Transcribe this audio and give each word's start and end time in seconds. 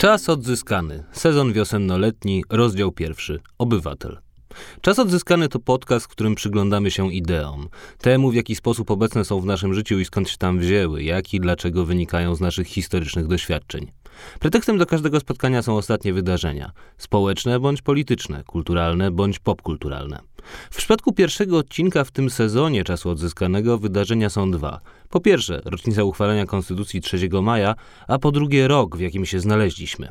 Czas 0.00 0.28
odzyskany. 0.28 1.04
Sezon 1.12 1.52
wiosennoletni, 1.52 2.44
rozdział 2.50 2.92
pierwszy. 2.92 3.40
Obywatel. 3.58 4.18
Czas 4.80 4.98
odzyskany 4.98 5.48
to 5.48 5.58
podcast, 5.58 6.06
w 6.06 6.08
którym 6.08 6.34
przyglądamy 6.34 6.90
się 6.90 7.12
ideom, 7.12 7.68
temu 7.98 8.30
w 8.30 8.34
jaki 8.34 8.54
sposób 8.54 8.90
obecne 8.90 9.24
są 9.24 9.40
w 9.40 9.46
naszym 9.46 9.74
życiu 9.74 9.98
i 9.98 10.04
skąd 10.04 10.28
się 10.28 10.36
tam 10.36 10.58
wzięły, 10.58 11.02
jak 11.02 11.34
i 11.34 11.40
dlaczego 11.40 11.84
wynikają 11.84 12.34
z 12.34 12.40
naszych 12.40 12.66
historycznych 12.66 13.26
doświadczeń. 13.26 13.92
Pretekstem 14.40 14.78
do 14.78 14.86
każdego 14.86 15.20
spotkania 15.20 15.62
są 15.62 15.76
ostatnie 15.76 16.12
wydarzenia 16.12 16.72
społeczne 16.98 17.60
bądź 17.60 17.82
polityczne, 17.82 18.44
kulturalne 18.44 19.10
bądź 19.10 19.38
popkulturalne. 19.38 20.20
W 20.70 20.76
przypadku 20.76 21.12
pierwszego 21.12 21.58
odcinka 21.58 22.04
w 22.04 22.10
tym 22.10 22.30
sezonie 22.30 22.84
czasu 22.84 23.10
odzyskanego 23.10 23.78
wydarzenia 23.78 24.30
są 24.30 24.50
dwa. 24.50 24.80
Po 25.08 25.20
pierwsze, 25.20 25.62
rocznica 25.64 26.04
uchwalenia 26.04 26.46
Konstytucji 26.46 27.00
3 27.00 27.28
maja, 27.42 27.74
a 28.08 28.18
po 28.18 28.32
drugie 28.32 28.68
rok, 28.68 28.96
w 28.96 29.00
jakim 29.00 29.26
się 29.26 29.40
znaleźliśmy. 29.40 30.08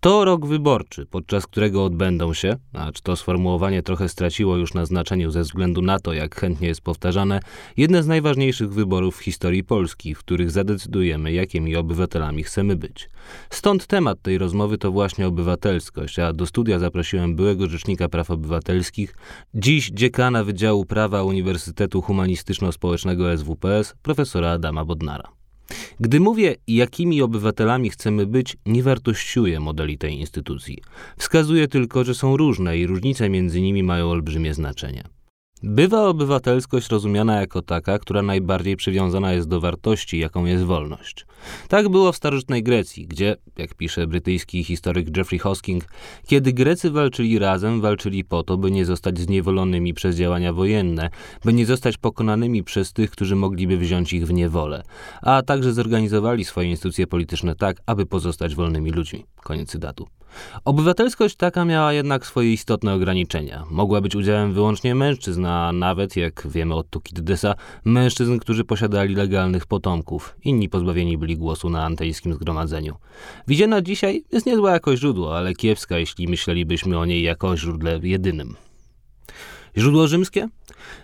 To 0.00 0.24
rok 0.24 0.46
wyborczy, 0.46 1.06
podczas 1.06 1.46
którego 1.46 1.84
odbędą 1.84 2.34
się, 2.34 2.56
acz 2.72 3.00
to 3.00 3.16
sformułowanie 3.16 3.82
trochę 3.82 4.08
straciło 4.08 4.56
już 4.56 4.74
na 4.74 4.86
znaczeniu 4.86 5.30
ze 5.30 5.42
względu 5.42 5.82
na 5.82 5.98
to, 5.98 6.12
jak 6.12 6.36
chętnie 6.36 6.68
jest 6.68 6.80
powtarzane, 6.80 7.40
jedne 7.76 8.02
z 8.02 8.06
najważniejszych 8.06 8.72
wyborów 8.72 9.16
w 9.16 9.22
historii 9.22 9.64
Polski, 9.64 10.14
w 10.14 10.18
których 10.18 10.50
zadecydujemy, 10.50 11.32
jakimi 11.32 11.76
obywatelami 11.76 12.42
chcemy 12.42 12.76
być. 12.76 13.10
Stąd 13.50 13.86
temat 13.86 14.22
tej 14.22 14.38
rozmowy 14.38 14.78
to 14.78 14.92
właśnie 14.92 15.26
obywatelskość, 15.26 16.18
a 16.18 16.32
do 16.32 16.46
studia 16.46 16.78
zaprosiłem 16.78 17.36
byłego 17.36 17.68
Rzecznika 17.68 18.08
Praw 18.08 18.30
Obywatelskich, 18.30 19.14
dziś 19.54 19.90
dziekana 19.90 20.44
Wydziału 20.44 20.84
Prawa 20.84 21.22
Uniwersytetu 21.22 22.02
Humanistyczno-Społecznego 22.02 23.36
SWPS, 23.36 23.94
profesora 24.02 24.50
Adama 24.50 24.84
Bodnara. 24.84 25.37
Gdy 26.00 26.20
mówię, 26.20 26.56
jakimi 26.66 27.22
obywatelami 27.22 27.90
chcemy 27.90 28.26
być, 28.26 28.56
nie 28.66 28.82
wartościuję 28.82 29.60
modeli 29.60 29.98
tej 29.98 30.20
instytucji. 30.20 30.78
Wskazuję 31.18 31.68
tylko, 31.68 32.04
że 32.04 32.14
są 32.14 32.36
różne 32.36 32.78
i 32.78 32.86
różnice 32.86 33.28
między 33.28 33.60
nimi 33.60 33.82
mają 33.82 34.10
olbrzymie 34.10 34.54
znaczenie. 34.54 35.17
Bywa 35.62 36.06
obywatelskość 36.08 36.88
rozumiana 36.88 37.40
jako 37.40 37.62
taka, 37.62 37.98
która 37.98 38.22
najbardziej 38.22 38.76
przywiązana 38.76 39.32
jest 39.32 39.48
do 39.48 39.60
wartości, 39.60 40.18
jaką 40.18 40.44
jest 40.44 40.64
wolność. 40.64 41.26
Tak 41.68 41.88
było 41.88 42.12
w 42.12 42.16
starożytnej 42.16 42.62
Grecji, 42.62 43.06
gdzie, 43.06 43.36
jak 43.56 43.74
pisze 43.74 44.06
brytyjski 44.06 44.64
historyk 44.64 45.10
Geoffrey 45.10 45.38
Hosking, 45.38 45.84
kiedy 46.26 46.52
Grecy 46.52 46.90
walczyli 46.90 47.38
razem, 47.38 47.80
walczyli 47.80 48.24
po 48.24 48.42
to, 48.42 48.56
by 48.56 48.70
nie 48.70 48.84
zostać 48.84 49.18
zniewolonymi 49.18 49.94
przez 49.94 50.16
działania 50.16 50.52
wojenne, 50.52 51.10
by 51.44 51.52
nie 51.52 51.66
zostać 51.66 51.96
pokonanymi 51.96 52.64
przez 52.64 52.92
tych, 52.92 53.10
którzy 53.10 53.36
mogliby 53.36 53.78
wziąć 53.78 54.12
ich 54.12 54.26
w 54.26 54.32
niewolę, 54.32 54.82
a 55.22 55.42
także 55.42 55.72
zorganizowali 55.72 56.44
swoje 56.44 56.70
instytucje 56.70 57.06
polityczne 57.06 57.54
tak, 57.54 57.76
aby 57.86 58.06
pozostać 58.06 58.54
wolnymi 58.54 58.90
ludźmi. 58.90 59.24
Koniec 59.42 59.70
cytatu. 59.70 60.06
Obywatelskość 60.64 61.36
taka 61.36 61.64
miała 61.64 61.92
jednak 61.92 62.26
swoje 62.26 62.52
istotne 62.52 62.94
ograniczenia. 62.94 63.64
Mogła 63.70 64.00
być 64.00 64.16
udziałem 64.16 64.52
wyłącznie 64.52 64.94
mężczyzn, 64.94 65.46
a 65.46 65.72
nawet, 65.72 66.16
jak 66.16 66.48
wiemy 66.50 66.74
od 66.74 66.90
Tukiddesa, 66.90 67.54
mężczyzn, 67.84 68.38
którzy 68.38 68.64
posiadali 68.64 69.14
legalnych 69.14 69.66
potomków. 69.66 70.36
Inni 70.44 70.68
pozbawieni 70.68 71.18
byli 71.18 71.36
głosu 71.36 71.70
na 71.70 71.84
antejskim 71.84 72.34
zgromadzeniu. 72.34 72.96
Widziana 73.48 73.82
dzisiaj 73.82 74.24
jest 74.32 74.46
niezła 74.46 74.72
jako 74.72 74.96
źródło, 74.96 75.36
ale 75.36 75.54
kiepska, 75.54 75.98
jeśli 75.98 76.28
myślelibyśmy 76.28 76.98
o 76.98 77.04
niej 77.04 77.22
jako 77.22 77.48
o 77.48 77.56
źródle 77.56 78.00
jedynym. 78.02 78.56
Źródło 79.78 80.08
rzymskie? 80.08 80.48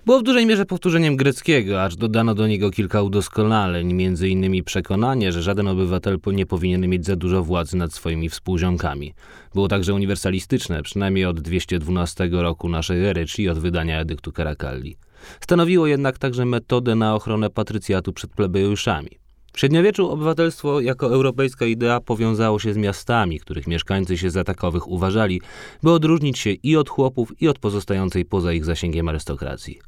Było 0.07 0.21
w 0.21 0.23
dużej 0.23 0.47
mierze 0.47 0.67
powtórzeniem 0.67 1.17
greckiego, 1.17 1.83
acz 1.83 1.95
dodano 1.95 2.35
do 2.35 2.47
niego 2.47 2.71
kilka 2.71 3.03
udoskonaleń, 3.03 3.93
między 3.93 4.29
innymi 4.29 4.63
przekonanie, 4.63 5.33
że 5.33 5.43
żaden 5.43 5.69
obywatel 5.69 6.19
nie 6.27 6.47
powinien 6.47 6.89
mieć 6.89 7.07
za 7.07 7.17
dużo 7.17 7.43
władzy 7.43 7.77
nad 7.77 7.93
swoimi 7.93 8.29
współziomkami. 8.29 9.15
Było 9.55 9.69
także 9.69 9.95
uniwersalistyczne, 9.95 10.83
przynajmniej 10.83 11.25
od 11.25 11.41
212 11.41 12.29
roku 12.33 12.69
naszej 12.69 13.05
ery, 13.05 13.27
czyli 13.27 13.49
od 13.49 13.59
wydania 13.59 14.01
edyktu 14.01 14.33
Carakalli. 14.33 14.97
Stanowiło 15.41 15.87
jednak 15.87 16.19
także 16.19 16.45
metodę 16.45 16.95
na 16.95 17.15
ochronę 17.15 17.51
patrycjatu 17.51 18.13
przed 18.13 18.31
plebejuszami. 18.31 19.24
W 19.55 19.61
średniowieczu 19.61 20.11
obywatelstwo 20.11 20.81
jako 20.81 21.07
europejska 21.07 21.67
idea 21.67 22.01
powiązało 22.01 22.59
się 22.59 22.73
z 22.73 22.77
miastami, 22.77 23.41
których 23.41 23.67
mieszkańcy 23.67 24.19
się 24.19 24.31
za 24.31 24.45
takowych 24.45 24.89
uważali, 24.89 25.41
by 25.83 25.91
odróżnić 25.91 26.39
się 26.39 26.51
i 26.51 26.77
od 26.77 26.89
chłopów, 26.89 27.43
i 27.43 27.49
od 27.49 27.59
pozostającej 27.59 28.25
poza 28.25 28.53
ich 28.53 28.65
zasięgiem 28.65 29.09
arystokracji. 29.09 29.79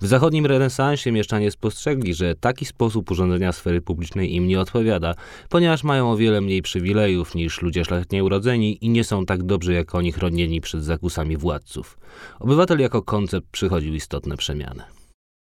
W 0.00 0.06
zachodnim 0.06 0.46
renesansie 0.46 1.12
mieszczanie 1.12 1.50
spostrzegli, 1.50 2.14
że 2.14 2.34
taki 2.34 2.64
sposób 2.64 3.10
urządzenia 3.10 3.52
sfery 3.52 3.80
publicznej 3.80 4.34
im 4.34 4.46
nie 4.46 4.60
odpowiada, 4.60 5.14
ponieważ 5.48 5.84
mają 5.84 6.10
o 6.10 6.16
wiele 6.16 6.40
mniej 6.40 6.62
przywilejów 6.62 7.34
niż 7.34 7.62
ludzie 7.62 7.84
szlachetnie 7.84 8.24
urodzeni 8.24 8.84
i 8.84 8.88
nie 8.88 9.04
są 9.04 9.26
tak 9.26 9.42
dobrze 9.42 9.72
jak 9.72 9.94
oni 9.94 10.12
chronieni 10.12 10.60
przed 10.60 10.84
zakusami 10.84 11.36
władców. 11.36 11.98
Obywatel 12.40 12.78
jako 12.78 13.02
koncept 13.02 13.46
przychodził 13.50 13.94
istotne 13.94 14.36
przemiany. 14.36 15.01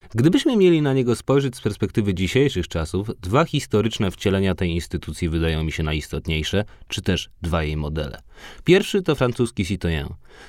Gdybyśmy 0.09 0.57
mieli 0.57 0.81
na 0.81 0.93
niego 0.93 1.15
spojrzeć 1.15 1.55
z 1.55 1.61
perspektywy 1.61 2.13
dzisiejszych 2.13 2.67
czasów, 2.67 3.11
dwa 3.21 3.45
historyczne 3.45 4.11
wcielenia 4.11 4.55
tej 4.55 4.69
instytucji 4.69 5.29
wydają 5.29 5.63
mi 5.63 5.71
się 5.71 5.83
najistotniejsze, 5.83 6.65
czy 6.87 7.01
też 7.01 7.29
dwa 7.41 7.63
jej 7.63 7.77
modele. 7.77 8.21
Pierwszy 8.63 9.01
to 9.01 9.15
francuski 9.15 9.65
citoyen, 9.65 10.07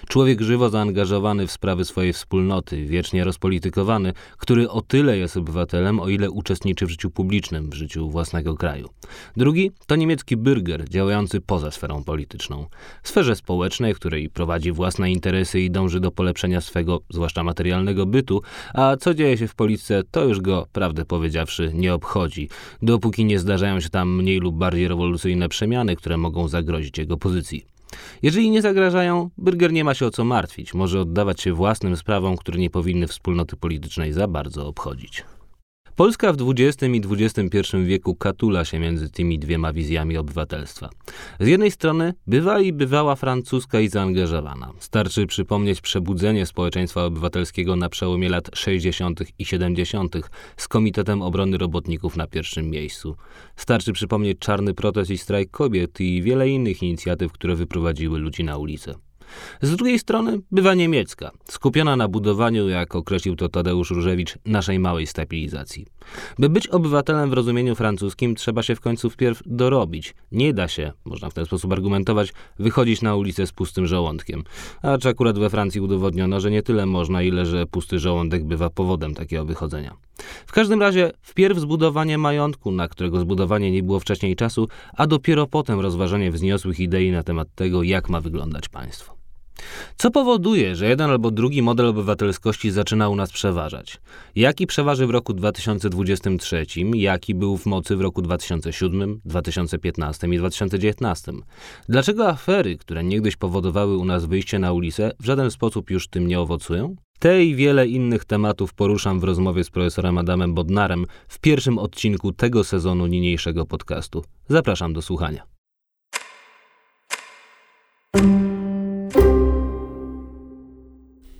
człowiek 0.09 0.41
żywo 0.41 0.71
zaangażowany 0.71 1.47
w 1.47 1.53
sprawy 1.53 1.85
swojej 1.85 2.13
wspólnoty, 2.13 2.87
wiecznie 2.87 3.25
rozpolitykowany, 3.25 4.13
który 4.39 4.71
o 4.71 4.83
tyle 4.83 5.19
jest 5.19 5.37
obywatelem, 5.37 6.01
o 6.01 6.09
ile 6.09 6.31
uczestniczy 6.31 6.87
w 6.87 6.91
życiu 6.91 7.11
publicznym, 7.11 7.71
w 7.71 7.75
życiu 7.75 8.11
własnego 8.11 8.55
kraju. 8.55 8.89
Drugi 9.37 9.71
to 9.87 9.97
niemiecki 9.97 10.37
bürger, 10.37 10.89
działający 10.89 11.41
poza 11.41 11.71
sferą 11.71 12.05
polityczną. 12.05 12.67
W 13.03 13.09
sferze 13.09 13.37
społecznej, 13.37 13.95
w 13.95 13.97
której 13.97 14.31
prowadzi 14.31 14.73
własne 14.73 15.11
interesy 15.11 15.61
i 15.61 15.71
dąży 15.71 16.01
do 16.01 16.11
polepszenia 16.11 16.61
swego, 16.61 17.01
zwłaszcza 17.11 17.45
materialnego 17.45 18.07
bytu, 18.07 18.43
a 18.75 18.97
co 18.97 19.15
dzieje 19.15 19.39
się 19.39 19.49
w 19.49 19.55
polityce, 19.55 20.03
to 20.11 20.25
już 20.25 20.41
go, 20.41 20.67
prawdę 20.73 21.05
powiedziawszy, 21.05 21.71
nie 21.75 21.95
obchodzi, 21.95 22.49
dopóki 22.83 23.25
nie 23.25 23.39
zdarzają 23.39 23.81
się 23.81 23.89
tam 23.89 24.17
mniej 24.17 24.39
lub 24.39 24.57
bardziej 24.57 24.89
rewolucyjne 24.89 25.49
przemiany, 25.49 25.97
które 25.97 26.17
mogą 26.17 26.49
zagrozić 26.49 26.99
jego 26.99 27.17
pozycji. 27.17 27.76
Jeżeli 28.23 28.51
nie 28.51 28.63
zagrażają, 28.63 29.31
Bürger 29.39 29.73
nie 29.73 29.85
ma 29.85 29.95
się 29.95 30.07
o 30.07 30.11
co 30.11 30.25
martwić, 30.25 30.75
może 30.75 31.01
oddawać 31.01 31.41
się 31.41 31.53
własnym 31.53 31.97
sprawom, 31.97 32.37
które 32.37 32.59
nie 32.59 32.71
powinny 32.71 33.07
wspólnoty 33.07 33.57
politycznej 33.57 34.13
za 34.13 34.29
bardzo 34.29 34.67
obchodzić. 34.67 35.25
Polska 35.97 36.33
w 36.33 36.37
XX 36.51 36.95
i 36.95 37.25
XXI 37.25 37.77
wieku 37.85 38.15
katula 38.15 38.65
się 38.65 38.79
między 38.79 39.11
tymi 39.11 39.39
dwiema 39.39 39.73
wizjami 39.73 40.17
obywatelstwa. 40.17 40.91
Z 41.41 41.47
jednej 41.47 41.71
strony 41.71 42.15
bywa 42.27 42.61
i 42.61 42.73
bywała 42.73 43.17
francuska 43.17 43.81
i 43.81 43.89
zaangażowana. 43.89 44.73
Starczy 44.79 45.27
przypomnieć 45.27 45.81
przebudzenie 45.81 46.47
społeczeństwa 46.47 47.05
obywatelskiego 47.05 47.77
na 47.77 47.89
przełomie 47.89 48.29
lat 48.29 48.51
60. 48.55 49.21
i 49.39 49.45
70. 49.45 50.17
z 50.57 50.69
Komitetem 50.69 51.23
Obrony 51.23 51.59
Robotników 51.59 52.17
na 52.17 52.27
pierwszym 52.27 52.71
miejscu. 52.71 53.17
Starczy 53.57 53.93
przypomnieć 53.93 54.39
czarny 54.39 54.75
protest 54.75 55.11
i 55.11 55.19
strajk 55.19 55.51
kobiet 55.51 56.01
i 56.01 56.23
wiele 56.23 56.49
innych 56.49 56.83
inicjatyw, 56.83 57.33
które 57.33 57.57
wyprowadziły 57.57 58.19
ludzi 58.19 58.45
na 58.45 58.57
ulicę. 58.57 58.95
Z 59.63 59.77
drugiej 59.77 59.99
strony 59.99 60.41
bywa 60.51 60.75
niemiecka, 60.75 61.31
skupiona 61.45 61.97
na 61.97 62.09
budowaniu, 62.09 62.69
jak 62.69 62.95
określił 62.95 63.37
to 63.37 63.49
Tadeusz 63.49 63.91
Różewicz, 63.91 64.35
naszej 64.45 64.79
małej 64.79 65.07
stabilizacji. 65.07 65.87
By 66.39 66.49
być 66.49 66.69
obywatelem 66.69 67.31
w 67.31 67.33
rozumieniu 67.33 67.75
francuskim, 67.75 68.35
trzeba 68.35 68.63
się 68.63 68.75
w 68.75 68.81
końcu 68.81 69.11
wpierw 69.11 69.43
dorobić. 69.47 70.15
Nie 70.33 70.55
da 70.55 70.69
się, 70.69 70.93
można 71.05 71.31
w 71.31 71.35
ten 71.35 71.47
sposób 71.47 71.73
argumentować, 71.73 72.33
wychodzić 72.59 73.03
na 73.03 73.17
ulicę 73.17 73.47
z 73.47 73.53
pustym 73.53 73.87
żołądkiem. 73.87 74.45
Acz 74.83 75.07
akurat 75.07 75.39
we 75.39 75.51
Francji 75.51 75.81
udowodniono, 75.81 76.41
że 76.41 76.51
nie 76.51 76.63
tyle 76.63 76.87
można, 76.87 77.23
ile 77.23 77.47
że 77.47 77.67
pusty 77.67 77.99
żołądek 77.99 78.45
bywa 78.45 78.71
powodem 78.71 79.15
takiego 79.15 79.45
wychodzenia. 79.45 79.97
W 80.47 80.53
każdym 80.53 80.81
razie, 80.81 81.13
wpierw 81.23 81.59
zbudowanie 81.59 82.19
majątku, 82.19 82.71
na 82.71 82.89
którego 82.89 83.21
zbudowanie 83.21 83.71
nie 83.71 83.83
było 83.83 84.01
wcześniej 84.01 84.37
czasu, 84.37 84.69
a 84.97 85.07
dopiero 85.07 85.47
potem 85.47 85.81
rozważanie 85.81 86.31
wzniosłych 86.31 86.81
idei 86.81 87.11
na 87.11 87.23
temat 87.23 87.49
tego, 87.55 87.83
jak 87.83 88.09
ma 88.09 88.21
wyglądać 88.21 88.69
państwo. 88.69 89.17
Co 89.97 90.11
powoduje, 90.11 90.77
że 90.77 90.89
jeden 90.89 91.11
albo 91.11 91.31
drugi 91.31 91.63
model 91.63 91.87
obywatelskości 91.87 92.71
zaczyna 92.71 93.09
u 93.09 93.17
nas 93.17 93.33
przeważać? 93.33 94.01
Jaki 94.37 94.67
przeważy 94.67 95.07
w 95.07 95.11
roku 95.11 95.35
2023, 95.35 96.67
jaki 96.95 97.35
był 97.35 97.57
w 97.57 97.67
mocy 97.67 97.97
w 97.97 98.01
roku 98.01 98.23
2007, 98.23 99.21
2015 99.25 100.27
i 100.27 100.39
2019? 100.39 101.33
Dlaczego 101.89 102.29
afery, 102.29 102.77
które 102.77 103.05
niegdyś 103.05 103.37
powodowały 103.37 103.97
u 103.97 104.05
nas 104.05 104.25
wyjście 104.25 104.59
na 104.59 104.73
ulicę, 104.73 105.13
w 105.21 105.25
żaden 105.25 105.51
sposób 105.51 105.91
już 105.91 106.09
tym 106.09 106.27
nie 106.27 106.41
owocują? 106.41 106.97
Te 107.19 107.45
i 107.45 107.55
wiele 107.55 107.87
innych 107.87 108.25
tematów 108.25 108.75
poruszam 108.75 109.21
w 109.21 109.25
rozmowie 109.25 109.65
z 109.65 109.71
profesorem 109.71 110.19
Adamem 110.19 110.55
Bodnarem 110.55 111.07
w 111.29 111.39
pierwszym 111.39 111.79
odcinku 111.79 112.33
tego 112.33 112.65
sezonu 112.65 113.07
niniejszego 113.07 113.67
podcastu. 113.67 114.25
Zapraszam 114.49 114.93
do 114.93 115.03
słuchania. 115.03 115.47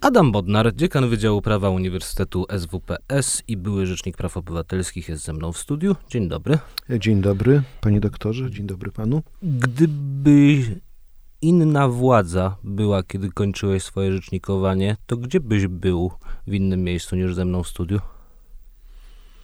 Adam 0.07 0.33
Bodnar, 0.33 0.75
dziekan 0.75 1.09
Wydziału 1.09 1.43
Prawa 1.43 1.71
Uniwersytetu 1.71 2.47
SWPS 2.59 3.43
i 3.49 3.57
były 3.57 3.87
Rzecznik 3.87 4.17
Praw 4.17 4.37
Obywatelskich 4.37 5.09
jest 5.09 5.25
ze 5.25 5.33
mną 5.33 5.53
w 5.53 5.59
studiu. 5.59 5.97
Dzień 6.11 6.29
dobry. 6.29 6.59
Dzień 6.99 7.21
dobry, 7.21 7.63
panie 7.81 8.01
doktorze, 8.01 8.51
dzień 8.51 8.67
dobry 8.67 8.93
panu. 8.93 9.23
Gdyby 9.43 10.63
inna 11.43 11.89
władza 11.89 12.57
była, 12.65 13.03
kiedy 13.03 13.31
kończyłeś 13.33 13.83
swoje 13.83 14.13
rzecznikowanie, 14.13 14.97
to 15.07 15.17
gdzie 15.17 15.41
byś 15.41 15.67
był 15.67 16.13
w 16.47 16.55
innym 16.55 16.85
miejscu 16.85 17.17
niż 17.17 17.35
ze 17.35 17.45
mną 17.45 17.63
w 17.63 17.69
studiu? 17.69 18.01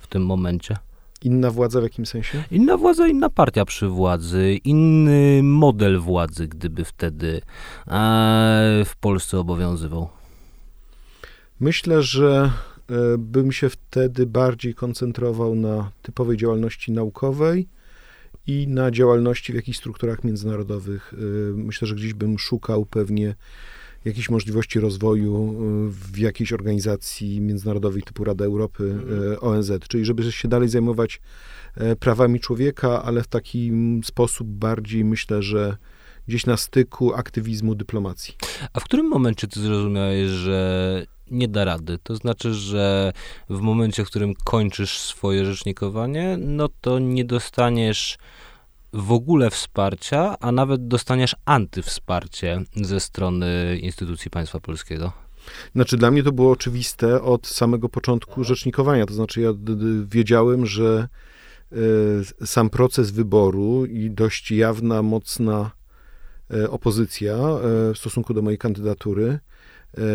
W 0.00 0.06
tym 0.06 0.26
momencie? 0.26 0.76
Inna 1.22 1.50
władza 1.50 1.80
w 1.80 1.82
jakim 1.82 2.06
sensie? 2.06 2.44
Inna 2.50 2.76
władza, 2.76 3.08
inna 3.08 3.30
partia 3.30 3.64
przy 3.64 3.88
władzy, 3.88 4.58
inny 4.64 5.40
model 5.42 5.98
władzy, 5.98 6.48
gdyby 6.48 6.84
wtedy 6.84 7.40
e, 7.86 8.82
w 8.84 8.96
Polsce 9.00 9.38
obowiązywał. 9.38 10.21
Myślę, 11.62 12.02
że 12.02 12.52
e, 12.90 13.18
bym 13.18 13.52
się 13.52 13.68
wtedy 13.68 14.26
bardziej 14.26 14.74
koncentrował 14.74 15.54
na 15.54 15.90
typowej 16.02 16.36
działalności 16.36 16.92
naukowej 16.92 17.68
i 18.46 18.68
na 18.68 18.90
działalności 18.90 19.52
w 19.52 19.56
jakichś 19.56 19.78
strukturach 19.78 20.24
międzynarodowych. 20.24 21.14
E, 21.14 21.16
myślę, 21.56 21.88
że 21.88 21.94
gdzieś 21.94 22.14
bym 22.14 22.38
szukał 22.38 22.86
pewnie 22.86 23.34
jakichś 24.04 24.30
możliwości 24.30 24.80
rozwoju 24.80 25.36
e, 25.36 25.90
w 25.90 26.18
jakiejś 26.18 26.52
organizacji 26.52 27.40
międzynarodowej 27.40 28.02
typu 28.02 28.24
Rada 28.24 28.44
Europy, 28.44 28.98
ONZ, 29.40 29.72
czyli 29.88 30.04
żeby 30.04 30.32
się 30.32 30.48
dalej 30.48 30.68
zajmować 30.68 31.20
prawami 32.00 32.40
człowieka, 32.40 33.02
ale 33.02 33.22
w 33.22 33.28
taki 33.28 33.72
sposób 34.04 34.48
bardziej 34.48 35.04
myślę, 35.04 35.42
że 35.42 35.76
gdzieś 36.28 36.46
na 36.46 36.56
styku 36.56 37.14
aktywizmu, 37.14 37.74
dyplomacji. 37.74 38.34
A 38.72 38.80
w 38.80 38.84
którym 38.84 39.08
momencie 39.08 39.46
ty 39.46 39.60
zrozumiałeś, 39.60 40.28
że 40.28 41.06
nie 41.32 41.48
da 41.48 41.64
rady. 41.64 41.98
To 42.02 42.16
znaczy, 42.16 42.54
że 42.54 43.12
w 43.50 43.60
momencie, 43.60 44.04
w 44.04 44.06
którym 44.06 44.34
kończysz 44.44 44.98
swoje 44.98 45.44
rzecznikowanie, 45.46 46.36
no 46.40 46.68
to 46.80 46.98
nie 46.98 47.24
dostaniesz 47.24 48.18
w 48.92 49.12
ogóle 49.12 49.50
wsparcia, 49.50 50.36
a 50.40 50.52
nawet 50.52 50.88
dostaniesz 50.88 51.36
antywsparcie 51.44 52.62
ze 52.76 53.00
strony 53.00 53.78
instytucji 53.82 54.30
państwa 54.30 54.60
polskiego. 54.60 55.12
Znaczy, 55.74 55.96
dla 55.96 56.10
mnie 56.10 56.22
to 56.22 56.32
było 56.32 56.52
oczywiste 56.52 57.22
od 57.22 57.46
samego 57.46 57.88
początku 57.88 58.44
rzecznikowania. 58.44 59.06
To 59.06 59.14
znaczy, 59.14 59.40
ja 59.40 59.48
wiedziałem, 60.06 60.66
że 60.66 61.08
y, 61.72 62.46
sam 62.46 62.70
proces 62.70 63.10
wyboru 63.10 63.86
i 63.86 64.10
dość 64.10 64.50
jawna, 64.50 65.02
mocna 65.02 65.70
y, 66.54 66.70
opozycja 66.70 67.34
y, 67.34 67.94
w 67.94 67.98
stosunku 67.98 68.34
do 68.34 68.42
mojej 68.42 68.58
kandydatury 68.58 69.38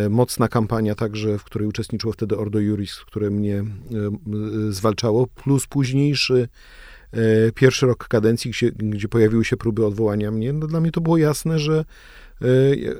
mocna 0.09 0.47
kampania 0.47 0.95
także, 0.95 1.37
w 1.37 1.43
której 1.43 1.67
uczestniczyło 1.67 2.13
wtedy 2.13 2.37
Ordo 2.37 2.59
Juris, 2.59 2.95
które 2.95 3.29
mnie 3.29 3.55
e, 3.57 3.63
zwalczało, 4.69 5.27
plus 5.27 5.67
późniejszy 5.67 6.47
e, 7.11 7.17
pierwszy 7.51 7.85
rok 7.85 8.07
kadencji, 8.07 8.51
gdzie, 8.51 8.71
gdzie 8.71 9.07
pojawiły 9.07 9.45
się 9.45 9.57
próby 9.57 9.85
odwołania 9.85 10.31
mnie, 10.31 10.53
no 10.53 10.67
dla 10.67 10.81
mnie 10.81 10.91
to 10.91 11.01
było 11.01 11.17
jasne, 11.17 11.59
że 11.59 11.85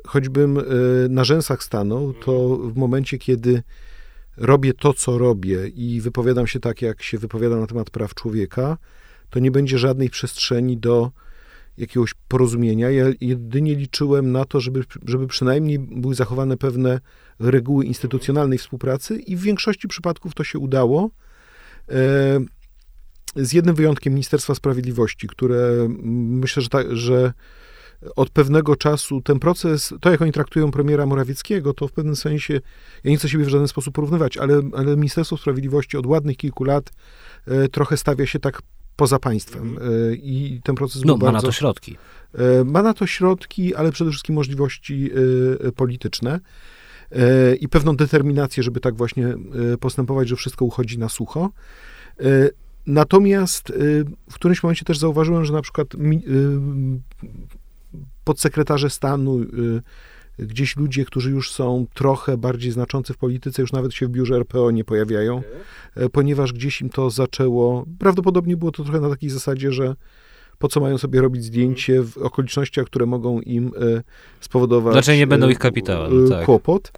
choćbym 0.06 0.62
na 1.10 1.24
rzęsach 1.24 1.64
stanął, 1.64 2.14
to 2.14 2.58
w 2.58 2.76
momencie, 2.76 3.18
kiedy 3.18 3.64
robię 4.38 4.74
to, 4.74 4.94
co 4.94 5.18
robię 5.18 5.68
i 5.68 6.02
wypowiadam 6.02 6.48
się 6.48 6.60
tak, 6.60 6.82
jak 6.82 7.04
się 7.04 7.18
wypowiadam 7.18 7.60
na 7.60 7.68
temat 7.68 7.90
praw 7.90 8.14
człowieka, 8.14 8.78
to 9.30 9.40
nie 9.40 9.52
będzie 9.52 9.78
żadnej 9.78 10.10
przestrzeni 10.10 10.78
do 10.78 11.12
jakiegoś 11.78 12.14
porozumienia. 12.28 12.90
Ja 12.90 13.06
jedynie 13.22 13.76
liczyłem 13.76 14.32
na 14.32 14.46
to, 14.46 14.60
żeby, 14.60 14.84
żeby 15.06 15.28
przynajmniej 15.28 15.80
były 15.80 16.16
zachowane 16.16 16.58
pewne 16.58 17.00
reguły 17.40 17.86
instytucjonalnej 17.86 18.58
współpracy 18.58 19.16
i 19.16 19.36
w 19.36 19.42
większości 19.42 19.88
przypadków 19.88 20.34
to 20.34 20.44
się 20.44 20.60
udało. 20.60 21.10
E, 21.90 22.40
z 23.36 23.54
jednym 23.54 23.76
wyjątkiem 23.76 24.14
Ministerstwa 24.14 24.56
Sprawiedliwości, 24.56 25.28
które 25.28 25.88
myślę, 26.04 26.64
że, 26.64 26.70
ta, 26.70 26.80
że 26.90 27.34
od 28.16 28.30
pewnego 28.30 28.76
czasu 28.76 29.22
ten 29.22 29.40
proces, 29.40 29.94
to 30.02 30.12
jak 30.12 30.22
oni 30.22 30.32
traktują 30.32 30.72
premiera 30.72 31.06
Morawieckiego, 31.06 31.74
to 31.74 31.88
w 31.88 31.92
pewnym 31.92 32.16
sensie, 32.16 32.54
ja 33.04 33.12
nie 33.12 33.18
chcę 33.18 33.30
siebie 33.30 33.46
w 33.46 33.50
żaden 33.50 33.68
sposób 33.68 33.96
porównywać, 33.96 34.38
ale, 34.38 34.62
ale 34.74 34.98
Ministerstwo 34.98 35.38
Sprawiedliwości 35.38 35.98
od 35.98 36.06
ładnych 36.06 36.38
kilku 36.38 36.64
lat 36.64 36.92
e, 37.48 37.68
trochę 37.68 37.98
stawia 37.98 38.26
się 38.26 38.40
tak 38.40 38.62
poza 38.98 39.20
państwem. 39.20 39.70
Mhm. 39.70 39.92
E, 40.12 40.16
I 40.16 40.62
ten 40.64 40.76
proces 40.76 41.02
no, 41.06 41.18
był 41.18 41.28
ma 41.28 41.32
bardzo, 41.32 41.48
na 41.48 41.52
to 41.52 41.52
środki. 41.52 41.98
E, 42.34 42.64
ma 42.64 42.82
na 42.82 42.94
to 42.94 43.08
środki, 43.08 43.76
ale 43.76 43.92
przede 43.92 44.12
wszystkim 44.12 44.36
możliwości 44.36 45.10
e, 45.68 45.72
polityczne 45.72 46.40
i 47.60 47.70
pewną 47.70 47.96
determinację, 47.96 48.64
żeby 48.64 48.80
tak 48.80 48.96
właśnie 48.96 49.34
postępować, 49.80 50.28
że 50.28 50.36
wszystko 50.36 50.66
uchodzi 50.66 51.00
na 51.00 51.10
sucho. 51.10 51.50
Natomiast 52.88 53.74
w 54.32 54.34
którymś 54.34 54.64
momencie 54.64 54.86
też 54.86 54.98
zauważyłem, 54.98 55.46
że 55.46 55.54
na 55.54 55.62
przykład 55.62 55.88
podsekretarze 58.24 58.90
stanu 58.90 59.40
gdzieś 60.40 60.78
ludzie, 60.78 61.06
którzy 61.06 61.32
już 61.32 61.52
są 61.52 61.86
trochę 61.94 62.38
bardziej 62.38 62.72
znaczący 62.72 63.14
w 63.14 63.18
polityce, 63.18 63.62
już 63.62 63.72
nawet 63.72 63.94
się 63.94 64.08
w 64.08 64.10
biurze 64.10 64.36
RPO 64.36 64.72
nie 64.72 64.84
pojawiają, 64.84 65.38
okay. 65.96 66.10
ponieważ 66.10 66.54
gdzieś 66.54 66.82
im 66.82 66.90
to 66.90 67.10
zaczęło, 67.10 67.86
prawdopodobnie 68.00 68.58
było 68.58 68.72
to 68.72 68.84
trochę 68.84 69.00
na 69.00 69.10
takiej 69.10 69.30
zasadzie, 69.30 69.72
że 69.72 69.96
po 70.58 70.68
co 70.68 70.80
mają 70.80 70.98
sobie 70.98 71.22
robić 71.22 71.44
zdjęcie 71.44 72.04
w 72.04 72.18
okolicznościach, 72.18 72.86
które 72.86 73.06
mogą 73.06 73.42
im 73.42 73.68
e, 73.68 74.04
spowodować 74.40 74.94
Znaczy 74.94 75.18
nie 75.18 75.28
będą 75.28 75.50
ich 75.50 75.60
kapitałem, 75.60 76.26
e, 76.26 76.30
tak. 76.30 76.46
kłopot. 76.46 76.92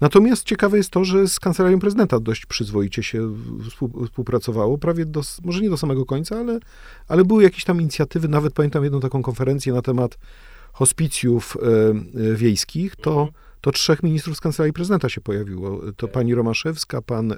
Natomiast 0.00 0.44
ciekawe 0.44 0.76
jest 0.76 0.90
to, 0.90 1.04
że 1.04 1.28
z 1.28 1.40
kancelarią 1.40 1.78
prezydenta 1.78 2.20
dość 2.20 2.46
przyzwoicie 2.46 3.02
się 3.02 3.30
współpracowało, 4.06 4.78
prawie 4.78 5.06
do, 5.06 5.20
może 5.44 5.60
nie 5.60 5.70
do 5.70 5.76
samego 5.76 6.06
końca, 6.06 6.38
ale, 6.38 6.58
ale 7.08 7.24
były 7.24 7.42
jakieś 7.42 7.64
tam 7.64 7.80
inicjatywy, 7.80 8.28
nawet 8.28 8.52
pamiętam 8.52 8.84
jedną 8.84 9.00
taką 9.00 9.22
konferencję 9.22 9.72
na 9.72 9.82
temat 9.82 10.18
hospicjów 10.76 11.56
e, 11.56 12.30
e, 12.32 12.34
wiejskich, 12.34 12.96
to, 12.96 13.10
mhm. 13.10 13.28
to 13.60 13.72
trzech 13.72 14.02
ministrów 14.02 14.36
z 14.36 14.40
kancelarii 14.40 14.72
prezydenta 14.72 15.08
się 15.08 15.20
pojawiło. 15.20 15.80
To 15.96 16.08
pani 16.08 16.34
Romaszewska, 16.34 17.02
pan. 17.02 17.32
E, 17.32 17.36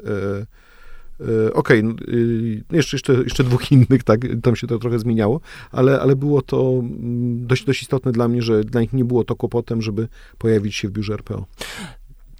okej, 1.53 1.85
okay, 1.85 2.65
jeszcze, 2.73 2.97
jeszcze, 2.97 3.13
jeszcze 3.13 3.45
dwóch 3.45 3.73
innych, 3.73 4.03
tak, 4.05 4.21
tam 4.43 4.57
się 4.57 4.67
to 4.67 4.79
trochę 4.79 4.99
zmieniało, 4.99 5.41
ale, 5.71 6.01
ale 6.01 6.17
było 6.17 6.43
to 6.43 6.71
mm, 6.81 7.47
dość, 7.47 7.65
dość 7.65 7.83
istotne 7.83 8.13
dla 8.13 8.29
mnie, 8.29 8.43
że 8.43 8.65
dla 8.65 8.81
nich 8.81 8.93
nie 8.93 9.05
było 9.05 9.25
to 9.25 9.37
kłopotem, 9.37 9.83
żeby 9.83 10.09
pojawić 10.39 10.77
się 10.77 10.89
w 10.89 10.91
biurze 10.91 11.15
RPO. 11.15 11.47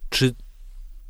Czy 0.09 0.35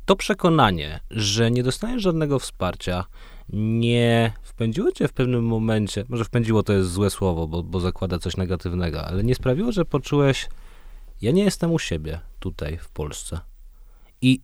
to 0.05 0.15
przekonanie, 0.15 0.99
że 1.11 1.51
nie 1.51 1.63
dostaniesz 1.63 2.03
żadnego 2.03 2.39
wsparcia, 2.39 3.05
nie 3.53 4.33
wpędziło 4.43 4.91
cię 4.91 5.07
w 5.07 5.13
pewnym 5.13 5.45
momencie, 5.45 6.05
może 6.09 6.25
wpędziło 6.25 6.63
to 6.63 6.73
jest 6.73 6.91
złe 6.91 7.09
słowo, 7.09 7.47
bo, 7.47 7.63
bo 7.63 7.79
zakłada 7.79 8.19
coś 8.19 8.37
negatywnego, 8.37 9.05
ale 9.05 9.23
nie 9.23 9.35
sprawiło, 9.35 9.71
że 9.71 9.85
poczułeś, 9.85 10.49
ja 11.21 11.31
nie 11.31 11.43
jestem 11.43 11.71
u 11.71 11.79
siebie 11.79 12.19
tutaj 12.39 12.77
w 12.77 12.89
Polsce. 12.89 13.39
I 14.21 14.41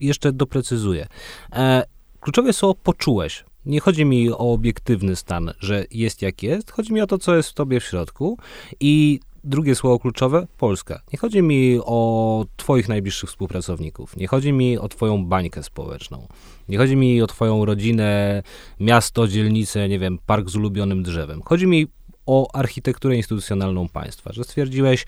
jeszcze 0.00 0.32
doprecyzuję. 0.32 1.06
E, 1.52 1.82
kluczowe 2.20 2.52
słowo 2.52 2.74
poczułeś. 2.74 3.44
Nie 3.66 3.80
chodzi 3.80 4.04
mi 4.04 4.30
o 4.30 4.38
obiektywny 4.38 5.16
stan, 5.16 5.52
że 5.58 5.84
jest 5.90 6.22
jak 6.22 6.42
jest, 6.42 6.70
chodzi 6.70 6.92
mi 6.92 7.00
o 7.00 7.06
to, 7.06 7.18
co 7.18 7.36
jest 7.36 7.48
w 7.48 7.54
tobie 7.54 7.80
w 7.80 7.84
środku 7.84 8.38
i 8.80 9.20
drugie 9.46 9.74
słowo 9.74 9.98
kluczowe 9.98 10.46
Polska. 10.58 11.00
Nie 11.12 11.18
chodzi 11.18 11.42
mi 11.42 11.78
o 11.84 12.44
Twoich 12.56 12.88
najbliższych 12.88 13.30
współpracowników, 13.30 14.16
nie 14.16 14.26
chodzi 14.26 14.52
mi 14.52 14.78
o 14.78 14.88
Twoją 14.88 15.24
bańkę 15.24 15.62
społeczną, 15.62 16.28
nie 16.68 16.78
chodzi 16.78 16.96
mi 16.96 17.22
o 17.22 17.26
Twoją 17.26 17.64
rodzinę, 17.64 18.42
miasto, 18.80 19.28
dzielnicę, 19.28 19.88
nie 19.88 19.98
wiem, 19.98 20.18
park 20.26 20.48
z 20.48 20.56
ulubionym 20.56 21.02
drzewem. 21.02 21.42
Chodzi 21.42 21.66
mi 21.66 21.86
o 22.26 22.54
architekturę 22.54 23.16
instytucjonalną 23.16 23.88
państwa, 23.88 24.32
że 24.32 24.44
stwierdziłeś, 24.44 25.06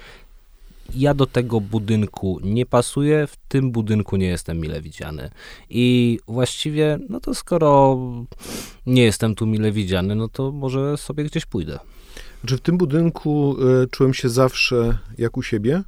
ja 0.94 1.14
do 1.14 1.26
tego 1.26 1.60
budynku 1.60 2.40
nie 2.42 2.66
pasuję, 2.66 3.26
w 3.26 3.36
tym 3.36 3.70
budynku 3.70 4.16
nie 4.16 4.26
jestem 4.26 4.60
mile 4.60 4.80
widziany. 4.80 5.30
I 5.70 6.18
właściwie, 6.28 6.98
no 7.08 7.20
to 7.20 7.34
skoro 7.34 7.98
nie 8.86 9.02
jestem 9.02 9.34
tu 9.34 9.46
mile 9.46 9.72
widziany, 9.72 10.14
no 10.14 10.28
to 10.28 10.52
może 10.52 10.96
sobie 10.96 11.24
gdzieś 11.24 11.46
pójdę 11.46 11.78
że 12.44 12.56
w 12.56 12.60
tym 12.60 12.78
budynku 12.78 13.56
e, 13.82 13.86
czułem 13.86 14.14
się 14.14 14.28
zawsze 14.28 14.98
jak 15.18 15.36
u 15.36 15.42
siebie, 15.42 15.82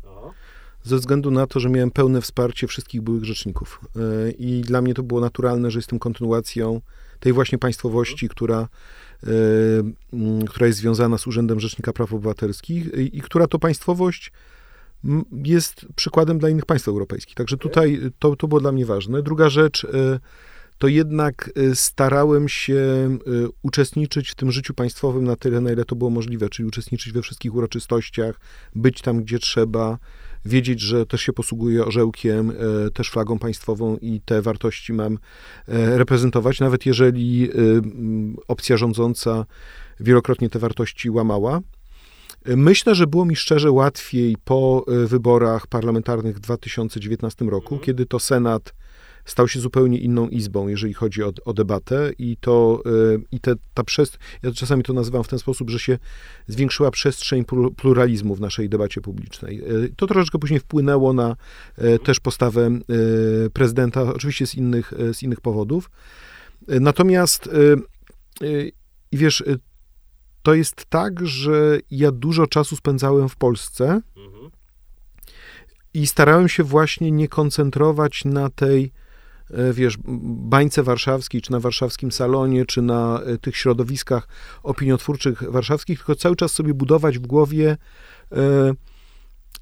ze 0.83 0.97
względu 0.97 1.31
na 1.31 1.47
to, 1.47 1.61
że 1.61 1.71
miałem 1.71 1.91
pełne 1.91 2.21
wsparcie 2.21 2.67
wszystkich 2.67 3.03
byłych 3.03 3.25
rzeczników. 3.25 3.81
E, 3.97 4.31
I 4.31 4.61
dla 4.61 4.83
mnie 4.83 4.95
to 4.95 5.03
było 5.03 5.21
naturalne, 5.21 5.71
że 5.71 5.79
jestem 5.79 5.99
kontynuacją 5.99 6.81
tej 7.21 7.33
właśnie 7.33 7.59
państwowości, 7.59 8.29
która, 8.29 8.69
e, 9.23 9.29
która 10.49 10.67
jest 10.67 10.79
związana 10.79 11.19
z 11.19 11.27
Urzędem 11.27 11.61
Rzecznika 11.61 11.93
Praw 11.93 12.13
Obywatelskich 12.13 12.95
i, 12.95 13.19
i 13.19 13.21
która 13.21 13.47
to 13.47 13.59
państwowość 13.59 14.33
jest 15.45 15.87
przykładem 15.97 16.39
dla 16.39 16.49
innych 16.49 16.67
państw 16.67 16.89
europejskich. 16.89 17.35
Także 17.35 17.57
tutaj 17.57 18.01
to, 18.19 18.37
to 18.37 18.49
było 18.49 18.61
dla 18.61 18.73
mnie 18.73 18.87
ważne. 18.87 19.23
Druga 19.23 19.49
rzecz, 19.49 19.87
to 20.81 20.89
jednak 20.89 21.51
y, 21.59 21.77
starałem 21.77 22.49
się 22.49 22.75
y, 22.75 23.19
uczestniczyć 23.63 24.31
w 24.31 24.35
tym 24.35 24.53
życiu 24.53 24.75
państwowym 24.75 25.25
na 25.25 25.37
tyle, 25.37 25.61
na 25.61 25.73
ile 25.73 25.85
to 25.85 25.97
było 25.97 26.11
możliwe, 26.11 26.49
czyli 26.49 26.69
uczestniczyć 26.69 27.13
we 27.13 27.23
wszystkich 27.23 27.55
uroczystościach, 27.55 28.41
być 28.75 29.03
tam, 29.03 29.23
gdzie 29.23 29.39
trzeba, 29.39 29.99
wiedzieć, 30.45 30.81
że 30.81 31.07
też 31.07 31.23
się 31.23 31.33
posługuję 31.33 31.85
orzełkiem, 31.85 32.51
y, 32.51 32.91
też 32.91 33.11
flagą 33.11 33.39
państwową 33.39 33.97
i 33.97 34.21
te 34.21 34.43
wartości 34.43 34.93
mam 34.93 35.19
reprezentować, 35.69 36.61
nawet 36.61 36.87
jeżeli 36.87 37.51
opcja 38.49 38.77
rządząca 38.77 39.47
wielokrotnie 40.01 40.51
te 40.51 40.59
wartości 40.59 41.11
łamała. 41.11 41.61
Myślę, 42.47 42.95
że 42.95 43.07
było 43.07 43.25
mi 43.25 43.37
szczerze 43.37 43.71
łatwiej 43.71 44.37
po 44.45 44.85
wyborach 45.07 45.67
parlamentarnych 45.67 46.37
w 46.37 46.41
2019 46.41 47.45
roku, 47.45 47.75
mhm. 47.75 47.81
kiedy 47.81 48.07
to 48.07 48.19
Senat 48.19 48.75
stał 49.25 49.49
się 49.49 49.61
zupełnie 49.61 49.99
inną 49.99 50.29
izbą, 50.29 50.69
jeżeli 50.69 50.95
chodzi 50.95 51.23
o, 51.23 51.33
o 51.45 51.55
debatę 51.55 52.11
i 52.19 52.37
to 52.37 52.83
y, 52.87 53.23
i 53.33 53.41
te, 53.41 53.55
ta 53.75 53.85
przez, 53.85 54.19
ja 54.43 54.53
czasami 54.53 54.83
to 54.83 54.93
nazywam 54.93 55.25
w 55.25 55.29
ten 55.29 55.39
sposób, 55.39 55.71
że 55.71 55.79
się 55.79 55.99
zwiększyła 56.47 56.91
przestrzeń 56.91 57.45
pluralizmu 57.77 58.35
w 58.35 58.41
naszej 58.41 58.69
debacie 58.69 59.01
publicznej. 59.01 59.63
Y, 59.85 59.93
to 59.97 60.07
troszeczkę 60.07 60.39
później 60.39 60.61
wpłynęło 60.61 61.13
na 61.13 61.37
y, 61.79 61.99
też 61.99 62.21
postawę 62.21 62.71
prezydenta, 63.53 64.03
oczywiście 64.03 64.47
z 64.47 64.55
innych, 64.55 64.93
z 65.13 65.23
innych 65.23 65.41
powodów. 65.41 65.91
Natomiast 66.69 67.49
i 69.13 69.17
wiesz, 69.17 69.45
to 70.43 70.55
jest 70.55 70.85
tak, 70.89 71.27
że 71.27 71.79
ja 71.91 72.13
dużo 72.13 72.47
czasu 72.47 72.77
spędzałem 72.77 73.29
w 73.29 73.37
Polsce 73.37 74.01
mhm. 74.17 74.51
i 75.95 76.07
starałem 76.07 76.49
się 76.49 76.63
właśnie 76.65 77.11
nie 77.11 77.29
koncentrować 77.29 78.25
na 78.25 78.51
tej 78.51 78.85
E, 78.85 79.00
wiesz, 79.73 79.99
bańce 80.05 80.83
warszawskiej, 80.83 81.43
czy 81.43 81.53
na 81.53 81.61
warszawskim 81.61 82.13
salonie, 82.13 82.67
czy 82.67 82.83
na 82.83 83.21
e, 83.21 83.39
tych 83.39 83.57
środowiskach 83.57 84.29
opiniotwórczych 84.63 85.43
warszawskich, 85.51 85.99
tylko 85.99 86.15
cały 86.15 86.37
czas 86.37 86.53
sobie 86.53 86.75
budować 86.75 87.19
w 87.19 87.27
głowie 87.27 87.77
e, 88.33 88.73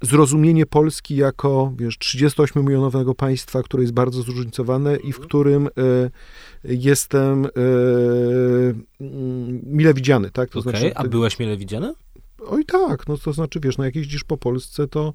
zrozumienie 0.01 0.65
Polski 0.65 1.15
jako, 1.15 1.73
wiesz, 1.77 1.97
38-milionowego 1.97 3.15
państwa, 3.15 3.63
które 3.63 3.83
jest 3.83 3.93
bardzo 3.93 4.21
zróżnicowane 4.21 4.95
i 4.95 5.13
w 5.13 5.15
mhm. 5.15 5.27
którym 5.27 5.69
jestem 6.63 7.47
mile 9.63 9.93
widziany, 9.93 10.31
tak? 10.31 10.49
To 10.49 10.59
okay, 10.59 10.71
znaczy, 10.71 10.95
a 10.95 11.03
byłeś 11.03 11.39
mile 11.39 11.57
widziany? 11.57 11.93
Oj 12.47 12.65
tak, 12.65 13.07
no 13.07 13.17
to 13.17 13.33
znaczy, 13.33 13.59
wiesz, 13.59 13.77
no 13.77 13.85
jak 13.85 13.95
jeździsz 13.95 14.23
po 14.23 14.37
Polsce, 14.37 14.87
to 14.87 15.13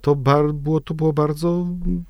to, 0.00 0.14
bar, 0.14 0.54
było, 0.54 0.80
to 0.80 0.94
było 0.94 1.12
bardzo 1.12 1.66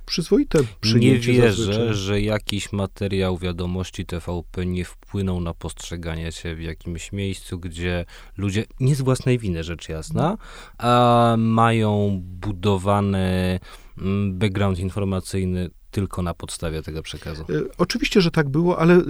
przyzwoite 0.06 0.58
przyjęcie. 0.80 1.32
Nie 1.32 1.38
wierzę, 1.38 1.64
zazwyczaj. 1.64 1.94
że 1.94 2.20
jakiś 2.20 2.72
materiał 2.72 3.38
wiadomości 3.38 4.06
TVP 4.06 4.66
nie 4.66 4.84
wpłynął 4.84 5.40
na 5.40 5.54
postrzeganie 5.54 6.32
się 6.32 6.54
w 6.54 6.60
jakimś 6.60 7.12
miejscu, 7.12 7.58
gdzie 7.58 8.04
ludzie, 8.36 8.64
nie 8.80 8.96
z 8.96 9.00
własnej 9.00 9.38
winy 9.38 9.64
rzecz 9.64 9.88
jasna, 9.88 10.38
a 10.78 11.34
mają 11.38 12.20
budowany 12.22 13.60
mm, 13.98 14.38
background 14.38 14.78
informacyjny 14.78 15.70
tylko 15.90 16.22
na 16.22 16.34
podstawie 16.34 16.82
tego 16.82 17.02
przekazu. 17.02 17.42
E, 17.42 17.76
oczywiście, 17.78 18.20
że 18.20 18.30
tak 18.30 18.48
było, 18.48 18.78
ale 18.78 18.96
y, 18.96 19.02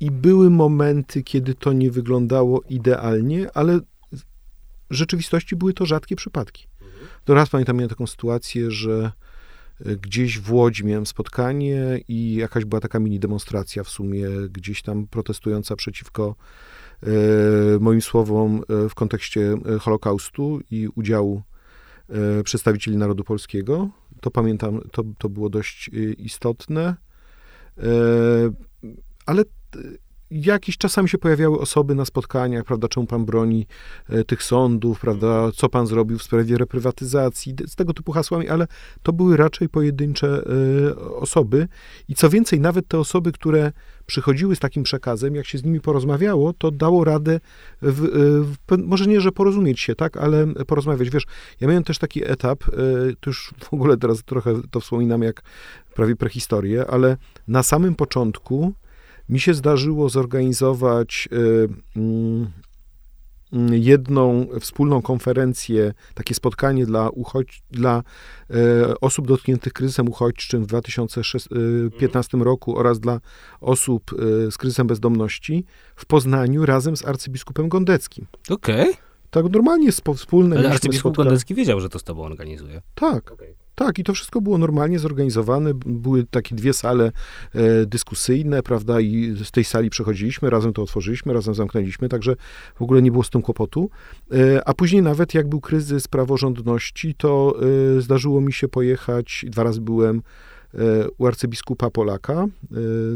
i 0.00 0.10
były 0.10 0.50
momenty, 0.50 1.22
kiedy 1.22 1.54
to 1.54 1.72
nie 1.72 1.90
wyglądało 1.90 2.62
idealnie, 2.68 3.48
ale 3.54 3.80
w 4.90 4.94
rzeczywistości 4.94 5.56
były 5.56 5.74
to 5.74 5.86
rzadkie 5.86 6.16
przypadki. 6.16 6.66
To 7.24 7.34
raz 7.34 7.48
pamiętam, 7.48 7.76
miałem 7.76 7.88
taką 7.88 8.06
sytuację, 8.06 8.70
że 8.70 9.12
e, 9.86 9.96
gdzieś 9.96 10.38
w 10.38 10.52
Łodzi 10.52 10.84
miałem 10.84 11.06
spotkanie 11.06 12.00
i 12.08 12.34
jakaś 12.34 12.64
była 12.64 12.80
taka 12.80 12.98
mini 12.98 13.20
demonstracja 13.20 13.84
w 13.84 13.88
sumie, 13.88 14.26
gdzieś 14.50 14.82
tam 14.82 15.06
protestująca 15.06 15.76
przeciwko 15.76 16.34
e, 17.02 17.06
moim 17.80 18.02
słowom 18.02 18.62
e, 18.84 18.88
w 18.88 18.94
kontekście 18.94 19.54
Holokaustu 19.80 20.60
i 20.70 20.88
udziału 20.94 21.42
przedstawicieli 22.44 22.96
narodu 22.96 23.24
polskiego. 23.24 23.88
To 24.20 24.30
pamiętam, 24.30 24.80
to, 24.92 25.02
to 25.18 25.28
było 25.28 25.50
dość 25.50 25.90
istotne. 26.18 26.96
Ale 29.26 29.44
jakieś 30.34 30.78
czasami 30.78 31.08
się 31.08 31.18
pojawiały 31.18 31.58
osoby 31.58 31.94
na 31.94 32.04
spotkaniach, 32.04 32.64
prawda, 32.64 32.88
czemu 32.88 33.06
pan 33.06 33.24
broni 33.24 33.66
e, 34.08 34.24
tych 34.24 34.42
sądów, 34.42 35.00
prawda, 35.00 35.52
co 35.52 35.68
pan 35.68 35.86
zrobił 35.86 36.18
w 36.18 36.22
sprawie 36.22 36.58
reprywatyzacji, 36.58 37.54
z 37.66 37.74
tego 37.74 37.92
typu 37.92 38.12
hasłami, 38.12 38.48
ale 38.48 38.66
to 39.02 39.12
były 39.12 39.36
raczej 39.36 39.68
pojedyncze 39.68 40.42
e, 40.90 40.96
osoby 40.96 41.68
i 42.08 42.14
co 42.14 42.30
więcej, 42.30 42.60
nawet 42.60 42.88
te 42.88 42.98
osoby, 42.98 43.32
które 43.32 43.72
przychodziły 44.06 44.56
z 44.56 44.58
takim 44.58 44.82
przekazem, 44.82 45.34
jak 45.34 45.46
się 45.46 45.58
z 45.58 45.64
nimi 45.64 45.80
porozmawiało, 45.80 46.52
to 46.52 46.70
dało 46.70 47.04
radę, 47.04 47.40
w, 47.82 48.00
w, 48.68 48.78
może 48.78 49.06
nie, 49.06 49.20
że 49.20 49.32
porozumieć 49.32 49.80
się, 49.80 49.94
tak, 49.94 50.16
ale 50.16 50.46
porozmawiać. 50.46 51.10
Wiesz, 51.10 51.26
ja 51.60 51.68
miałem 51.68 51.84
też 51.84 51.98
taki 51.98 52.30
etap, 52.30 52.64
e, 52.64 52.72
to 53.20 53.30
już 53.30 53.54
w 53.58 53.74
ogóle 53.74 53.96
teraz 53.96 54.22
trochę 54.22 54.54
to 54.70 54.80
wspominam 54.80 55.22
jak 55.22 55.42
prawie 55.94 56.16
prehistorię, 56.16 56.86
ale 56.86 57.16
na 57.48 57.62
samym 57.62 57.94
początku 57.94 58.72
mi 59.28 59.40
się 59.40 59.54
zdarzyło 59.54 60.08
zorganizować 60.08 61.28
y, 61.32 61.68
mm, 61.96 62.52
jedną 63.72 64.46
wspólną 64.60 65.02
konferencję, 65.02 65.94
takie 66.14 66.34
spotkanie 66.34 66.86
dla, 66.86 67.08
uchodź, 67.10 67.62
dla 67.70 68.02
e, 68.50 69.00
osób 69.00 69.28
dotkniętych 69.28 69.72
kryzysem 69.72 70.08
uchodźczym 70.08 70.62
w 70.62 70.66
2015 70.66 72.38
roku 72.38 72.78
oraz 72.78 73.00
dla 73.00 73.20
osób 73.60 74.10
e, 74.12 74.50
z 74.50 74.58
kryzysem 74.58 74.86
bezdomności 74.86 75.64
w 75.96 76.06
Poznaniu 76.06 76.66
razem 76.66 76.96
z 76.96 77.04
arcybiskupem 77.04 77.68
Gondeckim. 77.68 78.26
Okej. 78.50 78.80
Okay. 78.80 78.94
Tak, 79.30 79.50
normalnie 79.50 79.92
wspólne. 80.16 80.58
Ale 80.58 80.70
arcybiskup 80.70 81.16
Gondecki 81.16 81.54
wiedział, 81.54 81.80
że 81.80 81.88
to 81.88 81.98
z 81.98 82.04
tobą 82.04 82.22
organizuje. 82.22 82.82
Tak. 82.94 83.32
Okay. 83.32 83.63
Tak, 83.74 83.98
i 83.98 84.04
to 84.04 84.14
wszystko 84.14 84.40
było 84.40 84.58
normalnie 84.58 84.98
zorganizowane. 84.98 85.74
Były 85.74 86.24
takie 86.24 86.54
dwie 86.54 86.72
sale 86.72 87.12
e, 87.54 87.86
dyskusyjne, 87.86 88.62
prawda, 88.62 89.00
i 89.00 89.36
z 89.44 89.50
tej 89.50 89.64
sali 89.64 89.90
przechodziliśmy, 89.90 90.50
razem 90.50 90.72
to 90.72 90.82
otworzyliśmy, 90.82 91.32
razem 91.32 91.54
zamknęliśmy, 91.54 92.08
także 92.08 92.36
w 92.74 92.82
ogóle 92.82 93.02
nie 93.02 93.12
było 93.12 93.24
z 93.24 93.30
tym 93.30 93.42
kłopotu. 93.42 93.90
E, 94.32 94.68
a 94.68 94.74
później 94.74 95.02
nawet 95.02 95.34
jak 95.34 95.48
był 95.48 95.60
kryzys 95.60 96.08
praworządności, 96.08 97.14
to 97.14 97.56
e, 97.96 98.00
zdarzyło 98.00 98.40
mi 98.40 98.52
się 98.52 98.68
pojechać, 98.68 99.44
dwa 99.48 99.62
razy 99.62 99.80
byłem 99.80 100.22
u 101.18 101.26
arcybiskupa 101.26 101.90
Polaka 101.90 102.46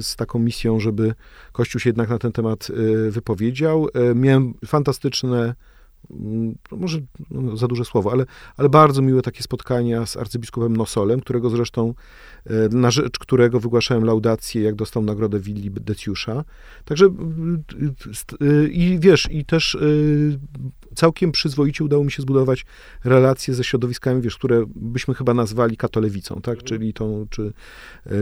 z 0.01 0.17
taką 0.17 0.39
misją, 0.39 0.81
żeby 0.81 1.15
Kościół 1.53 1.81
się 1.81 1.91
jednak 1.91 2.09
na 2.09 2.19
ten 2.19 2.33
temat 2.33 2.69
wypowiedział. 3.11 3.89
Miałem 4.15 4.55
fantastyczne 4.67 5.55
może 6.71 6.99
no, 7.31 7.57
za 7.57 7.67
duże 7.67 7.85
słowo, 7.85 8.13
ale, 8.13 8.25
ale 8.57 8.69
bardzo 8.69 9.03
miłe 9.03 9.23
takie 9.23 9.43
spotkania 9.43 10.07
z 10.07 10.17
arcybiskupem 10.17 10.77
Nosolem, 10.77 11.21
którego 11.21 11.51
zresztą, 11.51 11.95
e, 12.47 12.53
na 12.69 12.91
rzecz 12.91 13.19
którego 13.19 13.61
wygłaszałem 13.61 14.05
laudację, 14.05 14.63
jak 14.63 14.75
dostał 14.75 15.03
nagrodę 15.03 15.41
Willi 15.41 15.71
Deciusza. 15.71 16.45
Także 16.85 17.07
e, 17.07 18.69
i 18.69 18.99
wiesz, 19.01 19.29
i 19.31 19.45
też 19.45 19.75
e, 19.75 19.79
całkiem 20.95 21.33
przyzwoicie 21.33 21.85
udało 21.85 22.05
mi 22.05 22.13
się 22.13 22.23
zbudować 22.23 22.65
relacje 23.05 23.55
ze 23.55 23.65
środowiskami, 23.65 24.23
wiesz, 24.23 24.37
które 24.37 24.65
byśmy 24.77 25.15
chyba 25.15 25.35
nazwali 25.35 25.77
katolewicą, 25.77 26.35
tak, 26.35 26.55
mhm. 26.55 26.67
czyli 26.67 26.95
tą, 26.95 27.27
czy, 27.31 27.53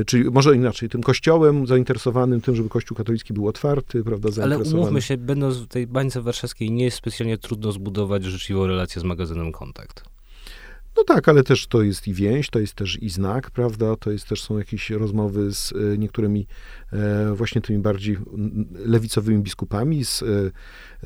czyli 0.06 0.30
może 0.30 0.56
inaczej, 0.56 0.88
tym 0.88 1.02
kościołem 1.02 1.66
zainteresowanym 1.66 2.40
tym, 2.40 2.56
żeby 2.56 2.68
kościół 2.68 2.96
katolicki 2.96 3.34
był 3.34 3.48
otwarty, 3.48 4.04
prawda, 4.04 4.42
Ale 4.42 4.58
umówmy 4.58 5.02
się, 5.02 5.16
będąc 5.16 5.56
w 5.56 5.66
tej 5.66 5.86
bańce 5.86 6.22
warszawskiej, 6.22 6.70
nie 6.70 6.84
jest 6.84 6.96
specjalnie 6.96 7.38
trudno 7.38 7.72
zbudować 7.72 8.24
życzliwą 8.24 8.66
relację 8.66 9.00
z 9.00 9.04
magazynem 9.04 9.52
Kontakt. 9.52 10.15
No 10.96 11.04
tak, 11.04 11.28
ale 11.28 11.42
też 11.42 11.66
to 11.66 11.82
jest 11.82 12.08
i 12.08 12.12
więź, 12.12 12.50
to 12.50 12.58
jest 12.58 12.74
też 12.74 13.02
i 13.02 13.10
znak, 13.10 13.50
prawda? 13.50 13.96
To 13.96 14.10
jest 14.10 14.28
też 14.28 14.42
są 14.42 14.58
jakieś 14.58 14.90
rozmowy 14.90 15.52
z 15.52 15.72
e, 15.72 15.98
niektórymi 15.98 16.46
e, 16.92 17.34
właśnie 17.34 17.60
tymi 17.60 17.78
bardziej 17.78 18.16
lewicowymi 18.84 19.38
biskupami, 19.38 20.04
z, 20.04 20.22
e, 20.22 20.26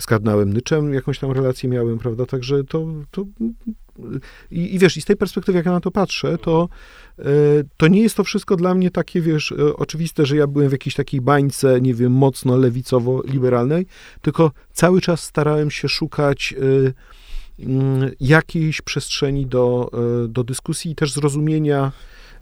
z 0.01 0.07
kardynałem 0.07 0.53
Nyczem 0.53 0.95
jakąś 0.95 1.19
tam 1.19 1.31
relację 1.31 1.69
miałem, 1.69 1.99
prawda? 1.99 2.27
Także 2.27 2.65
to, 2.65 2.87
to 3.11 3.25
i, 4.51 4.75
i 4.75 4.79
wiesz, 4.79 4.97
i 4.97 5.01
z 5.01 5.05
tej 5.05 5.17
perspektywy, 5.17 5.59
jak 5.59 5.67
ja 5.67 5.73
na 5.73 5.81
to 5.81 5.91
patrzę, 5.91 6.39
to, 6.39 6.69
to 7.77 7.89
nie 7.89 8.03
jest 8.03 8.17
to 8.17 8.25
wszystko 8.25 8.57
dla 8.57 8.75
mnie 8.75 8.91
takie, 8.91 9.21
wiesz, 9.21 9.55
oczywiste, 9.77 10.27
że 10.27 10.37
ja 10.37 10.47
byłem 10.47 10.69
w 10.69 10.73
jakiejś 10.73 10.95
takiej 10.95 11.21
bańce, 11.21 11.81
nie 11.81 11.95
wiem, 11.95 12.13
mocno 12.13 12.57
lewicowo-liberalnej, 12.57 13.87
tylko 14.23 14.53
cały 14.73 15.01
czas 15.01 15.23
starałem 15.23 15.71
się 15.71 15.89
szukać 15.89 16.55
jakiejś 18.21 18.83
przestrzeni 18.83 19.47
do, 19.47 19.91
e, 20.25 20.29
do 20.29 20.45
dyskusji 20.45 20.91
i 20.91 20.95
też 20.95 21.13
zrozumienia 21.13 21.93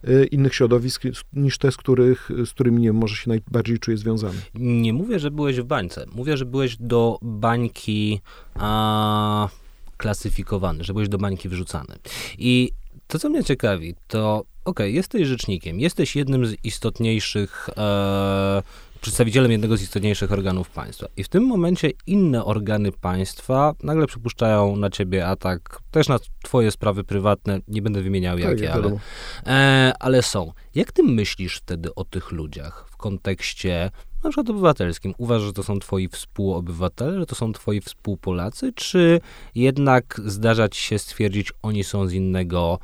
e, 0.04 0.24
innych 0.24 0.54
środowisk 0.54 1.02
niż 1.32 1.58
te, 1.58 1.72
z, 1.72 1.76
których, 1.76 2.28
z 2.46 2.50
którymi 2.50 2.82
nie 2.82 2.92
może 2.92 3.16
się 3.16 3.28
najbardziej 3.28 3.78
czuję 3.78 3.96
związany. 3.96 4.38
Nie 4.54 4.92
mówię, 4.92 5.18
że 5.18 5.30
byłeś 5.30 5.60
w 5.60 5.64
bańce. 5.64 6.06
Mówię, 6.14 6.36
że 6.36 6.44
byłeś 6.44 6.76
do 6.76 7.18
bańki 7.22 8.20
a, 8.54 9.48
klasyfikowany, 9.96 10.84
że 10.84 10.92
byłeś 10.92 11.08
do 11.08 11.18
bańki 11.18 11.48
wrzucany. 11.48 11.94
I 12.38 12.70
To, 13.08 13.18
co 13.18 13.30
mnie 13.30 13.44
ciekawi, 13.44 13.94
to 14.08 14.38
okej, 14.38 14.46
okay, 14.64 14.90
jesteś 14.90 15.28
rzecznikiem, 15.28 15.80
jesteś 15.80 16.16
jednym 16.16 16.46
z 16.46 16.56
istotniejszych, 16.64 17.70
e, 17.76 18.62
przedstawicielem 19.00 19.52
jednego 19.52 19.76
z 19.76 19.82
istotniejszych 19.82 20.32
organów 20.32 20.70
państwa. 20.70 21.06
I 21.16 21.24
w 21.24 21.28
tym 21.28 21.46
momencie 21.46 21.90
inne 22.06 22.44
organy 22.44 22.92
państwa 22.92 23.74
nagle 23.82 24.06
przypuszczają 24.06 24.76
na 24.76 24.90
ciebie 24.90 25.26
atak, 25.26 25.80
też 25.90 26.08
na 26.08 26.18
twoje 26.42 26.70
sprawy 26.70 27.04
prywatne, 27.04 27.60
nie 27.68 27.82
będę 27.82 28.02
wymieniał 28.02 28.38
tak, 28.38 28.48
jakie, 28.48 28.72
ale, 28.72 28.98
e, 29.46 29.92
ale 30.00 30.22
są. 30.22 30.52
Jak 30.74 30.92
ty 30.92 31.02
myślisz 31.02 31.56
wtedy 31.56 31.94
o 31.94 32.04
tych 32.04 32.32
ludziach 32.32 32.86
w 32.90 32.96
kontekście 32.96 33.90
na 34.24 34.30
przykład 34.30 34.50
obywatelskim. 34.50 35.14
Uważasz, 35.18 35.46
że 35.46 35.52
to 35.52 35.62
są 35.62 35.78
twoi 35.78 36.08
współobywatele, 36.08 37.18
że 37.18 37.26
to 37.26 37.34
są 37.34 37.52
twoi 37.52 37.80
współpolacy, 37.80 38.72
czy 38.74 39.20
jednak 39.54 40.20
zdarza 40.24 40.68
ci 40.68 40.82
się 40.82 40.98
stwierdzić, 40.98 41.52
oni 41.62 41.84
są 41.84 42.06
z 42.06 42.12
innego 42.12 42.78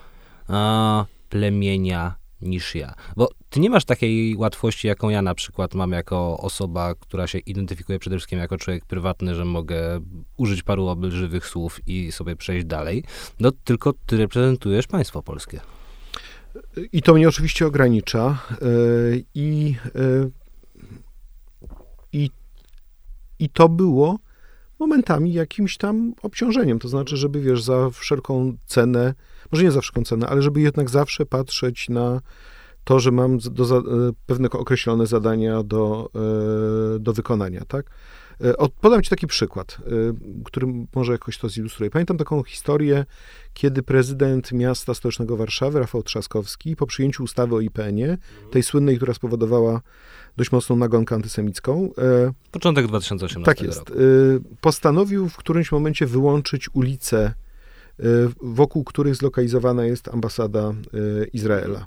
a, 0.48 1.04
plemienia 1.28 2.14
niż 2.40 2.74
ja? 2.74 2.94
Bo 3.16 3.28
ty 3.50 3.60
nie 3.60 3.70
masz 3.70 3.84
takiej 3.84 4.36
łatwości, 4.36 4.86
jaką 4.86 5.08
ja 5.08 5.22
na 5.22 5.34
przykład 5.34 5.74
mam 5.74 5.92
jako 5.92 6.38
osoba, 6.38 6.94
która 6.94 7.26
się 7.26 7.38
identyfikuje 7.38 7.98
przede 7.98 8.16
wszystkim 8.16 8.38
jako 8.38 8.58
człowiek 8.58 8.84
prywatny, 8.84 9.34
że 9.34 9.44
mogę 9.44 10.00
użyć 10.36 10.62
paru 10.62 10.86
obelżywych 10.86 11.46
słów 11.46 11.80
i 11.86 12.12
sobie 12.12 12.36
przejść 12.36 12.66
dalej. 12.66 13.04
No 13.40 13.50
tylko 13.64 13.92
ty 14.06 14.16
reprezentujesz 14.16 14.86
państwo 14.86 15.22
polskie. 15.22 15.60
I 16.92 17.02
to 17.02 17.14
mnie 17.14 17.28
oczywiście 17.28 17.66
ogranicza. 17.66 18.38
Yy, 18.60 19.24
I 19.34 19.76
yy, 19.94 20.30
i, 22.12 22.30
I 23.38 23.48
to 23.48 23.68
było 23.68 24.18
momentami 24.78 25.32
jakimś 25.32 25.76
tam 25.76 26.14
obciążeniem. 26.22 26.78
To 26.78 26.88
znaczy, 26.88 27.16
żeby 27.16 27.40
wiesz, 27.40 27.62
za 27.62 27.90
wszelką 27.90 28.56
cenę, 28.66 29.14
może 29.52 29.64
nie 29.64 29.70
za 29.70 29.80
wszelką 29.80 30.04
cenę, 30.04 30.26
ale 30.26 30.42
żeby 30.42 30.60
jednak 30.60 30.90
zawsze 30.90 31.26
patrzeć 31.26 31.88
na 31.88 32.20
to, 32.84 33.00
że 33.00 33.10
mam 33.10 33.38
do, 33.38 33.64
za, 33.64 33.76
e, 33.76 33.82
pewne 34.26 34.50
określone 34.50 35.06
zadania 35.06 35.62
do, 35.62 36.10
e, 36.94 36.98
do 36.98 37.12
wykonania, 37.12 37.64
tak? 37.68 37.90
E, 38.40 38.68
podam 38.80 39.02
Ci 39.02 39.10
taki 39.10 39.26
przykład, 39.26 39.78
który 40.44 40.66
może 40.94 41.12
jakoś 41.12 41.38
to 41.38 41.48
zilustruje. 41.48 41.90
Pamiętam 41.90 42.16
taką 42.16 42.42
historię, 42.42 43.04
kiedy 43.54 43.82
prezydent 43.82 44.52
miasta 44.52 44.94
stołecznego 44.94 45.36
Warszawy, 45.36 45.80
Rafał 45.80 46.02
Trzaskowski, 46.02 46.76
po 46.76 46.86
przyjęciu 46.86 47.22
ustawy 47.22 47.54
o 47.54 47.60
IPN-ie, 47.60 48.18
tej 48.50 48.62
słynnej, 48.62 48.96
która 48.96 49.14
spowodowała 49.14 49.80
dość 50.36 50.52
mocną 50.52 50.76
nagonkę 50.76 51.14
antysemicką. 51.14 51.90
Początek 52.50 52.86
2018 52.86 53.44
Tak 53.44 53.66
jest. 53.66 53.78
Roku. 53.78 54.00
Postanowił 54.60 55.28
w 55.28 55.36
którymś 55.36 55.72
momencie 55.72 56.06
wyłączyć 56.06 56.68
ulice, 56.74 57.24
e, 57.26 57.43
wokół 58.42 58.84
których 58.84 59.16
zlokalizowana 59.16 59.84
jest 59.84 60.08
ambasada 60.08 60.72
Izraela. 61.32 61.86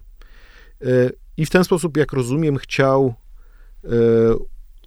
I 1.38 1.46
w 1.46 1.50
ten 1.50 1.64
sposób, 1.64 1.98
jak 1.98 2.14
rozumiem, 2.14 2.58
chciał 2.58 3.16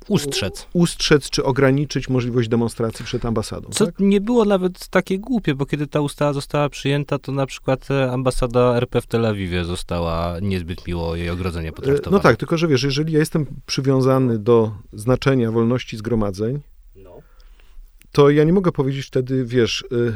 ustrzec. 0.09 0.67
Ustrzec 0.73 1.31
czy 1.31 1.45
ograniczyć 1.45 2.09
możliwość 2.09 2.49
demonstracji 2.49 3.05
przed 3.05 3.25
ambasadą. 3.25 3.69
Co 3.71 3.87
tak? 3.87 3.95
nie 3.99 4.21
było 4.21 4.45
nawet 4.45 4.89
takie 4.89 5.19
głupie, 5.19 5.55
bo 5.55 5.67
kiedy 5.67 5.87
ta 5.87 6.00
ustawa 6.00 6.33
została 6.33 6.69
przyjęta, 6.69 7.19
to 7.19 7.33
na 7.33 7.47
przykład 7.47 7.91
e, 7.91 8.12
ambasada 8.12 8.77
RP 8.77 9.00
w 9.00 9.07
Tel 9.07 9.27
Awiwie 9.27 9.65
została 9.65 10.37
niezbyt 10.43 10.87
miło 10.87 11.17
jej 11.17 11.31
ogrodzenie 11.31 11.69
e, 11.69 11.73
potraktowana. 11.73 12.17
No 12.17 12.23
tak, 12.23 12.37
tylko 12.37 12.59
że 12.59 12.69
wiesz, 12.69 12.83
jeżeli 12.83 13.12
ja 13.12 13.19
jestem 13.19 13.47
przywiązany 13.67 14.39
do 14.39 14.73
znaczenia 14.93 15.53
wolności 15.53 15.97
zgromadzeń, 15.97 16.61
to 18.12 18.31
ja 18.31 18.45
nie 18.45 18.52
mogę 18.52 18.73
powiedzieć 18.73 19.07
wtedy, 19.07 19.45
wiesz, 19.45 19.85
y, 19.93 20.12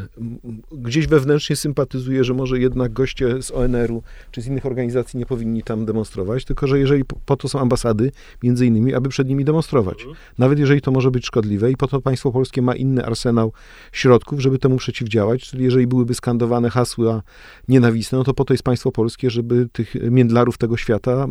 gdzieś 0.72 1.06
wewnętrznie 1.06 1.56
sympatyzuję, 1.56 2.24
że 2.24 2.34
może 2.34 2.58
jednak 2.58 2.92
goście 2.92 3.42
z 3.42 3.50
ONR-u 3.50 4.02
czy 4.30 4.40
z 4.40 4.46
innych 4.46 4.66
organizacji 4.66 5.18
nie 5.18 5.26
powinni 5.26 5.62
tam 5.62 5.86
demonstrować, 5.86 6.44
tylko 6.44 6.66
że 6.66 6.78
jeżeli 6.78 7.04
po 7.26 7.36
to 7.36 7.48
są 7.48 7.60
ambasady, 7.60 8.12
między 8.42 8.66
innymi, 8.66 8.94
aby 8.94 9.08
przed 9.08 9.28
nimi 9.28 9.44
demonstrować. 9.44 9.98
Mhm. 9.98 10.16
Nawet 10.38 10.58
jeżeli 10.58 10.80
to 10.80 10.90
może 10.90 11.10
być 11.10 11.26
szkodliwe 11.26 11.70
i 11.70 11.76
po 11.76 11.88
to 11.88 12.00
państwo 12.00 12.32
polskie 12.32 12.62
ma 12.62 12.74
inny 12.74 13.04
arsenał 13.06 13.52
środków, 13.92 14.40
żeby 14.40 14.58
temu 14.58 14.76
przeciwdziałać, 14.76 15.50
czyli 15.50 15.64
jeżeli 15.64 15.86
byłyby 15.86 16.14
skandowane 16.14 16.70
hasła 16.70 17.22
nienawistne, 17.68 18.18
no 18.18 18.24
to 18.24 18.34
po 18.34 18.44
to 18.44 18.54
jest 18.54 18.64
państwo 18.64 18.92
polskie, 18.92 19.30
żeby 19.30 19.68
tych 19.72 19.94
międlarów 20.10 20.58
tego 20.58 20.76
świata 20.76 21.26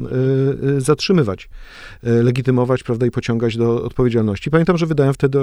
y, 0.63 0.67
y, 0.69 0.81
zatrzymywać, 0.81 1.49
legitymować, 2.03 2.83
prawda, 2.83 3.05
i 3.05 3.11
pociągać 3.11 3.57
do 3.57 3.83
odpowiedzialności. 3.83 4.51
Pamiętam, 4.51 4.77
że 4.77 4.85
wydałem 4.85 5.13
wtedy 5.13 5.39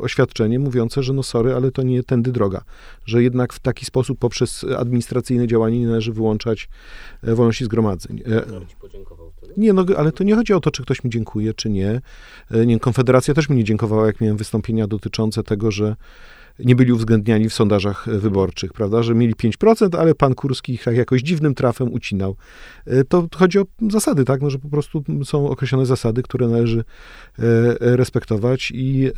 oświadczenie, 0.00 0.49
mówiące, 0.58 1.02
że 1.02 1.12
no 1.12 1.22
sorry, 1.22 1.54
ale 1.54 1.70
to 1.70 1.82
nie 1.82 2.02
tędy 2.02 2.32
droga, 2.32 2.64
że 3.06 3.22
jednak 3.22 3.52
w 3.52 3.58
taki 3.58 3.84
sposób 3.84 4.18
poprzez 4.18 4.64
administracyjne 4.78 5.46
działanie 5.46 5.80
nie 5.80 5.86
należy 5.86 6.12
wyłączać 6.12 6.68
e, 7.22 7.34
wolności 7.34 7.64
zgromadzeń. 7.64 8.22
E, 8.26 8.42
nie, 9.56 9.72
no 9.72 9.84
ale 9.96 10.12
to 10.12 10.24
nie 10.24 10.34
chodzi 10.34 10.52
o 10.52 10.60
to, 10.60 10.70
czy 10.70 10.82
ktoś 10.82 11.04
mi 11.04 11.10
dziękuję, 11.10 11.54
czy 11.54 11.70
nie. 11.70 12.00
E, 12.50 12.66
nie 12.66 12.80
Konfederacja 12.80 13.34
też 13.34 13.48
mi 13.48 13.56
nie 13.56 13.64
dziękowała, 13.64 14.06
jak 14.06 14.20
miałem 14.20 14.36
wystąpienia 14.36 14.86
dotyczące 14.86 15.42
tego, 15.42 15.70
że 15.70 15.96
nie 16.64 16.76
byli 16.76 16.92
uwzględniani 16.92 17.48
w 17.48 17.54
sondażach 17.54 18.06
wyborczych, 18.18 18.72
prawda, 18.72 19.02
że 19.02 19.14
mieli 19.14 19.34
5%, 19.34 19.96
ale 19.98 20.14
pan 20.14 20.34
Kurski 20.34 20.72
ich 20.72 20.86
jakoś 20.86 21.22
dziwnym 21.22 21.54
trafem 21.54 21.92
ucinał. 21.92 22.36
E, 22.86 23.04
to 23.04 23.28
chodzi 23.36 23.58
o 23.58 23.64
zasady, 23.90 24.24
tak, 24.24 24.42
no, 24.42 24.50
że 24.50 24.58
po 24.58 24.68
prostu 24.68 25.04
są 25.24 25.48
określone 25.48 25.86
zasady, 25.86 26.22
które 26.22 26.48
należy 26.48 26.78
e, 26.78 26.82
respektować 27.78 28.72
i, 28.74 29.06
e, 29.06 29.10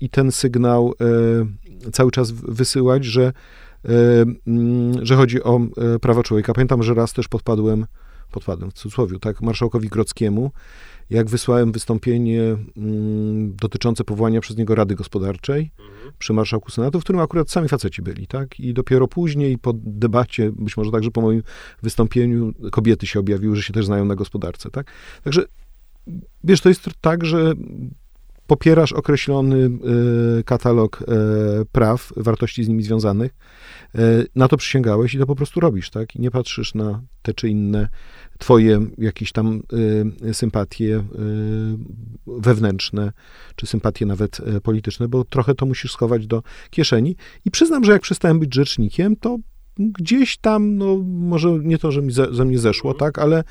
i 0.00 0.10
ten 0.10 0.32
sygnał 0.32 0.94
cały 1.92 2.10
czas 2.10 2.30
wysyłać, 2.30 3.04
że, 3.04 3.32
mm, 4.46 5.06
że 5.06 5.16
chodzi 5.16 5.42
o 5.42 5.60
prawa 6.00 6.22
człowieka. 6.22 6.54
Pamiętam, 6.54 6.82
że 6.82 6.94
raz 6.94 7.12
też 7.12 7.28
podpadłem, 7.28 7.86
podpadłem 8.30 8.70
w 8.70 8.74
cudzysłowie, 8.74 9.18
tak, 9.18 9.42
marszałkowi 9.42 9.88
Grockiemu, 9.88 10.50
jak 11.10 11.30
wysłałem 11.30 11.72
wystąpienie 11.72 12.42
mm, 12.76 13.56
dotyczące 13.56 14.04
powołania 14.04 14.40
przez 14.40 14.56
niego 14.56 14.74
Rady 14.74 14.94
Gospodarczej 14.94 15.70
mhm. 15.78 16.12
przy 16.18 16.32
Marszałku 16.32 16.70
Senatu, 16.70 17.00
w 17.00 17.04
którym 17.04 17.20
akurat 17.20 17.50
sami 17.50 17.68
faceci 17.68 18.02
byli, 18.02 18.26
tak? 18.26 18.60
I 18.60 18.74
dopiero 18.74 19.08
później 19.08 19.58
po 19.58 19.72
debacie, 19.74 20.52
być 20.52 20.76
może 20.76 20.90
także 20.90 21.10
po 21.10 21.20
moim 21.20 21.42
wystąpieniu, 21.82 22.52
kobiety 22.72 23.06
się 23.06 23.20
objawiły, 23.20 23.56
że 23.56 23.62
się 23.62 23.72
też 23.72 23.86
znają 23.86 24.04
na 24.04 24.14
gospodarce, 24.14 24.70
tak? 24.70 24.92
Także, 25.24 25.42
wiesz, 26.44 26.60
to 26.60 26.68
jest 26.68 26.90
tak, 27.00 27.24
że 27.24 27.54
popierasz 28.50 28.92
określony 28.92 29.70
y, 30.40 30.44
katalog 30.44 31.02
y, 31.02 31.04
praw, 31.72 32.12
wartości 32.16 32.64
z 32.64 32.68
nimi 32.68 32.82
związanych, 32.82 33.32
y, 33.94 34.26
na 34.34 34.48
to 34.48 34.56
przysięgałeś 34.56 35.14
i 35.14 35.18
to 35.18 35.26
po 35.26 35.36
prostu 35.36 35.60
robisz, 35.60 35.90
tak? 35.90 36.16
I 36.16 36.20
nie 36.20 36.30
patrzysz 36.30 36.74
na 36.74 37.02
te 37.22 37.34
czy 37.34 37.48
inne 37.48 37.88
twoje 38.38 38.86
jakieś 38.98 39.32
tam 39.32 39.62
sympatie 40.32 41.04
wewnętrzne, 42.26 43.12
czy 43.56 43.66
sympatie 43.66 44.06
nawet 44.06 44.40
polityczne, 44.62 45.08
bo 45.08 45.24
trochę 45.24 45.54
to 45.54 45.66
musisz 45.66 45.92
schować 45.92 46.26
do 46.26 46.42
kieszeni. 46.70 47.16
I 47.44 47.50
przyznam, 47.50 47.84
że 47.84 47.92
jak 47.92 48.02
przestałem 48.02 48.38
być 48.38 48.54
rzecznikiem, 48.54 49.16
to 49.16 49.38
gdzieś 49.76 50.38
tam, 50.38 50.76
no 50.76 50.96
może 51.06 51.50
nie 51.50 51.78
to, 51.78 51.92
że 51.92 52.02
mi 52.02 52.12
ze, 52.12 52.34
ze 52.34 52.44
mnie 52.44 52.58
zeszło, 52.58 52.94
tak, 52.94 53.18
ale 53.18 53.44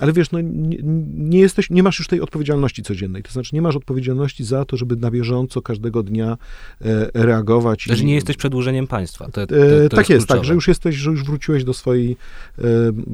ale 0.00 0.12
wiesz, 0.12 0.30
no, 0.30 0.40
nie, 0.40 0.78
nie, 1.14 1.38
jesteś, 1.38 1.70
nie 1.70 1.82
masz 1.82 1.98
już 1.98 2.08
tej 2.08 2.20
odpowiedzialności 2.20 2.82
codziennej. 2.82 3.22
To 3.22 3.32
znaczy, 3.32 3.54
nie 3.54 3.62
masz 3.62 3.76
odpowiedzialności 3.76 4.44
za 4.44 4.64
to, 4.64 4.76
żeby 4.76 4.96
na 4.96 5.10
bieżąco 5.10 5.62
każdego 5.62 6.02
dnia 6.02 6.38
e, 6.80 7.10
reagować. 7.14 7.82
Że 7.82 8.02
i, 8.02 8.06
nie 8.06 8.14
jesteś 8.14 8.36
przedłużeniem 8.36 8.86
państwa. 8.86 9.24
To, 9.24 9.46
to, 9.46 9.56
e, 9.56 9.88
to 9.88 9.96
tak 9.96 9.98
jest, 9.98 10.10
jest 10.10 10.28
tak, 10.28 10.44
że 10.44 10.54
już 10.54 10.68
jesteś, 10.68 10.96
że 10.96 11.10
już 11.10 11.24
wróciłeś 11.24 11.64
do 11.64 11.74
swojej 11.74 12.16
e, 12.58 12.62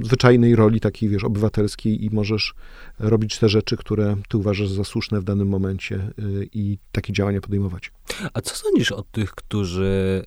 zwyczajnej 0.02 0.56
roli 0.56 0.80
takiej, 0.80 1.08
wiesz, 1.08 1.24
obywatelskiej 1.24 2.04
i 2.04 2.10
możesz 2.10 2.54
robić 2.98 3.38
te 3.38 3.48
rzeczy, 3.48 3.76
które 3.76 4.16
ty 4.28 4.36
uważasz 4.36 4.68
za 4.68 4.84
słuszne 4.84 5.20
w 5.20 5.24
danym 5.24 5.48
momencie 5.48 5.96
e, 5.96 6.12
i 6.52 6.78
takie 6.92 7.12
działania 7.12 7.40
podejmować. 7.40 7.92
A 8.34 8.40
co 8.40 8.54
sądzisz 8.54 8.92
o 8.92 9.02
tych, 9.02 9.30
którzy 9.30 10.24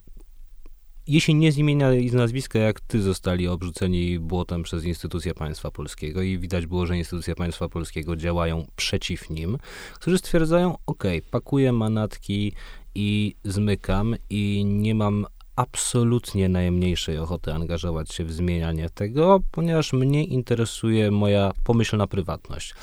jeśli 1.10 1.36
nie 1.36 1.52
z 1.52 1.58
imienia 1.58 1.94
i 1.94 2.10
z 2.10 2.14
nazwiska, 2.14 2.60
jak 2.60 2.80
ty 2.80 3.02
zostali 3.02 3.48
obrzuceni 3.48 4.20
błotem 4.20 4.64
przez 4.64 4.86
instytucje 4.86 5.34
państwa 5.34 5.72
polskiego 5.72 6.22
i 6.22 6.38
widać 6.38 6.66
było, 6.66 6.86
że 6.86 6.98
instytucje 6.98 7.36
państwa 7.36 7.70
polskiego 7.70 8.16
działają 8.16 8.66
przeciw 8.76 9.30
nim, 9.30 9.58
którzy 9.96 10.18
stwierdzają, 10.18 10.78
ok, 10.86 11.04
pakuję 11.32 11.72
manatki 11.72 12.54
i 12.96 13.36
zmykam 13.44 14.16
i 14.30 14.66
nie 14.66 14.96
mam 14.96 15.26
absolutnie 15.60 16.50
najmniejszej 16.50 17.18
ochoty 17.18 17.54
angażować 17.54 18.14
się 18.14 18.26
w 18.26 18.32
zmienianie 18.32 18.90
tego, 18.90 19.40
ponieważ 19.52 19.94
mnie 19.94 20.24
interesuje 20.24 21.12
moja 21.12 21.52
pomyślna 21.64 22.08
prywatność. 22.08 22.74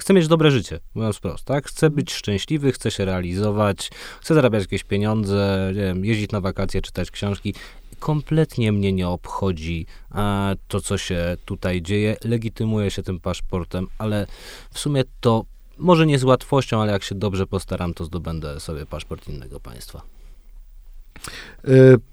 Chcę 0.00 0.14
mieć 0.14 0.28
dobre 0.28 0.50
życie, 0.50 0.80
mówiąc 0.94 1.16
wprost, 1.16 1.44
tak? 1.44 1.66
Chcę 1.66 1.90
być 1.90 2.12
szczęśliwy, 2.12 2.72
chcę 2.72 2.90
się 2.90 3.04
realizować, 3.04 3.90
chcę 4.20 4.34
zarabiać 4.34 4.62
jakieś 4.62 4.84
pieniądze, 4.84 5.72
wiem, 5.74 6.04
jeździć 6.04 6.32
na 6.32 6.40
wakacje, 6.40 6.82
czytać 6.82 7.10
książki. 7.10 7.54
Kompletnie 7.98 8.72
mnie 8.72 8.92
nie 8.92 9.08
obchodzi 9.08 9.86
a, 10.10 10.54
to, 10.68 10.80
co 10.80 10.98
się 10.98 11.36
tutaj 11.44 11.82
dzieje. 11.82 12.16
Legitymuję 12.24 12.90
się 12.90 13.02
tym 13.02 13.20
paszportem, 13.20 13.86
ale 13.98 14.26
w 14.70 14.78
sumie 14.78 15.02
to 15.20 15.44
może 15.78 16.06
nie 16.06 16.18
z 16.18 16.24
łatwością, 16.24 16.82
ale 16.82 16.92
jak 16.92 17.02
się 17.02 17.14
dobrze 17.14 17.46
postaram, 17.46 17.94
to 17.94 18.04
zdobędę 18.04 18.60
sobie 18.60 18.86
paszport 18.86 19.28
innego 19.28 19.60
państwa. 19.60 20.02
Y 21.68 22.11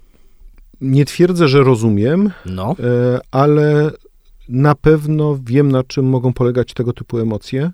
nie 0.81 1.05
twierdzę, 1.05 1.47
że 1.47 1.63
rozumiem, 1.63 2.31
No. 2.45 2.75
e, 2.79 3.19
ale 3.31 3.91
na 4.49 4.75
pewno 4.75 5.39
wiem, 5.43 5.71
na 5.71 5.83
czym 5.83 6.05
mogą 6.05 6.33
polegać 6.33 6.73
tego 6.73 6.93
typu 6.93 7.19
emocje. 7.19 7.71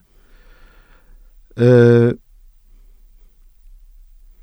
E, 1.60 1.66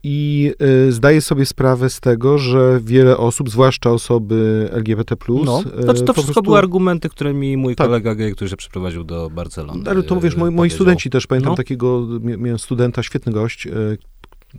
I 0.04 0.52
e, 0.88 0.92
zdaję 0.92 1.20
sobie 1.20 1.46
sprawę 1.46 1.90
z 1.90 2.00
tego, 2.00 2.38
że 2.38 2.80
wiele 2.84 3.16
osób, 3.16 3.50
zwłaszcza 3.50 3.90
osoby 3.90 4.68
LGBT, 4.72 5.16
No, 5.44 5.62
znaczy 5.62 6.02
to 6.02 6.12
wszystko 6.12 6.12
prostu- 6.14 6.42
były 6.42 6.58
argumenty, 6.58 7.08
które 7.08 7.34
mi 7.34 7.56
mój 7.56 7.76
Tak. 7.76 7.86
kolega 7.86 8.14
gej, 8.14 8.32
który 8.32 8.50
się 8.50 8.56
przeprowadził 8.56 9.04
do 9.04 9.30
Barcelony. 9.30 9.90
Ale 9.90 10.02
to 10.02 10.20
wiesz, 10.20 10.36
moi, 10.36 10.50
moi 10.50 10.70
studenci 10.70 11.10
też, 11.10 11.26
pamiętam 11.26 11.52
No. 11.52 11.56
takiego, 11.56 12.00
mia- 12.06 12.38
miałem 12.38 12.58
studenta, 12.58 13.02
świetny 13.02 13.32
gość, 13.32 13.68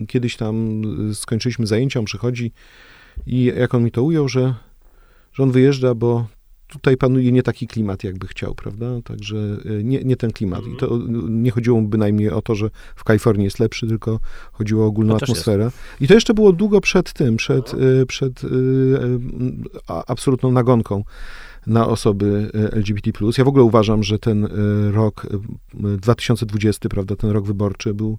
kiedyś 0.07 0.35
tam 0.37 0.81
skończyliśmy 1.13 1.67
zajęcia, 1.67 1.99
on 1.99 2.05
przychodzi 2.05 2.51
i 3.25 3.43
jak 3.43 3.73
on 3.73 3.83
mi 3.83 3.91
to 3.91 4.03
ujął, 4.03 4.27
że, 4.27 4.53
że 5.33 5.43
on 5.43 5.51
wyjeżdża, 5.51 5.95
bo 5.95 6.25
tutaj 6.73 6.97
panuje 6.97 7.31
nie 7.31 7.43
taki 7.43 7.67
klimat, 7.67 8.03
jakby 8.03 8.27
chciał, 8.27 8.55
prawda? 8.55 8.85
Także 9.03 9.37
e, 9.65 9.83
nie, 9.83 10.03
nie 10.03 10.15
ten 10.15 10.31
klimat. 10.31 10.61
I 10.67 10.77
to 10.77 10.95
e, 10.95 10.99
nie 11.29 11.51
chodziło 11.51 11.81
mu 11.81 11.87
bynajmniej 11.87 12.29
o 12.29 12.41
to, 12.41 12.55
że 12.55 12.69
w 12.95 13.03
Kalifornii 13.03 13.43
jest 13.45 13.59
lepszy, 13.59 13.87
tylko 13.87 14.19
chodziło 14.51 14.83
o 14.83 14.87
ogólną 14.87 15.13
Chociaż 15.13 15.29
atmosferę. 15.29 15.71
I 16.01 16.07
to 16.07 16.13
jeszcze 16.13 16.33
było 16.33 16.53
długo 16.53 16.81
przed 16.81 17.13
tym, 17.13 17.37
przed, 17.37 17.73
e, 17.73 18.05
przed 18.05 18.41
a- 19.87 20.03
absolutną 20.07 20.51
nagonką 20.51 21.03
na 21.67 21.87
osoby 21.87 22.51
LGBT+. 22.53 23.11
Ja 23.37 23.43
w 23.43 23.47
ogóle 23.47 23.63
uważam, 23.63 24.03
że 24.03 24.19
ten 24.19 24.47
rok 24.91 25.27
e, 25.83 25.97
2020, 25.97 26.89
prawda, 26.89 27.15
ten 27.15 27.29
rok 27.29 27.45
wyborczy 27.45 27.93
był 27.93 28.17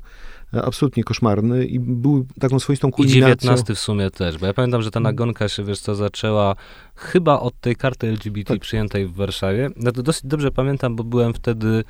absolutnie 0.63 1.05
koszmarny 1.05 1.65
i 1.65 1.81
był 1.81 2.27
taką 2.41 2.59
swoistą 2.59 2.89
I 2.89 2.93
kulminacją. 2.93 3.37
19 3.37 3.75
w 3.75 3.79
sumie 3.79 4.11
też, 4.11 4.39
bo 4.39 4.47
ja 4.47 4.55
pamiętam, 4.55 4.83
że 4.83 4.91
ta 4.91 5.01
Mm. 5.01 5.13
nagonka 5.13 5.49
się, 5.49 5.65
wiesz 5.65 5.81
co, 5.81 5.95
zaczęła 5.95 6.57
chyba 6.97 7.41
od 7.41 7.61
tej 7.61 7.77
karty 7.77 8.09
LGBT 8.09 8.55
Tak. 8.55 8.63
przyjętej 8.63 9.07
w 9.07 9.15
Warszawie. 9.15 9.71
No 9.77 9.93
to 9.93 10.03
dosyć 10.03 10.27
dobrze 10.27 10.51
pamiętam, 10.51 10.97
bo 10.97 11.05
byłem 11.05 11.35
wtedy 11.35 11.69
e, 11.69 11.83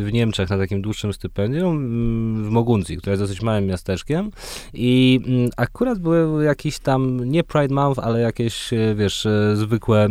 w 0.00 0.08
Niemczech 0.12 0.50
na 0.50 0.58
takim 0.58 0.82
dłuższym 0.82 1.12
stypendium 1.12 1.76
mm, 1.76 2.44
w 2.44 2.48
Moguncji, 2.48 2.96
które 2.96 3.12
jest 3.12 3.22
dosyć 3.22 3.42
małym 3.42 3.66
miasteczkiem 3.66 4.30
i 4.74 5.20
mm, 5.26 5.50
akurat 5.56 5.98
były 5.98 6.44
jakieś 6.44 6.78
tam, 6.78 7.30
nie 7.30 7.44
Pride 7.44 7.74
Month, 7.74 7.98
ale 7.98 8.20
jakieś, 8.20 8.72
e, 8.72 8.94
wiesz, 8.94 9.26
e, 9.26 9.56
zwykłe 9.56 10.08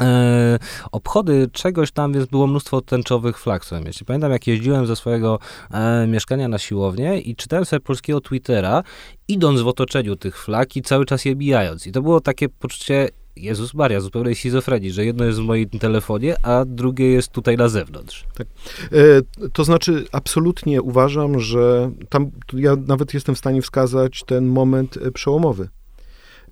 e, 0.00 0.58
obchody 0.92 1.48
czegoś 1.52 1.92
tam, 1.92 2.12
więc 2.12 2.26
było 2.26 2.46
mnóstwo 2.46 2.80
tęczowych 2.80 3.38
flag 3.38 3.64
swoim 3.64 3.84
mieście. 3.84 4.04
Pamiętam, 4.04 4.32
jak 4.32 4.46
jeździłem 4.46 4.86
ze 4.86 4.96
swojego 4.96 5.38
e, 5.70 6.06
mieszkania 6.06 6.48
na 6.48 6.58
siłownię 6.58 7.20
i 7.20 7.36
czytałem 7.36 7.64
sobie 7.64 7.80
polskiego 7.80 8.20
Twittera, 8.20 8.82
idąc 9.28 9.60
w 9.60 9.68
otoczeniu 9.68 10.16
tych 10.16 10.38
flag 10.38 10.76
i 10.76 10.82
cały 10.82 11.06
czas 11.06 11.24
je 11.24 11.36
bijając. 11.36 11.86
I 11.86 11.92
to 11.92 12.02
było 12.02 12.20
takie 12.20 12.48
poczucie, 12.48 13.08
Jezus 13.36 13.74
Maria, 13.74 14.00
zupełnej 14.00 14.34
schizofrenii, 14.34 14.90
że 14.90 15.04
jedno 15.04 15.24
jest 15.24 15.38
w 15.38 15.42
moim 15.42 15.68
telefonie, 15.68 16.36
a 16.42 16.64
drugie 16.64 17.12
jest 17.12 17.28
tutaj 17.28 17.56
na 17.56 17.68
zewnątrz. 17.68 18.26
E, 18.40 19.48
To 19.52 19.64
znaczy, 19.64 20.04
absolutnie 20.12 20.82
uważam, 20.82 21.40
że 21.40 21.90
tam, 22.08 22.30
ja 22.52 22.76
nawet 22.86 23.14
jestem 23.14 23.34
w 23.34 23.38
stanie 23.38 23.62
wskazać 23.62 24.22
ten 24.26 24.46
moment 24.46 24.96
e, 24.96 25.10
przełomowy, 25.10 25.68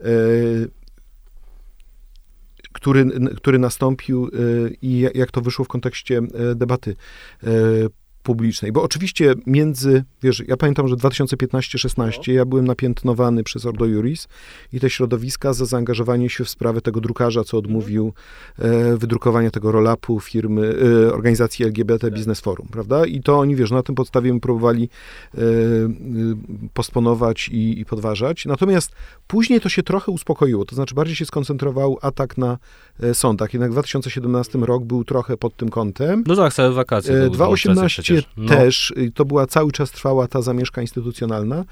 e, 0.00 0.04
który, 2.72 3.06
który 3.36 3.58
nastąpił 3.58 4.26
e, 4.26 4.28
i 4.82 5.00
ja- 5.00 5.10
jak 5.14 5.30
to 5.30 5.40
wyszło 5.40 5.64
w 5.64 5.68
kontekście 5.68 6.18
e, 6.18 6.54
debaty. 6.54 6.96
E, 7.44 7.48
publicznej. 8.22 8.72
Bo 8.72 8.82
oczywiście 8.82 9.34
między, 9.46 10.04
wiesz, 10.22 10.42
ja 10.48 10.56
pamiętam, 10.56 10.88
że 10.88 10.96
2015-16 10.96 12.32
ja 12.32 12.44
byłem 12.44 12.66
napiętnowany 12.66 13.42
przez 13.42 13.66
Ordo 13.66 13.86
Juris 13.86 14.28
i 14.72 14.80
te 14.80 14.90
środowiska 14.90 15.52
za 15.52 15.64
zaangażowanie 15.64 16.30
się 16.30 16.44
w 16.44 16.48
sprawę 16.48 16.80
tego 16.80 17.00
drukarza, 17.00 17.44
co 17.44 17.58
odmówił 17.58 18.12
e, 18.58 18.96
wydrukowania 18.96 19.50
tego 19.50 19.72
roll-upu 19.72 20.20
firmy, 20.20 20.74
e, 21.06 21.12
organizacji 21.12 21.64
LGBT 21.64 22.10
Business 22.10 22.40
Forum, 22.40 22.68
prawda? 22.72 23.06
I 23.06 23.20
to 23.20 23.38
oni, 23.38 23.56
wiesz, 23.56 23.70
na 23.70 23.82
tym 23.82 23.94
podstawie 23.94 24.34
my 24.34 24.40
próbowali 24.40 24.88
e, 25.34 25.38
e, 25.40 25.44
posponować 26.74 27.48
i, 27.48 27.80
i 27.80 27.84
podważać. 27.84 28.46
Natomiast 28.46 28.92
później 29.26 29.60
to 29.60 29.68
się 29.68 29.82
trochę 29.82 30.12
uspokoiło, 30.12 30.64
to 30.64 30.74
znaczy 30.74 30.94
bardziej 30.94 31.16
się 31.16 31.26
skoncentrował 31.26 31.98
atak 32.02 32.38
na 32.38 32.58
e, 33.00 33.14
sądach. 33.14 33.54
Jednak 33.54 33.70
2017 33.70 34.58
rok 34.58 34.84
był 34.84 35.04
trochę 35.04 35.36
pod 35.36 35.56
tym 35.56 35.68
kątem. 35.68 36.24
No 36.26 36.36
tak, 36.36 36.54
całe 36.54 36.72
wakacje. 36.72 37.10
to 37.10 37.16
E, 37.16 37.16
były 37.16 37.30
demonstracje 37.30 37.72
2018 37.72 38.07
No. 38.36 38.48
też, 38.48 38.90
y, 38.90 39.12
to 39.14 39.24
była 39.24 39.46
cały 39.46 39.72
czas 39.72 39.90
trwała 39.90 40.28
ta 40.28 40.42
zamieszka 40.42 40.80
instytucjonalna 40.82 41.64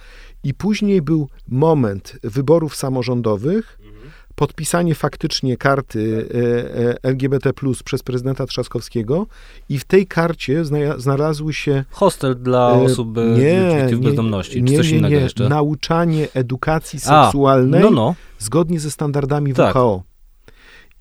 i 0.45 0.55
później 0.55 1.03
był 1.03 1.29
moment 1.49 2.17
wyborów 2.23 2.77
samorządowych, 2.77 3.79
Mhm. 3.81 4.11
podpisanie 4.35 4.95
faktycznie 4.95 5.57
karty 5.57 6.29
e, 6.35 6.81
e, 6.91 7.03
LGBT+, 7.03 7.53
przez 7.85 8.03
prezydenta 8.03 8.47
Trzaskowskiego 8.47 9.27
i 9.69 9.79
w 9.79 9.85
tej 9.85 10.07
karcie 10.07 10.65
zna- 10.65 10.99
znalazły 10.99 11.55
się 11.55 11.85
Hostel 11.91 12.37
dla 12.43 12.71
e, 12.71 12.83
osób 12.83 13.19
e, 13.19 13.89
w 13.97 14.01
bezdomności, 14.01 14.65
czy 14.65 14.77
coś 14.77 14.91
innego 14.91 15.15
jeszcze. 15.15 15.49
nauczanie 15.49 16.29
edukacji 16.35 16.99
A, 17.07 17.25
seksualnej 17.25 17.81
No, 17.81 17.91
no. 17.91 18.15
zgodnie 18.39 18.81
ze 18.81 18.91
standardami 18.91 19.55
Tak. 19.55 19.75
WHO. 19.77 20.03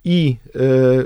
I 0.05 0.37
e, 0.55 0.59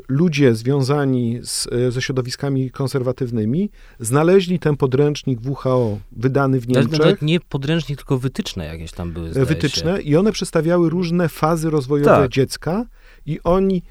ludzie 0.08 0.56
związani 0.56 1.40
z, 1.44 1.68
e, 1.72 1.92
ze 1.92 2.02
środowiskami 2.02 2.72
konserwatywnymi 2.72 3.70
znaleźli 4.00 4.60
ten 4.60 4.78
podręcznik 4.78 5.40
WHO 5.42 5.98
wydany 6.12 6.60
w 6.60 6.68
Niemczech, 6.68 7.00
Nawet 7.00 7.22
nie 7.22 7.40
podręcznik, 7.40 7.98
tylko 7.98 8.18
wytyczne 8.18 8.66
jakieś 8.66 8.92
tam 8.92 9.12
były, 9.12 9.30
wytyczne, 9.30 9.96
Się. 9.96 10.02
i 10.02 10.16
one 10.16 10.32
przedstawiały 10.32 10.90
różne 10.90 11.30
fazy 11.30 11.70
rozwojowe 11.70 12.12
Tak. 12.12 12.32
dziecka 12.32 12.86
i 13.26 13.40
oni 13.44 13.82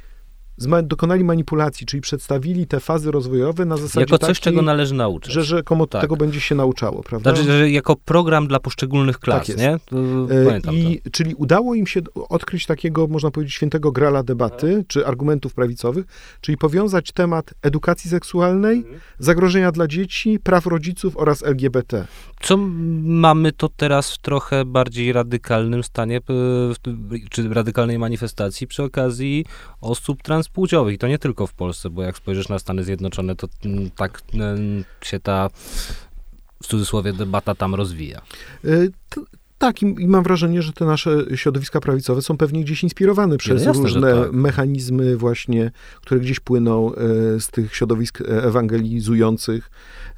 dokonali 0.83 1.25
manipulacji, 1.25 1.87
czyli 1.87 2.01
przedstawili 2.01 2.67
te 2.67 2.81
fazy 2.81 3.11
rozwojowe 3.11 3.65
na 3.65 3.77
zasadzie 3.77 4.01
Jako 4.01 4.19
coś, 4.19 4.39
takiej, 4.41 4.53
czego 4.53 4.63
należy 4.63 4.95
nauczyć. 4.95 5.33
że 5.33 5.45
rzekomo 5.45 5.87
Tak. 5.87 6.01
tego 6.01 6.17
będzie 6.17 6.41
się 6.41 6.55
nauczało, 6.55 7.03
prawda? 7.03 7.35
Znaczy, 7.35 7.53
że 7.59 7.71
jako 7.71 7.97
program 7.97 8.47
dla 8.47 8.61
poszczególnych 8.61 9.19
klas, 9.19 9.47
Tak 9.47 9.57
nie? 9.57 9.77
To, 9.87 9.97
E, 10.31 10.45
pamiętam 10.47 10.75
I, 10.75 11.01
Czyli 11.13 11.35
udało 11.35 11.75
im 11.75 11.87
się 11.87 12.01
odkryć 12.29 12.67
takiego, 12.67 13.07
można 13.07 13.31
powiedzieć, 13.31 13.55
świętego 13.55 13.93
grala 13.93 14.23
debaty, 14.23 14.85
czy 14.89 15.07
argumentów 15.07 15.55
prawicowych, 15.55 16.07
czyli 16.41 16.59
powiązać 16.59 17.13
temat 17.13 17.55
edukacji 17.63 18.11
seksualnej, 18.11 18.85
zagrożenia 19.19 19.73
dla 19.73 19.87
dzieci, 19.87 20.39
praw 20.43 20.67
rodziców 20.67 21.17
oraz 21.17 21.43
LGBT. 21.43 22.07
to. 22.41 22.47
Co 22.47 22.57
mamy 23.03 23.53
to 23.53 23.69
teraz 23.69 24.13
w 24.13 24.19
trochę 24.19 24.65
bardziej 24.65 25.13
radykalnym 25.13 25.83
stanie, 25.83 26.21
czy 27.31 27.49
radykalnej 27.49 27.99
manifestacji 27.99 28.67
przy 28.67 28.83
okazji 28.83 29.45
osób 29.81 30.23
transpłciowych. 30.53 30.95
I 30.95 30.99
to 30.99 31.09
nie 31.09 31.19
tylko 31.19 31.47
w 31.47 31.53
Polsce, 31.53 31.91
bo 31.91 32.03
jak 32.03 32.17
spojrzysz 32.17 32.49
na 32.49 32.59
Stany 32.59 32.85
Zjednoczone, 32.85 33.37
to 33.37 33.49
mm, 33.65 33.91
tak 33.91 34.23
mm, 34.35 34.85
się 35.03 35.21
ta 35.21 35.49
w 36.63 36.67
cudzysłowie 36.67 37.13
debata 37.13 37.55
tam 37.55 37.75
rozwija. 37.75 38.21
Y, 38.65 38.91
t- 39.09 39.21
Tak, 39.59 39.83
i, 39.83 40.07
mam 40.07 40.25
wrażenie, 40.25 40.63
że 40.63 40.73
te 40.73 40.85
nasze 40.85 41.11
środowiska 41.35 41.81
prawicowe 41.81 42.23
są 42.23 42.37
pewnie 42.37 42.65
gdzieś 42.65 42.83
inspirowane 42.83 43.39
przez 43.39 43.65
jasne, 43.65 43.83
różne 43.83 44.15
tak. 44.15 44.33
mechanizmy 44.33 45.17
właśnie, 45.17 45.71
które 46.01 46.21
gdzieś 46.21 46.41
płyną 46.41 46.95
e, 46.95 47.41
z 47.41 47.49
tych 47.49 47.75
środowisk 47.75 48.21
e, 48.21 48.45
ewangelizujących 48.45 49.71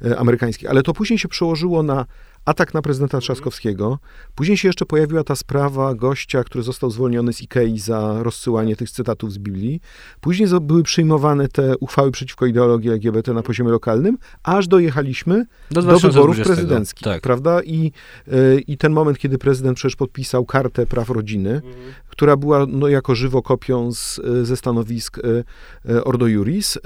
e, 0.05 0.19
amerykańskich. 0.19 0.69
Ale 0.69 0.83
to 0.83 0.93
później 0.93 1.19
się 1.19 1.27
przełożyło 1.27 1.83
na 1.83 2.05
atak 2.45 2.73
na 2.73 2.81
prezydenta 2.81 3.19
Trzaskowskiego. 3.19 3.99
Później 4.35 4.57
się 4.57 4.67
jeszcze 4.67 4.85
pojawiła 4.85 5.23
ta 5.23 5.35
sprawa 5.35 5.95
gościa, 5.95 6.43
który 6.43 6.63
został 6.63 6.91
zwolniony 6.91 7.33
z 7.33 7.41
Ikei 7.41 7.79
za 7.79 8.23
rozsyłanie 8.23 8.75
tych 8.75 8.91
cytatów 8.91 9.33
z 9.33 9.37
Biblii. 9.37 9.81
Później 10.21 10.49
były 10.61 10.83
przyjmowane 10.83 11.47
te 11.47 11.77
uchwały 11.77 12.11
przeciwko 12.11 12.45
ideologii 12.45 12.89
LGBT 12.89 13.33
na 13.33 13.43
poziomie 13.43 13.71
lokalnym, 13.71 14.17
aż 14.43 14.67
dojechaliśmy 14.67 15.45
Do, 15.71 15.81
do 15.81 15.99
wyborów 15.99 16.35
2020. 16.35 16.43
prezydenckich, 16.43 17.03
Tak. 17.03 17.21
prawda? 17.21 17.61
I, 17.63 17.91
e, 18.27 18.59
I 18.59 18.77
ten 18.77 18.91
moment, 18.91 19.17
kiedy 19.17 19.37
prezydent 19.37 19.77
przecież 19.77 19.95
podpisał 19.95 20.45
kartę 20.45 20.85
praw 20.85 21.09
rodziny, 21.09 21.61
która 22.09 22.37
była 22.37 22.65
no, 22.67 22.87
jako 22.87 23.15
żywo 23.15 23.41
kopią 23.41 23.91
z, 23.93 24.19
e, 24.19 24.45
ze 24.45 24.57
stanowisk 24.57 25.17
e, 25.17 26.03
Ordo 26.03 26.27
Juris 26.27 26.77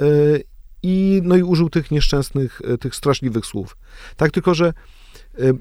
i, 0.83 1.21
no, 1.23 1.37
i 1.37 1.43
użył 1.43 1.69
tych 1.69 1.91
nieszczęsnych, 1.91 2.61
tych 2.79 2.95
straszliwych 2.95 3.45
słów. 3.45 3.77
Tak, 4.17 4.31
tylko 4.31 4.53
że 4.53 4.73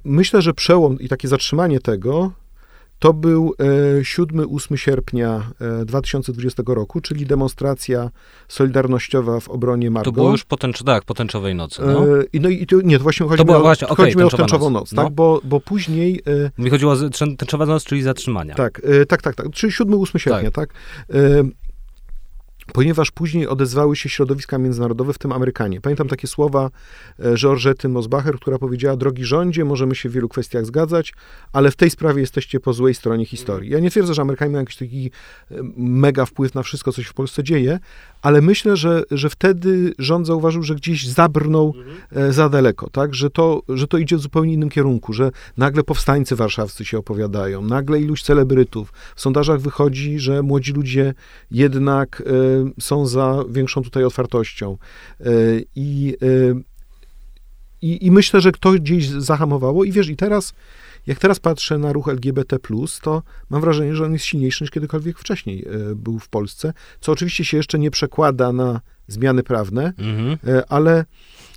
myślę, 0.04 0.42
że 0.42 0.54
przełom 0.54 1.00
i 1.00 1.08
takie 1.08 1.28
zatrzymanie 1.28 1.80
tego 1.80 2.32
to 2.98 3.12
był 3.12 3.54
e, 3.58 4.00
7-8 4.02 4.76
sierpnia 4.76 5.50
e, 5.80 5.84
2020 5.84 6.62
roku, 6.66 7.00
czyli 7.00 7.26
demonstracja 7.26 8.10
solidarnościowa 8.48 9.40
w 9.40 9.48
obronie 9.48 9.90
Margo. 9.90 10.10
To 10.10 10.12
było 10.12 10.30
już 10.30 10.44
po, 10.44 10.56
tęcz, 10.56 10.82
tak, 10.82 11.04
po 11.04 11.14
tęczowej 11.14 11.54
nocy. 11.54 11.82
No. 11.86 12.18
E, 12.18 12.24
i 12.32 12.40
no 12.40 12.48
i 12.48 12.66
to, 12.66 12.80
nie, 12.80 12.96
to 12.98 13.02
właśnie 13.02 13.28
chodzi 13.28 13.44
mi 13.44 13.50
o, 13.50 13.60
właśnie, 13.60 13.88
okej, 13.88 14.04
chodzi 14.04 14.16
mi 14.16 14.22
o 14.22 14.30
tęczową 14.30 14.70
noc. 14.70 14.82
noc, 14.82 14.92
No. 14.92 15.04
tak? 15.04 15.12
Bo, 15.12 15.40
bo 15.44 15.60
później, 15.60 16.22
e, 16.26 16.62
Mi 16.62 16.70
chodziło 16.70 16.92
o 16.92 16.96
tęczowa 17.38 17.66
noc, 17.66 17.84
czyli 17.84 18.02
zatrzymania. 18.02 18.54
tak, 18.54 18.80
e, 18.84 19.06
tak, 19.06 19.22
tak, 19.22 19.34
tak, 19.34 19.50
czyli 19.50 19.72
7-8 19.72 20.18
sierpnia, 20.18 20.50
tak? 20.50 20.70
E, 21.10 21.14
ponieważ 22.72 23.10
później 23.10 23.48
odezwały 23.48 23.96
się 23.96 24.08
środowiska 24.08 24.58
międzynarodowe, 24.58 25.12
w 25.12 25.18
tym 25.18 25.32
Amerykanie. 25.32 25.80
Pamiętam 25.80 26.08
takie 26.08 26.28
słowa 26.28 26.70
e, 27.18 27.36
Georgety 27.36 27.88
Mosbacher, 27.88 28.36
która 28.36 28.58
powiedziała, 28.58 28.96
drogi 28.96 29.24
rządzie, 29.24 29.64
możemy 29.64 29.94
się 29.94 30.08
w 30.08 30.12
wielu 30.12 30.28
kwestiach 30.28 30.66
zgadzać, 30.66 31.14
ale 31.52 31.70
w 31.70 31.76
tej 31.76 31.90
sprawie 31.90 32.20
jesteście 32.20 32.60
po 32.60 32.72
złej 32.72 32.94
stronie 32.94 33.26
historii. 33.26 33.70
Ja 33.70 33.78
nie 33.78 33.90
twierdzę, 33.90 34.14
że 34.14 34.22
Amerykanie 34.22 34.52
mają 34.52 34.62
jakiś 34.62 34.76
taki 34.76 35.10
e, 35.50 35.54
mega 35.76 36.26
wpływ 36.26 36.54
na 36.54 36.62
wszystko, 36.62 36.92
co 36.92 37.02
się 37.02 37.08
w 37.08 37.14
Polsce 37.14 37.44
dzieje, 37.44 37.78
ale 38.24 38.40
myślę, 38.40 38.76
że, 38.76 39.02
że 39.10 39.30
wtedy 39.30 39.94
rząd 39.98 40.26
zauważył, 40.26 40.62
że 40.62 40.74
gdzieś 40.74 41.08
zabrnął 41.08 41.74
e, 42.12 42.32
za 42.32 42.48
daleko, 42.48 42.90
tak? 42.90 43.14
że, 43.14 43.30
to, 43.30 43.62
że 43.68 43.86
to 43.86 43.98
idzie 43.98 44.16
w 44.16 44.20
zupełnie 44.20 44.52
innym 44.52 44.68
kierunku, 44.68 45.12
że 45.12 45.30
nagle 45.56 45.82
powstańcy 45.82 46.36
warszawscy 46.36 46.84
się 46.84 46.98
opowiadają, 46.98 47.62
nagle 47.62 48.00
iluś 48.00 48.22
celebrytów. 48.22 48.92
W 49.16 49.20
sondażach 49.20 49.60
wychodzi, 49.60 50.18
że 50.18 50.42
młodzi 50.42 50.72
ludzie 50.72 51.14
jednak 51.50 52.22
są 52.80 53.06
za 53.06 53.44
większą 53.48 53.82
tutaj 53.82 54.04
otwartością. 54.04 54.78
E, 55.20 55.24
I, 55.76 56.16
e, 56.22 56.60
i, 57.82 58.06
I 58.06 58.10
myślę, 58.10 58.40
że 58.40 58.52
to 58.52 58.72
gdzieś 58.72 59.08
zahamowało. 59.08 59.84
I 59.84 59.92
wiesz, 59.92 60.08
i 60.08 60.16
teraz, 60.16 60.54
jak 61.06 61.18
teraz 61.18 61.40
patrzę 61.40 61.78
na 61.78 61.92
ruch 61.92 62.08
LGBT, 62.08 62.58
to 63.02 63.22
mam 63.50 63.60
wrażenie, 63.60 63.94
że 63.94 64.04
on 64.04 64.12
jest 64.12 64.24
silniejszy 64.24 64.64
niż 64.64 64.70
kiedykolwiek 64.70 65.18
wcześniej 65.18 65.64
e, 65.64 65.94
był 65.94 66.18
w 66.18 66.28
Polsce. 66.28 66.72
Co 67.00 67.12
oczywiście 67.12 67.44
się 67.44 67.56
jeszcze 67.56 67.78
nie 67.78 67.90
przekłada 67.90 68.52
na 68.52 68.80
zmiany 69.08 69.42
prawne, 69.42 69.92
mhm. 69.98 70.38
ale 70.68 71.04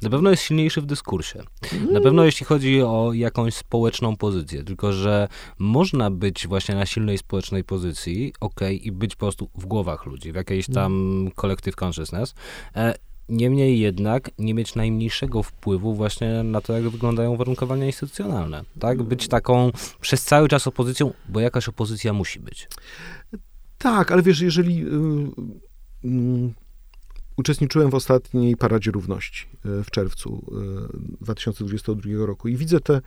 na 0.02 0.10
pewno 0.10 0.30
jest 0.30 0.44
silniejszy 0.44 0.82
w 0.82 0.86
dyskursie. 0.86 1.44
Na 1.92 2.02
pewno 2.02 2.24
jeśli 2.24 2.46
chodzi 2.46 2.82
o 2.82 3.12
jakąś 3.14 3.54
społeczną 3.54 4.16
pozycję, 4.16 4.64
tylko 4.64 4.94
że 4.94 5.28
można 5.60 6.12
być 6.12 6.48
właśnie 6.48 6.76
na 6.76 6.86
silnej 6.86 7.18
społecznej 7.18 7.64
pozycji, 7.64 8.34
ok, 8.40 8.60
i 8.82 8.92
być 8.92 9.16
po 9.16 9.20
prostu 9.20 9.50
w 9.56 9.66
głowach 9.66 10.06
ludzi, 10.06 10.32
w 10.32 10.36
jakiejś 10.36 10.68
tam 10.68 11.30
collective 11.36 11.76
consciousness. 11.84 12.36
Niemniej 13.30 13.80
jednak 13.80 14.32
nie 14.38 14.54
mieć 14.54 14.76
najmniejszego 14.76 15.44
wpływu 15.44 15.96
właśnie 15.96 16.44
na 16.44 16.62
to, 16.62 16.74
jak 16.74 16.90
wyglądają 16.90 17.32
uwarunkowania 17.32 17.86
instytucjonalne. 17.86 18.64
Tak? 18.80 19.04
Być 19.04 19.28
taką 19.28 19.72
przez 20.02 20.24
cały 20.24 20.48
czas 20.48 20.68
opozycją, 20.68 21.14
bo 21.30 21.40
jakaś 21.40 21.70
opozycja 21.70 22.14
musi 22.14 22.40
być. 22.40 22.68
Tak, 23.78 24.12
ale 24.12 24.22
wiesz, 24.22 24.40
jeżeli. 24.40 24.78
Yy, 24.78 24.92
yy 26.04 26.54
Uczestniczyłem 27.38 27.90
w 27.90 27.96
ostatniej 27.96 28.58
Paradzie 28.58 28.92
Równości 28.92 29.48
e, 29.66 29.84
w 29.84 29.92
czerwcu 29.92 30.46
2022 31.22 32.10
e, 32.10 32.26
roku 32.26 32.48
i 32.48 32.58
widzę 32.58 32.80
te 32.80 33.02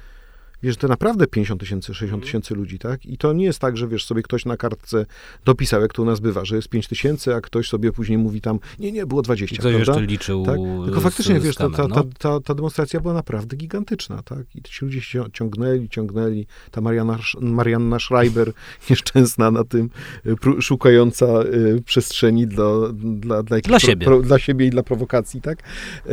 wiesz, 0.63 0.77
to 0.77 0.89
naprawdę 0.89 1.27
50 1.27 1.61
tysięcy, 1.61 1.95
60 1.95 2.15
mhm. 2.15 2.23
tysięcy 2.23 2.55
ludzi, 2.55 2.79
tak? 2.79 3.07
I 3.07 3.19
to 3.19 3.33
nie 3.33 3.45
jest 3.45 3.59
tak, 3.59 3.77
że 3.77 3.89
wiesz, 3.89 4.05
sobie 4.05 4.23
ktoś 4.23 4.45
na 4.45 4.57
kartce 4.57 5.07
dopisał, 5.45 5.81
jak 5.83 5.93
to 5.93 6.03
u 6.03 6.05
nas 6.05 6.21
bywa, 6.21 6.45
że 6.45 6.57
jest 6.57 6.69
5 6.69 6.89
tysięcy, 6.89 7.35
a 7.35 7.41
ktoś 7.41 7.69
sobie 7.69 7.93
później 7.93 8.19
mówi 8.19 8.41
tam, 8.41 8.59
nie, 8.79 8.93
nie, 8.93 9.07
było 9.07 9.23
20, 9.23 9.57
I 9.57 9.59
ktoś 9.59 9.75
prawda? 9.75 9.93
jeszcze 9.93 10.07
liczył 10.07 10.45
tak? 10.47 10.57
Tylko 10.85 11.01
faktycznie, 11.01 11.41
wiesz, 11.41 11.57
ta, 11.57 11.71
ta, 11.71 11.89
ta, 11.89 12.03
ta, 12.19 12.41
ta 12.41 12.55
demonstracja 12.55 13.01
była 13.01 13.15
naprawdę 13.15 13.57
gigantyczna, 13.57 14.23
tak? 14.23 14.57
I 14.57 14.63
ci 14.63 14.85
ludzie 14.85 15.01
się 15.01 15.25
ciągnęli, 15.33 15.89
ciągnęli. 15.89 16.47
Ta 16.71 16.81
Mariana, 16.81 17.19
Marianna 17.41 17.99
Schreiber, 17.99 18.53
nieszczęsna 18.91 19.51
na 19.51 19.65
tym, 19.65 19.91
e, 20.27 20.63
szukająca 20.63 21.27
y, 21.27 21.83
przestrzeni 21.87 22.47
dla, 22.47 22.65
dla, 22.93 23.43
dla, 23.43 23.59
dla, 23.61 23.79
siebie. 23.79 24.07
Pro, 24.07 24.23
dla 24.23 24.39
siebie 24.39 24.67
i 24.67 24.71
dla 24.71 24.83
prowokacji, 24.83 25.41
tak? 25.41 25.59
Y, 26.07 26.11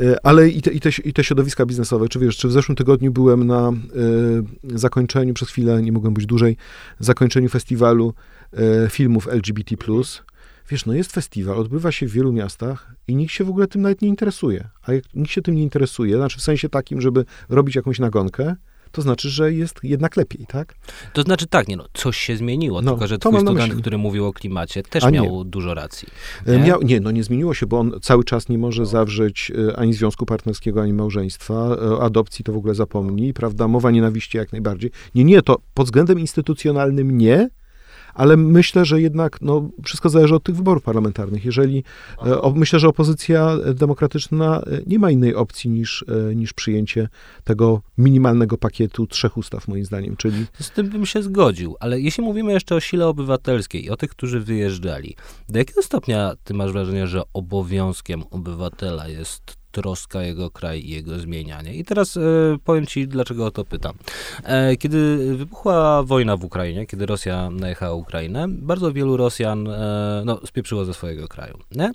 y, 0.00 0.16
ale 0.22 0.48
i 0.48 0.62
te, 0.62 0.70
i, 0.70 0.80
te, 0.80 0.90
i 1.04 1.12
te 1.12 1.24
środowiska 1.24 1.66
biznesowe, 1.66 2.08
czy 2.08 2.18
wiesz, 2.18 2.36
czy 2.36 2.48
w 2.48 2.52
zeszłym 2.52 2.76
tygodniu 2.76 3.12
byłem 3.12 3.46
na 3.46 3.59
y, 4.72 4.78
zakończeniu, 4.78 5.34
przez 5.34 5.48
chwilę, 5.48 5.82
nie 5.82 5.92
mogłem 5.92 6.14
być 6.14 6.26
dłużej, 6.26 6.56
zakończeniu 6.98 7.48
festiwalu 7.48 8.14
y, 8.86 8.90
filmów 8.90 9.28
LGBT+. 9.28 9.76
Wiesz, 10.70 10.86
no 10.86 10.94
jest 10.94 11.12
festiwal, 11.12 11.58
odbywa 11.58 11.92
się 11.92 12.06
w 12.06 12.12
wielu 12.12 12.32
miastach 12.32 12.94
i 13.08 13.16
nikt 13.16 13.32
się 13.32 13.44
w 13.44 13.48
ogóle 13.48 13.66
tym 13.66 13.82
nawet 13.82 14.02
nie 14.02 14.08
interesuje. 14.08 14.68
A 14.82 14.92
jak 14.92 15.04
nikt 15.14 15.30
się 15.30 15.42
tym 15.42 15.54
nie 15.54 15.62
interesuje, 15.62 16.16
znaczy 16.16 16.38
w 16.38 16.42
sensie 16.42 16.68
takim, 16.68 17.00
żeby 17.00 17.24
robić 17.48 17.76
jakąś 17.76 17.98
nagonkę, 17.98 18.56
to 18.92 19.02
znaczy, 19.02 19.30
że 19.30 19.52
jest 19.52 19.80
jednak 19.82 20.16
lepiej, 20.16 20.46
tak? 20.46 20.74
To 21.12 21.22
znaczy 21.22 21.46
tak, 21.46 21.68
nie 21.68 21.76
no, 21.76 21.84
coś 21.94 22.16
się 22.16 22.36
zmieniło, 22.36 22.82
no, 22.82 22.90
tylko 22.90 23.06
że 23.06 23.18
twój 23.18 23.40
student, 23.40 23.74
który 23.74 23.98
mówił 23.98 24.26
o 24.26 24.32
klimacie, 24.32 24.82
też 24.82 25.04
A 25.04 25.10
miał 25.10 25.44
dużo 25.44 25.74
racji. 25.74 26.08
E, 26.46 26.58
nie? 26.58 26.64
Miał, 26.64 26.82
nie, 26.82 27.00
no 27.00 27.10
nie 27.10 27.24
zmieniło 27.24 27.54
się, 27.54 27.66
bo 27.66 27.78
on 27.78 27.92
cały 28.02 28.24
czas 28.24 28.48
nie 28.48 28.58
może 28.58 28.86
zawrzeć 28.86 29.52
e, 29.68 29.76
ani 29.76 29.94
związku 29.94 30.26
partnerskiego, 30.26 30.82
ani 30.82 30.92
małżeństwa. 30.92 31.76
E, 31.98 32.02
adopcji 32.02 32.44
to 32.44 32.52
w 32.52 32.56
ogóle 32.56 32.74
zapomni, 32.74 33.32
prawda? 33.34 33.68
Mowa 33.68 33.90
nienawiści 33.90 34.38
jak 34.38 34.52
najbardziej. 34.52 34.90
Nie, 35.14 35.24
nie, 35.24 35.42
to 35.42 35.56
pod 35.74 35.86
względem 35.86 36.20
instytucjonalnym 36.20 37.18
nie, 37.18 37.48
ale 38.14 38.36
myślę, 38.36 38.84
że 38.84 39.00
jednak 39.00 39.38
no, 39.40 39.70
wszystko 39.84 40.08
zależy 40.08 40.34
od 40.34 40.42
tych 40.42 40.56
wyborów 40.56 40.82
parlamentarnych. 40.82 41.44
Jeżeli 41.44 41.84
e, 42.26 42.40
o, 42.40 42.50
myślę, 42.50 42.78
że 42.78 42.88
opozycja 42.88 43.56
demokratyczna 43.74 44.60
e, 44.60 44.80
nie 44.86 44.98
ma 44.98 45.10
innej 45.10 45.34
opcji 45.34 45.70
niż, 45.70 46.04
e, 46.30 46.34
niż 46.34 46.52
przyjęcie 46.52 47.08
tego 47.44 47.82
minimalnego 47.98 48.58
pakietu 48.58 49.06
trzech 49.06 49.36
ustaw, 49.36 49.68
moim 49.68 49.84
zdaniem, 49.84 50.16
czyli... 50.16 50.46
Z 50.60 50.70
tym 50.70 50.88
bym 50.88 51.06
się 51.06 51.22
zgodził, 51.22 51.76
ale 51.80 52.00
jeśli 52.00 52.24
mówimy 52.24 52.52
jeszcze 52.52 52.74
o 52.74 52.80
sile 52.80 53.06
obywatelskiej 53.06 53.90
o 53.90 53.96
tych, 53.96 54.10
którzy 54.10 54.40
wyjeżdżali, 54.40 55.16
do 55.48 55.58
jakiego 55.58 55.82
stopnia 55.82 56.34
ty 56.44 56.54
masz 56.54 56.72
wrażenie, 56.72 57.06
że 57.06 57.22
obowiązkiem 57.32 58.22
obywatela 58.30 59.08
jest 59.08 59.59
troska 59.72 60.22
jego 60.22 60.50
kraj 60.50 60.80
i 60.80 60.90
jego 60.90 61.18
zmienianie. 61.18 61.74
I 61.74 61.84
teraz 61.84 62.16
e, 62.16 62.20
powiem 62.64 62.86
ci, 62.86 63.08
dlaczego 63.08 63.46
o 63.46 63.50
to 63.50 63.64
pytam. 63.64 63.94
E, 64.44 64.76
kiedy 64.76 65.16
wybuchła 65.36 66.02
wojna 66.02 66.36
w 66.36 66.44
Ukrainie, 66.44 66.86
kiedy 66.86 67.06
Rosja 67.06 67.50
najechała 67.50 67.94
Ukrainę, 67.94 68.46
bardzo 68.48 68.92
wielu 68.92 69.16
Rosjan 69.16 69.68
e, 69.68 70.22
no, 70.24 70.40
spieprzyło 70.46 70.84
ze 70.84 70.94
swojego 70.94 71.28
kraju. 71.28 71.58
Nie? 71.72 71.90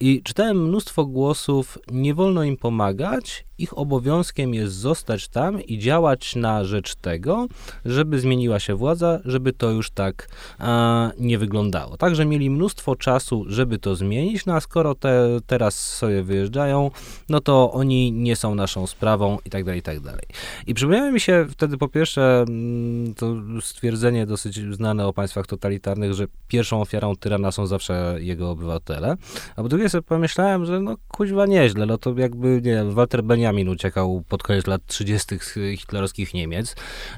I 0.00 0.22
czytałem 0.22 0.68
mnóstwo 0.68 1.06
głosów, 1.06 1.78
nie 1.90 2.14
wolno 2.14 2.42
im 2.42 2.56
pomagać, 2.56 3.44
ich 3.60 3.78
obowiązkiem 3.78 4.54
jest 4.54 4.74
zostać 4.74 5.28
tam 5.28 5.62
i 5.62 5.78
działać 5.78 6.36
na 6.36 6.64
rzecz 6.64 6.94
tego, 6.94 7.46
żeby 7.84 8.20
zmieniła 8.20 8.58
się 8.58 8.74
władza, 8.74 9.20
żeby 9.24 9.52
to 9.52 9.70
już 9.70 9.90
tak 9.90 10.28
e, 10.60 11.10
nie 11.18 11.38
wyglądało. 11.38 11.96
Także 11.96 12.24
mieli 12.24 12.50
mnóstwo 12.50 12.96
czasu, 12.96 13.44
żeby 13.48 13.78
to 13.78 13.96
zmienić, 13.96 14.46
no 14.46 14.54
a 14.54 14.60
skoro 14.60 14.94
te, 14.94 15.40
teraz 15.46 15.96
sobie 15.96 16.22
wyjeżdżają, 16.22 16.90
no 17.30 17.40
to 17.40 17.72
oni 17.72 18.12
nie 18.12 18.36
są 18.36 18.54
naszą 18.54 18.86
sprawą 18.86 19.38
i 19.44 19.50
tak 19.50 19.64
dalej, 19.64 19.80
i 19.80 19.82
tak 19.82 20.00
dalej. 20.00 20.24
I 20.66 20.74
przypomniało 20.74 21.12
mi 21.12 21.20
się 21.20 21.46
wtedy 21.50 21.78
po 21.78 21.88
pierwsze 21.88 22.44
mm, 22.48 23.14
to 23.14 23.34
stwierdzenie 23.60 24.26
dosyć 24.26 24.60
znane 24.74 25.06
o 25.06 25.12
państwach 25.12 25.46
totalitarnych, 25.46 26.14
że 26.14 26.26
pierwszą 26.48 26.80
ofiarą 26.80 27.16
tyrana 27.16 27.52
są 27.52 27.66
zawsze 27.66 28.16
jego 28.20 28.50
obywatele, 28.50 29.16
a 29.56 29.62
po 29.62 29.68
drugie 29.68 29.88
sobie 29.88 30.02
pomyślałem, 30.02 30.64
że 30.64 30.80
no 30.80 30.96
kuźwa 31.08 31.46
nieźle, 31.46 31.86
no 31.86 31.98
to 31.98 32.14
jakby, 32.18 32.48
nie 32.48 32.74
wiem, 32.74 32.90
Walter 32.90 33.24
Benjamin 33.24 33.68
uciekał 33.68 34.22
pod 34.28 34.42
koniec 34.42 34.66
lat 34.66 34.86
30. 34.86 35.38
z 35.38 35.58
hitlerowskich 35.78 36.34
Niemiec, 36.34 36.76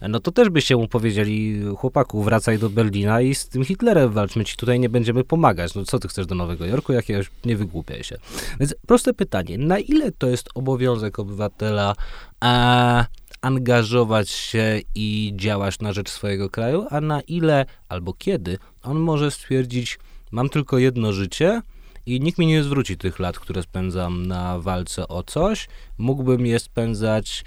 no 0.08 0.20
to 0.20 0.32
też 0.32 0.48
byście 0.48 0.76
mu 0.76 0.88
powiedzieli, 0.88 1.62
chłopaku, 1.76 2.22
wracaj 2.22 2.58
do 2.58 2.70
Berlina 2.70 3.20
i 3.20 3.34
z 3.34 3.48
tym 3.48 3.64
Hitlerem 3.64 4.12
walczmy, 4.12 4.44
ci 4.44 4.56
tutaj 4.56 4.80
nie 4.80 4.88
będziemy 4.88 5.24
pomagać. 5.24 5.74
No 5.74 5.84
co 5.84 5.98
ty 5.98 6.08
chcesz 6.08 6.26
do 6.26 6.34
Nowego 6.34 6.66
Jorku? 6.66 6.92
Jakiegoś, 6.92 7.30
nie 7.44 7.56
wygłupiaj 7.56 8.04
się. 8.04 8.16
Więc 8.60 8.74
proste 8.86 9.14
pytanie, 9.14 9.58
na 9.58 9.78
ile 9.78 10.01
to 10.18 10.28
jest 10.28 10.48
obowiązek 10.54 11.18
obywatela 11.18 11.94
a, 12.40 13.04
angażować 13.42 14.30
się 14.30 14.80
i 14.94 15.32
działać 15.36 15.78
na 15.80 15.92
rzecz 15.92 16.10
swojego 16.10 16.50
kraju, 16.50 16.86
a 16.90 17.00
na 17.00 17.20
ile 17.20 17.66
albo 17.88 18.12
kiedy 18.12 18.58
on 18.82 18.98
może 18.98 19.30
stwierdzić, 19.30 19.98
mam 20.30 20.48
tylko 20.48 20.78
jedno 20.78 21.12
życie 21.12 21.62
i 22.06 22.20
nikt 22.20 22.38
mi 22.38 22.46
nie 22.46 22.62
zwróci 22.62 22.96
tych 22.96 23.18
lat, 23.18 23.38
które 23.38 23.62
spędzam 23.62 24.26
na 24.26 24.58
walce 24.58 25.08
o 25.08 25.22
coś. 25.22 25.68
Mógłbym 25.98 26.46
je 26.46 26.58
spędzać 26.58 27.44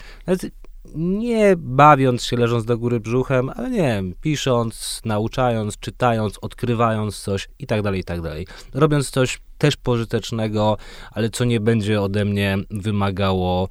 nie 0.95 1.55
bawiąc 1.57 2.23
się, 2.23 2.37
leżąc 2.37 2.65
do 2.65 2.77
góry 2.77 2.99
brzuchem, 2.99 3.49
ale 3.55 3.69
nie 3.69 3.77
wiem, 3.77 4.13
pisząc, 4.21 5.01
nauczając, 5.05 5.77
czytając, 5.77 6.37
odkrywając 6.41 7.19
coś 7.19 7.49
i 7.59 7.67
tak 7.67 7.81
dalej, 7.81 8.01
i 8.01 8.03
tak 8.03 8.21
dalej. 8.21 8.47
Robiąc 8.73 9.09
coś 9.09 9.39
też 9.57 9.75
pożytecznego, 9.75 10.77
ale 11.11 11.29
co 11.29 11.45
nie 11.45 11.59
będzie 11.59 12.01
ode 12.01 12.25
mnie 12.25 12.57
wymagało 12.71 13.69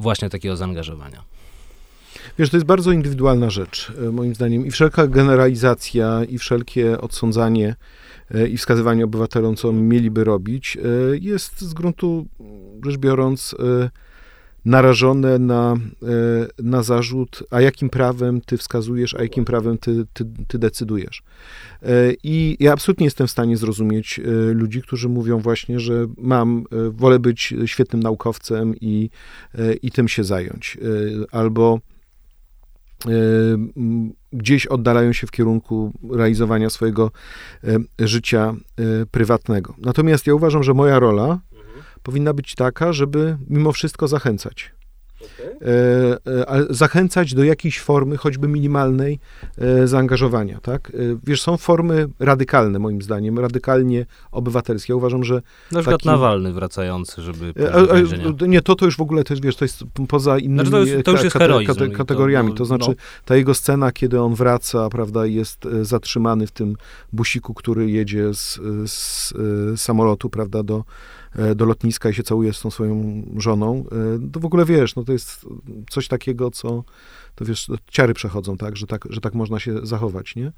właśnie 0.00 0.30
takiego 0.30 0.56
zaangażowania. 0.56 1.28
Wiesz, 2.38 2.50
to 2.50 2.56
jest 2.56 2.66
bardzo 2.66 2.92
indywidualna 2.92 3.50
rzecz, 3.50 3.92
e, 4.06 4.12
moim 4.12 4.34
zdaniem. 4.34 4.66
I 4.66 4.70
wszelka 4.70 5.06
generalizacja, 5.06 6.24
i 6.24 6.38
wszelkie 6.38 7.00
odsądzanie 7.00 7.76
e, 8.34 8.48
i 8.48 8.56
wskazywanie 8.56 9.04
obywatelom, 9.04 9.56
co 9.56 9.72
mieliby 9.72 10.24
robić, 10.24 10.76
e, 10.76 10.80
jest 11.20 11.60
z 11.60 11.74
gruntu 11.74 12.26
rzecz 12.84 12.96
biorąc 12.96 13.54
narażone 14.64 15.38
na, 15.38 15.76
e, 16.02 16.62
na 16.62 16.82
zarzut, 16.82 17.42
a 17.50 17.60
jakim 17.60 17.90
prawem 17.90 18.40
ty 18.40 18.56
wskazujesz, 18.56 19.14
a 19.14 19.22
jakim 19.22 19.44
prawem 19.44 19.78
ty, 19.78 20.06
ty, 20.12 20.24
ty 20.48 20.58
decydujesz. 20.58 21.22
E, 21.82 21.88
I 22.22 22.56
ja 22.60 22.72
absolutnie 22.72 23.04
jestem 23.04 23.26
w 23.26 23.30
stanie 23.30 23.56
zrozumieć 23.56 24.18
e, 24.18 24.22
ludzi, 24.52 24.82
którzy 24.82 25.08
mówią 25.08 25.38
właśnie, 25.38 25.80
że 25.80 26.06
mam, 26.16 26.64
wolę 26.90 27.18
być 27.18 27.54
świetnym 27.66 28.02
naukowcem 28.02 28.74
i, 28.80 29.10
i 29.82 29.90
tym 29.90 30.08
się 30.08 30.24
zająć. 30.24 30.78
Albo 31.32 31.80
gdzieś 34.32 34.66
oddalają 34.66 35.12
się 35.12 35.26
w 35.26 35.30
kierunku 35.30 35.92
realizowania 36.10 36.70
swojego 36.70 37.10
życia 37.98 38.54
prywatnego. 39.10 39.74
Natomiast 39.78 40.26
ja 40.26 40.34
uważam, 40.34 40.62
że 40.62 40.74
moja 40.74 40.98
rola. 40.98 41.40
Powinna 42.02 42.32
być 42.34 42.54
taka, 42.54 42.92
żeby 42.92 43.36
mimo 43.48 43.72
wszystko 43.72 44.08
zachęcać. 44.08 44.72
E, 45.62 46.16
e, 46.26 46.66
zachęcać 46.70 47.34
do 47.34 47.44
jakiejś 47.44 47.80
formy, 47.80 48.16
choćby 48.16 48.48
minimalnej, 48.48 49.20
e, 49.58 49.86
zaangażowania. 49.86 50.60
Tak? 50.60 50.92
Wiesz, 51.24 51.42
są 51.42 51.56
formy 51.56 52.08
radykalne, 52.18 52.78
moim 52.78 53.02
zdaniem, 53.02 53.38
radykalnie 53.38 54.06
obywatelskie. 54.32 54.92
Ja 54.92 54.96
uważam, 54.96 55.24
że. 55.24 55.42
Na 55.72 55.80
przykład 55.80 56.00
taki... 56.00 56.08
Nawalny 56.08 56.52
wracający, 56.52 57.22
żeby. 57.22 57.54
A, 57.72 58.46
nie, 58.46 58.62
to 58.62 58.74
to 58.74 58.84
już 58.84 58.96
w 58.96 59.00
ogóle 59.00 59.24
to 59.24 59.34
jest, 59.34 59.44
wiesz, 59.44 59.56
to 59.56 59.64
jest 59.64 59.84
poza 60.08 60.38
innymi 60.38 60.68
znaczy 60.68 60.70
to 60.70 60.92
jest, 60.92 61.04
to 61.04 61.10
już 61.10 61.22
jest 61.22 61.36
kate, 61.38 61.88
kategoriami. 61.88 62.54
To, 62.54 62.64
znaczy, 62.64 62.88
no. 62.88 62.94
ta 63.24 63.36
jego 63.36 63.54
scena, 63.54 63.92
kiedy 63.92 64.20
on 64.20 64.34
wraca, 64.34 64.88
prawda, 64.88 65.26
jest 65.26 65.68
zatrzymany 65.82 66.46
w 66.46 66.50
tym 66.50 66.76
busiku, 67.12 67.54
który 67.54 67.90
jedzie 67.90 68.34
z, 68.34 68.60
z 68.90 69.32
samolotu, 69.80 70.30
prawda, 70.30 70.62
do 70.62 70.78
E, 70.78 70.84
do 71.56 71.64
lotniska 71.64 72.10
i 72.10 72.14
się 72.14 72.22
całuje 72.22 72.52
z 72.52 72.60
tą 72.60 72.70
swoją 72.70 73.22
żoną, 73.36 73.84
e, 74.26 74.30
to 74.32 74.40
w 74.40 74.44
ogóle 74.44 74.64
wiesz, 74.64 74.96
no 74.96 75.04
to 75.04 75.12
jest 75.12 75.46
coś 75.90 76.08
takiego, 76.08 76.50
co, 76.50 76.84
to 77.34 77.44
wiesz, 77.44 77.66
ciary 77.90 78.14
przechodzą, 78.14 78.56
tak, 78.56 78.76
że 78.76 78.86
tak, 78.86 79.04
że 79.10 79.20
tak 79.20 79.34
można 79.34 79.58
się 79.58 79.86
zachować, 79.86 80.36
nie? 80.36 80.46
E, 80.46 80.52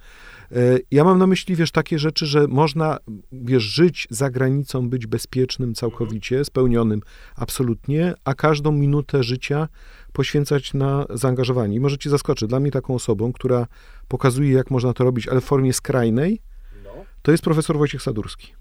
ja 0.91 1.05
mam 1.05 1.19
na 1.19 1.27
myśli, 1.27 1.57
wiesz, 1.57 1.71
takie 1.71 1.99
rzeczy, 1.99 2.27
że 2.27 2.47
można, 2.49 2.99
wiesz, 3.33 3.63
żyć 3.63 4.07
za 4.11 4.31
granicą, 4.31 4.89
być 4.89 5.07
bezpiecznym 5.07 5.75
całkowicie, 5.75 6.45
spełnionym 6.45 7.01
absolutnie, 7.37 8.15
a 8.25 8.35
każdą 8.35 8.73
minutę 8.73 9.23
życia 9.23 9.69
poświęcać 10.13 10.75
na 10.75 11.07
zaangażowanie. 11.11 11.77
I 11.77 11.81
może 11.81 11.99
ci 11.99 12.11
zaskoczy, 12.11 12.47
dla 12.47 12.61
mnie 12.61 12.71
taką 12.71 12.95
osobą, 12.95 13.33
która 13.33 13.67
pokazuje, 14.09 14.53
jak 14.53 14.71
można 14.71 14.93
to 14.93 15.05
robić, 15.05 15.29
ale 15.29 15.41
w 15.41 15.45
formie 15.45 15.73
skrajnej, 15.73 16.43
no. 16.85 16.91
to 17.23 17.31
jest 17.31 17.45
profesor 17.45 17.79
Wojciech 17.79 18.03
Sadurski. 18.03 18.53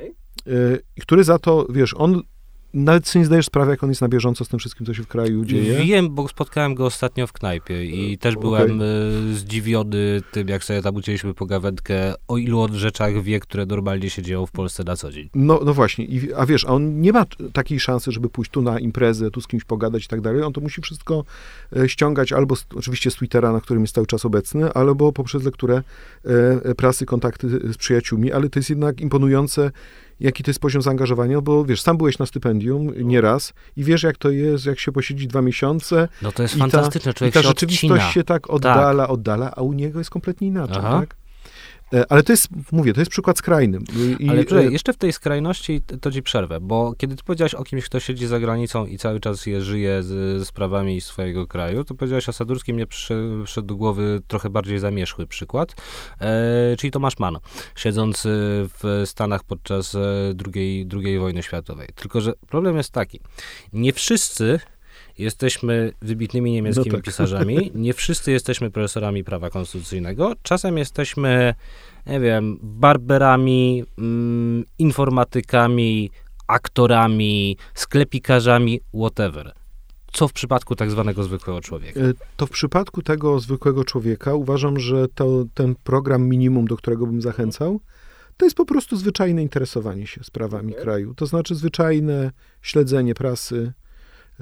Y, 0.00 0.14
który 1.00 1.24
za 1.24 1.38
to, 1.38 1.66
wiesz, 1.70 1.94
on 1.96 2.22
nawet 2.74 3.08
sobie 3.08 3.20
nie 3.20 3.26
zdajesz 3.26 3.46
sprawy, 3.46 3.70
jak 3.70 3.84
on 3.84 3.88
jest 3.88 4.00
na 4.00 4.08
bieżąco 4.08 4.44
z 4.44 4.48
tym 4.48 4.58
wszystkim, 4.58 4.86
co 4.86 4.94
się 4.94 5.02
w 5.02 5.06
kraju 5.06 5.44
dzieje. 5.44 5.84
Wiem, 5.84 6.14
bo 6.14 6.28
spotkałem 6.28 6.74
go 6.74 6.86
ostatnio 6.86 7.26
w 7.26 7.32
knajpie 7.32 7.84
i 7.84 8.18
też 8.18 8.36
byłem 8.36 8.76
okay. 8.76 9.34
zdziwiony 9.34 10.22
tym, 10.32 10.48
jak 10.48 10.64
sobie 10.64 10.82
tam 10.82 10.96
ucięliśmy 10.96 11.34
pogawędkę, 11.34 12.14
o 12.28 12.38
ilu 12.38 12.60
od 12.60 12.72
rzeczach 12.72 13.22
wie, 13.22 13.40
które 13.40 13.66
normalnie 13.66 14.10
się 14.10 14.22
dzieją 14.22 14.46
w 14.46 14.50
Polsce 14.50 14.84
na 14.84 14.96
co 14.96 15.12
dzień. 15.12 15.30
No, 15.34 15.60
no 15.64 15.74
właśnie, 15.74 16.04
I, 16.04 16.34
a 16.34 16.46
wiesz, 16.46 16.64
a 16.64 16.68
on 16.68 17.00
nie 17.00 17.12
ma 17.12 17.24
takiej 17.52 17.80
szansy, 17.80 18.12
żeby 18.12 18.28
pójść 18.28 18.50
tu 18.50 18.62
na 18.62 18.78
imprezę, 18.78 19.30
tu 19.30 19.40
z 19.40 19.46
kimś 19.46 19.64
pogadać 19.64 20.04
i 20.04 20.08
tak 20.08 20.20
dalej. 20.20 20.42
On 20.42 20.52
to 20.52 20.60
musi 20.60 20.80
wszystko 20.80 21.24
e, 21.76 21.88
ściągać 21.88 22.32
albo 22.32 22.56
z, 22.56 22.66
oczywiście 22.74 23.10
z 23.10 23.14
Twittera, 23.14 23.52
na 23.52 23.60
którym 23.60 23.82
jest 23.82 23.94
cały 23.94 24.06
czas 24.06 24.24
obecny, 24.24 24.72
albo 24.72 25.12
poprzez 25.12 25.44
lekturę 25.44 25.82
e, 26.24 26.74
prasy, 26.74 27.06
kontakty 27.06 27.72
z 27.72 27.76
przyjaciółmi, 27.76 28.32
ale 28.32 28.48
to 28.48 28.58
jest 28.58 28.70
jednak 28.70 29.00
imponujące, 29.00 29.70
jaki 30.20 30.42
to 30.42 30.50
jest 30.50 30.60
poziom 30.60 30.82
zaangażowania, 30.82 31.40
bo 31.40 31.64
wiesz, 31.64 31.80
sam 31.82 31.96
byłeś 31.96 32.18
na 32.18 32.26
stypendium 32.26 32.92
nieraz 33.08 33.52
i 33.76 33.84
wiesz, 33.84 34.02
jak 34.02 34.16
to 34.16 34.30
jest, 34.30 34.66
jak 34.66 34.78
się 34.78 34.92
posiedzi 34.92 35.28
dwa 35.28 35.42
miesiące. 35.42 36.08
No 36.22 36.32
to 36.32 36.42
jest 36.42 36.54
fantastyczne, 36.54 37.14
człowiek 37.14 37.34
I 37.34 37.38
ta 37.38 37.42
rzeczywistość 37.42 37.92
odcina. 37.92 38.12
się 38.12 38.24
tak 38.24 38.50
oddala, 38.50 39.02
tak. 39.04 39.10
oddala, 39.10 39.52
a 39.56 39.62
u 39.62 39.72
niego 39.72 39.98
jest 39.98 40.10
kompletnie 40.10 40.48
inaczej, 40.48 40.76
Aha. 40.78 41.00
tak? 41.00 41.16
E, 41.94 42.12
ale 42.12 42.22
to 42.22 42.32
jest, 42.32 42.48
mówię, 42.72 42.92
to 42.92 43.00
jest 43.00 43.10
przykład 43.10 43.38
skrajny. 43.38 43.78
I, 44.18 44.28
Ale 44.28 44.44
tutaj, 44.44 44.72
jeszcze 44.72 44.92
w 44.92 44.96
tej 44.96 45.12
skrajności 45.12 45.80
to 46.00 46.12
ci 46.12 46.22
przerwę, 46.22 46.60
bo 46.60 46.94
kiedy 46.98 47.16
ty 47.16 47.22
powiedziałeś 47.24 47.54
o 47.54 47.64
kimś, 47.64 47.84
kto 47.84 48.00
siedzi 48.00 48.26
za 48.26 48.40
granicą 48.40 48.86
i 48.86 48.98
cały 48.98 49.20
czas 49.20 49.46
je 49.46 49.60
żyje 49.60 50.02
z, 50.02 50.42
z 50.42 50.48
sprawami 50.48 51.00
swojego 51.00 51.46
kraju, 51.46 51.84
to 51.84 51.94
powiedziałeś 51.94 52.28
o 52.28 52.32
Sadurskim, 52.32 52.76
mnie 52.76 52.86
przyszedł 52.86 53.66
do 53.66 53.76
głowy 53.76 54.20
trochę 54.26 54.50
bardziej 54.50 54.78
zamierzchły 54.78 55.26
przykład, 55.26 55.74
e, 56.20 56.76
czyli 56.78 56.90
Tomasz 56.90 57.18
Mann, 57.18 57.38
siedząc 57.76 58.22
w 58.24 59.02
Stanach 59.04 59.44
podczas 59.44 59.94
e, 59.94 60.00
drugiej, 60.34 60.88
II 60.92 61.18
wojny 61.18 61.42
światowej. 61.42 61.88
Tylko, 61.94 62.20
że 62.20 62.32
problem 62.48 62.76
jest 62.76 62.92
taki, 62.92 63.20
nie 63.72 63.92
wszyscy 63.92 64.60
Jesteśmy 65.18 65.92
wybitnymi 66.02 66.52
niemieckimi 66.52 66.90
no 66.90 66.96
tak. 66.96 67.04
pisarzami. 67.04 67.70
Nie 67.74 67.94
wszyscy 67.94 68.32
jesteśmy 68.32 68.70
profesorami 68.70 69.24
prawa 69.24 69.50
konstytucyjnego. 69.50 70.32
Czasem 70.42 70.78
jesteśmy, 70.78 71.54
nie 72.06 72.20
wiem, 72.20 72.58
barberami, 72.62 73.84
mm, 73.98 74.64
informatykami, 74.78 76.10
aktorami, 76.46 77.56
sklepikarzami, 77.74 78.80
whatever. 78.94 79.52
Co 80.12 80.28
w 80.28 80.32
przypadku 80.32 80.76
tak 80.76 80.90
zwanego 80.90 81.24
zwykłego 81.24 81.60
człowieka? 81.60 82.00
E, 82.00 82.12
to 82.36 82.46
w 82.46 82.50
przypadku 82.50 83.02
tego 83.02 83.40
zwykłego 83.40 83.84
człowieka 83.84 84.34
uważam, 84.34 84.80
że 84.80 85.08
to, 85.08 85.44
ten 85.54 85.74
program 85.84 86.28
minimum, 86.28 86.66
do 86.66 86.76
którego 86.76 87.06
bym 87.06 87.22
zachęcał, 87.22 87.80
to 88.36 88.46
jest 88.46 88.56
po 88.56 88.64
prostu 88.64 88.96
zwyczajne 88.96 89.42
interesowanie 89.42 90.06
się 90.06 90.24
sprawami 90.24 90.74
kraju. 90.74 91.14
To 91.14 91.26
znaczy 91.26 91.54
zwyczajne 91.54 92.30
śledzenie 92.62 93.14
prasy, 93.14 93.72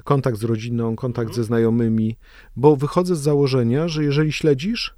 kontakt 0.03 0.37
z 0.37 0.43
rodziną, 0.43 0.95
kontakt 0.95 1.35
ze 1.35 1.43
znajomymi, 1.43 2.17
bo 2.55 2.75
wychodzę 2.75 3.15
z 3.15 3.19
założenia, 3.19 3.87
że 3.87 4.03
jeżeli 4.03 4.31
śledzisz, 4.31 4.95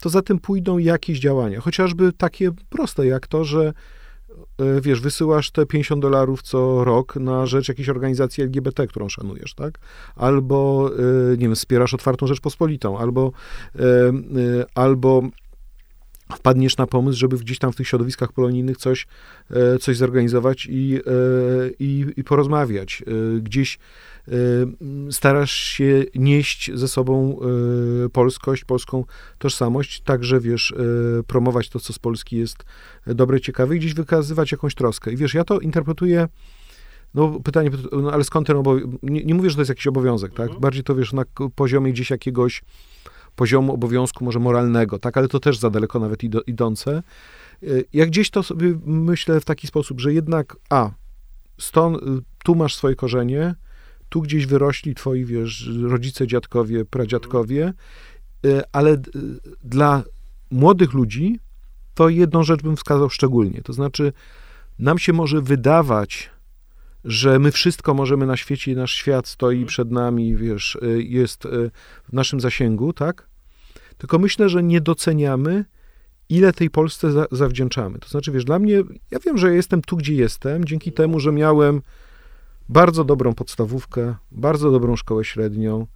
to 0.00 0.08
za 0.08 0.22
tym 0.22 0.38
pójdą 0.38 0.78
jakieś 0.78 1.18
działania, 1.18 1.60
chociażby 1.60 2.12
takie 2.12 2.50
proste 2.68 3.06
jak 3.06 3.26
to, 3.26 3.44
że 3.44 3.72
e, 4.58 4.80
wiesz, 4.80 5.00
wysyłasz 5.00 5.50
te 5.50 5.66
50 5.66 6.02
dolarów 6.02 6.42
co 6.42 6.84
rok 6.84 7.16
na 7.16 7.46
rzecz 7.46 7.68
jakiejś 7.68 7.88
organizacji 7.88 8.42
LGBT, 8.42 8.86
którą 8.86 9.08
szanujesz, 9.08 9.54
tak? 9.54 9.78
Albo, 10.16 10.90
e, 10.98 11.30
nie 11.30 11.46
wiem, 11.46 11.54
wspierasz 11.54 11.94
otwartą 11.94 12.26
Rzeczpospolitą, 12.26 12.98
albo, 12.98 13.32
e, 13.76 13.80
albo 14.74 15.22
wpadniesz 16.36 16.76
na 16.76 16.86
pomysł, 16.86 17.18
żeby 17.18 17.36
gdzieś 17.36 17.58
tam 17.58 17.72
w 17.72 17.76
tych 17.76 17.88
środowiskach 17.88 18.32
polonijnych 18.32 18.76
coś, 18.76 19.06
coś 19.80 19.96
zorganizować 19.96 20.66
i, 20.70 21.00
i, 21.78 22.06
i 22.16 22.24
porozmawiać. 22.24 23.02
Gdzieś 23.40 23.78
starasz 25.10 25.52
się 25.52 26.04
nieść 26.14 26.70
ze 26.74 26.88
sobą 26.88 27.40
y, 28.06 28.08
polskość, 28.08 28.64
polską 28.64 29.04
tożsamość, 29.38 30.00
także 30.00 30.40
wiesz, 30.40 30.70
y, 30.70 31.22
promować 31.26 31.68
to, 31.68 31.80
co 31.80 31.92
z 31.92 31.98
Polski 31.98 32.36
jest 32.36 32.64
dobre, 33.06 33.40
ciekawe 33.40 33.76
i 33.76 33.78
gdzieś 33.78 33.94
wykazywać 33.94 34.52
jakąś 34.52 34.74
troskę. 34.74 35.12
I 35.12 35.16
wiesz, 35.16 35.34
ja 35.34 35.44
to 35.44 35.60
interpretuję 35.60 36.28
no 37.14 37.40
pytanie, 37.40 37.70
no, 37.92 38.12
ale 38.12 38.24
skąd 38.24 38.46
ten 38.46 38.56
obowiązek? 38.56 39.02
Nie, 39.02 39.24
nie, 39.24 39.34
mówię, 39.34 39.50
że 39.50 39.56
to 39.56 39.60
jest 39.60 39.68
jakiś 39.68 39.86
obowiązek, 39.86 40.32
tak? 40.32 40.46
Mhm. 40.46 40.60
Bardziej 40.60 40.84
to 40.84 40.94
wiesz 40.94 41.12
na 41.12 41.24
poziomie 41.54 41.92
gdzieś 41.92 42.10
jakiegoś 42.10 42.62
poziomu 43.36 43.72
obowiązku 43.74 44.24
może 44.24 44.38
moralnego, 44.38 44.98
tak? 44.98 45.16
Ale 45.16 45.28
to 45.28 45.40
też 45.40 45.58
za 45.58 45.70
daleko 45.70 45.98
nawet 45.98 46.20
idące. 46.46 47.02
Jak 47.92 48.08
gdzieś 48.08 48.30
to 48.30 48.42
sobie 48.42 48.78
myślę 48.86 49.40
w 49.40 49.44
taki 49.44 49.66
sposób, 49.66 50.00
że 50.00 50.12
jednak 50.12 50.56
a, 50.70 50.90
stąd, 51.58 51.98
tu 52.44 52.54
masz 52.54 52.74
swoje 52.74 52.96
korzenie, 52.96 53.54
tu 54.08 54.22
gdzieś 54.22 54.46
wyrośli 54.46 54.94
twoi, 54.94 55.24
wiesz, 55.24 55.70
rodzice, 55.82 56.26
dziadkowie, 56.26 56.84
pradziadkowie, 56.84 57.72
e, 58.46 58.62
ale 58.72 59.02
dla 59.64 60.02
młodych 60.50 60.92
ludzi 60.92 61.40
to 61.94 62.08
jedną 62.08 62.42
rzecz 62.42 62.62
bym 62.62 62.76
wskazał 62.76 63.10
szczególnie. 63.10 63.62
To 63.62 63.72
znaczy, 63.72 64.12
nam 64.78 64.98
się 64.98 65.12
może 65.12 65.42
wydawać, 65.42 66.30
że 67.04 67.38
my 67.38 67.52
wszystko 67.52 67.94
możemy 67.94 68.26
na 68.26 68.36
świecie 68.36 68.72
i 68.72 68.76
nasz 68.76 68.92
świat 68.92 69.28
stoi 69.28 69.64
przed 69.64 69.90
nami, 69.90 70.36
wiesz, 70.36 70.78
e, 70.82 70.86
jest 71.02 71.44
w 72.08 72.12
naszym 72.12 72.40
zasięgu, 72.40 72.92
tak? 72.92 73.28
Tylko 73.98 74.18
myślę, 74.18 74.48
że 74.48 74.62
nie 74.62 74.80
doceniamy, 74.80 75.64
ile 76.28 76.52
tej 76.52 76.70
Polsce 76.70 77.12
za, 77.12 77.26
zawdzięczamy. 77.30 77.98
To 77.98 78.08
znaczy, 78.08 78.32
wiesz, 78.32 78.44
dla 78.44 78.58
mnie, 78.58 78.82
ja 79.10 79.18
wiem, 79.26 79.38
że 79.38 79.54
jestem 79.54 79.82
tu, 79.82 79.96
gdzie 79.96 80.14
jestem, 80.14 80.64
dzięki 80.64 80.92
temu, 80.92 81.20
że 81.20 81.32
miałem 81.32 81.82
bardzo 82.68 83.04
dobrą 83.04 83.34
podstawówkę, 83.34 84.14
bardzo 84.32 84.70
dobrą 84.70 84.96
szkołę 84.96 85.24
średnią. 85.24 85.86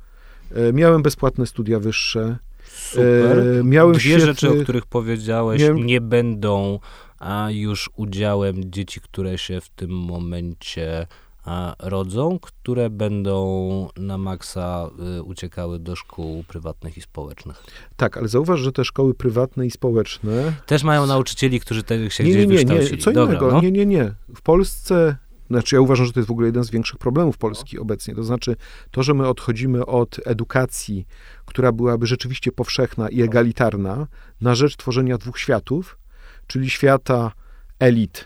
E, 0.54 0.72
miałem 0.72 1.02
bezpłatne 1.02 1.46
studia 1.46 1.80
wyższe. 1.80 2.38
Super. 2.64 3.38
E, 3.38 3.64
miałem 3.64 3.92
Dwie 3.92 4.00
świetny... 4.00 4.26
rzeczy, 4.26 4.50
o 4.50 4.62
których 4.62 4.86
powiedziałeś, 4.86 5.62
Miałem... 5.62 5.86
nie 5.86 6.00
będą 6.00 6.78
a 7.22 7.48
już 7.50 7.90
udziałem 7.96 8.72
dzieci, 8.72 9.00
które 9.00 9.38
się 9.38 9.60
w 9.60 9.68
tym 9.68 9.90
momencie 9.90 11.06
a, 11.44 11.74
rodzą, 11.78 12.38
które 12.38 12.90
będą 12.90 13.88
na 13.96 14.18
maksa 14.18 14.90
y, 15.18 15.22
uciekały 15.22 15.78
do 15.78 15.96
szkół 15.96 16.44
prywatnych 16.44 16.96
i 16.96 17.00
społecznych. 17.00 17.62
Tak, 17.96 18.16
ale 18.16 18.28
zauważ, 18.28 18.60
że 18.60 18.72
te 18.72 18.84
szkoły 18.84 19.14
prywatne 19.14 19.66
i 19.66 19.70
społeczne... 19.70 20.52
Też 20.66 20.82
mają 20.82 21.06
nauczycieli, 21.06 21.60
którzy 21.60 21.82
tych 21.82 22.12
się 22.12 22.24
nie, 22.24 22.30
gdzieś 22.30 22.46
nie, 22.46 22.52
nie, 22.52 22.58
wykształcili. 22.58 22.96
Nie, 22.96 23.02
co 23.02 23.12
Dobra, 23.12 23.34
innego. 23.34 23.52
No? 23.52 23.60
Nie, 23.60 23.72
nie, 23.72 23.86
nie. 23.86 24.14
W 24.34 24.42
Polsce 24.42 25.16
znaczy, 25.52 25.76
ja 25.76 25.80
uważam, 25.80 26.06
że 26.06 26.12
to 26.12 26.20
jest 26.20 26.28
w 26.28 26.32
ogóle 26.32 26.46
jeden 26.46 26.64
z 26.64 26.70
większych 26.70 26.98
problemów 26.98 27.38
Polski 27.38 27.78
obecnie. 27.78 28.14
To 28.14 28.24
znaczy, 28.24 28.56
to, 28.90 29.02
że 29.02 29.14
my 29.14 29.28
odchodzimy 29.28 29.86
od 29.86 30.20
edukacji, 30.24 31.06
która 31.46 31.72
byłaby 31.72 32.06
rzeczywiście 32.06 32.52
powszechna 32.52 33.08
i 33.08 33.22
egalitarna, 33.22 34.06
na 34.40 34.54
rzecz 34.54 34.76
tworzenia 34.76 35.18
dwóch 35.18 35.38
światów, 35.38 35.98
czyli 36.46 36.70
świata 36.70 37.32
elit 37.78 38.24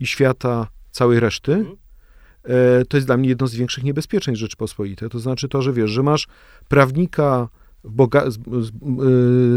i 0.00 0.06
świata 0.06 0.68
całej 0.90 1.20
reszty, 1.20 1.52
mhm. 1.52 1.76
e, 2.44 2.84
to 2.84 2.96
jest 2.96 3.06
dla 3.06 3.16
mnie 3.16 3.28
jedno 3.28 3.46
z 3.46 3.54
większych 3.54 3.84
niebezpieczeństw 3.84 4.40
Rzeczypospolitej. 4.40 5.08
To 5.08 5.18
znaczy 5.18 5.48
to, 5.48 5.62
że 5.62 5.72
wiesz, 5.72 5.90
że 5.90 6.02
masz 6.02 6.28
prawnika 6.68 7.48
boga, 7.86 8.30
z, 8.30 8.34
z, 8.34 8.70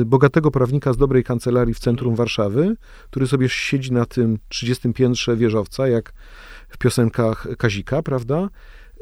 y, 0.02 0.06
bogatego 0.06 0.52
prawnika 0.52 0.93
z 0.93 0.97
dobrej 0.97 1.24
kancelarii 1.24 1.74
w 1.74 1.80
centrum 1.80 2.16
Warszawy, 2.16 2.76
który 3.10 3.28
sobie 3.28 3.50
siedzi 3.50 3.91
na 3.91 4.06
tym 4.06 4.38
30 4.50 4.93
piętrze 4.93 5.36
wieżowca, 5.36 5.88
jak 5.88 6.14
w 6.70 6.78
piosenkach 6.78 7.48
Kazika, 7.58 8.04
prawda? 8.04 8.50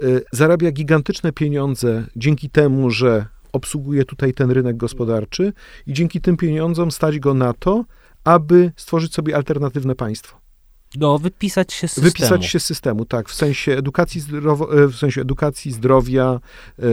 Y, 0.03 0.21
zarabia 0.31 0.71
gigantyczne 0.71 1.31
pieniądze 1.31 2.05
dzięki 2.15 2.49
temu, 2.49 2.89
że 2.89 3.25
obsługuje 3.53 4.05
tutaj 4.05 4.33
ten 4.33 4.51
rynek 4.51 4.77
gospodarczy 4.77 5.53
i 5.87 5.93
dzięki 5.93 6.21
tym 6.21 6.37
pieniądzom 6.37 6.91
stać 6.91 7.19
go 7.19 7.33
na 7.33 7.53
to, 7.53 7.85
aby 8.23 8.71
stworzyć 8.75 9.13
sobie 9.13 9.35
alternatywne 9.35 9.95
państwo. 9.95 10.46
No, 10.95 11.19
wypisać 11.19 11.73
się 11.73 11.87
z 11.87 11.91
systemu. 11.91 12.07
Wypisać 12.07 12.45
się 12.45 12.59
z 12.59 12.65
systemu, 12.65 13.05
tak, 13.05 13.29
w 13.29 13.33
sensie 13.33 13.71
edukacji, 13.71 14.21
zdrowo, 14.21 14.83
e, 14.83 14.87
w 14.87 14.95
sensie 14.95 15.21
edukacji 15.21 15.71
zdrowia, 15.71 16.39
e, 16.79 16.83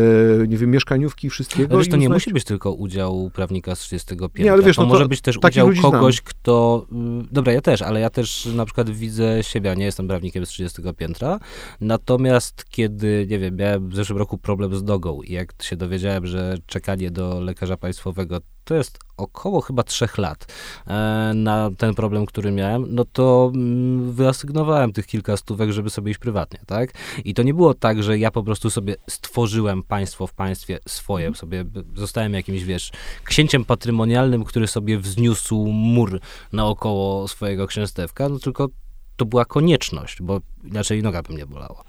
nie 0.49 0.57
wiem, 0.57 0.71
mieszkaniówki, 0.71 1.31
wszystkiego. 1.31 1.75
Ale 1.75 1.87
to 1.87 1.97
nie 1.97 2.09
musi 2.09 2.33
być 2.33 2.45
tylko 2.45 2.73
udział 2.73 3.31
prawnika 3.35 3.75
z 3.75 3.79
30 3.79 4.09
piętra. 4.09 4.45
Nie, 4.45 4.53
ale 4.53 4.63
wiesz, 4.63 4.77
to 4.77 4.83
no 4.83 4.89
może 4.89 5.05
to 5.05 5.09
być 5.09 5.21
też 5.21 5.39
udział 5.45 5.73
kogoś, 5.83 6.15
znam. 6.15 6.25
kto... 6.25 6.87
y, 6.93 6.95
Dobra, 7.33 7.53
ja 7.53 7.61
też, 7.61 7.83
ale 7.83 8.01
ja 8.01 8.11
też 8.11 8.47
na 8.47 8.65
przykład 8.65 8.91
widzę 8.91 9.43
siebie, 9.43 9.69
ja 9.69 9.75
nie 9.75 9.85
jestem 9.85 10.09
prawnikiem 10.09 10.47
z 10.47 10.49
30 10.49 10.83
piętra, 10.97 11.41
natomiast 11.81 12.65
kiedy, 12.71 13.27
nie 13.31 13.39
wiem, 13.39 13.57
miałem 13.57 13.89
w 13.89 13.95
zeszłym 13.95 14.19
roku 14.19 14.39
problem 14.39 14.77
z 14.77 14.83
nogą 14.83 15.23
i 15.23 15.33
jak 15.33 15.63
się 15.63 15.77
dowiedziałem, 15.77 16.27
że 16.27 16.59
czekanie 16.67 17.11
do 17.11 17.41
lekarza 17.41 17.77
państwowego 17.77 18.41
to 18.65 18.75
jest 18.75 18.99
około 19.17 19.61
chyba 19.61 19.83
trzech 19.83 20.19
lat 20.19 20.47
e, 20.87 21.33
na 21.35 21.71
ten 21.79 21.95
problem, 21.95 22.27
który 22.27 22.53
miałem, 22.53 22.95
no 22.95 23.05
to 23.05 23.51
mm, 23.55 24.13
wyasygnowałem 24.13 24.93
tych 24.93 25.07
kilka 25.07 25.37
stówek, 25.37 25.73
żeby 25.73 25.91
sobie 25.91 26.11
iść 26.11 26.21
prywatnie, 26.21 26.59
tak? 26.67 26.93
I 27.25 27.35
to 27.35 27.43
nie 27.43 27.55
było 27.55 27.75
tak, 27.75 28.03
że 28.03 28.19
ja 28.19 28.31
po 28.31 28.43
prostu 28.43 28.71
sobie 28.71 28.97
stworzyłem 29.11 29.83
państwo 29.83 30.27
w 30.27 30.33
państwie 30.33 30.79
swoje, 30.89 31.35
sobie 31.35 31.65
b- 31.65 31.83
zostałem 31.95 32.35
jakimś, 32.35 32.65
wiesz, 32.65 32.93
księciem 33.25 33.65
patrymonialnym, 33.65 34.45
który 34.45 34.67
sobie 34.67 34.99
wzniósł 34.99 35.67
mur 35.67 36.21
naokoło 36.53 37.29
swojego 37.29 37.67
księstewka, 37.67 38.29
no 38.29 38.39
tylko 38.39 38.69
to 39.17 39.25
była 39.25 39.45
konieczność, 39.45 40.23
bo 40.23 40.41
inaczej 40.65 41.03
noga 41.03 41.23
by 41.23 41.35
mnie 41.35 41.47
bolała. 41.47 41.85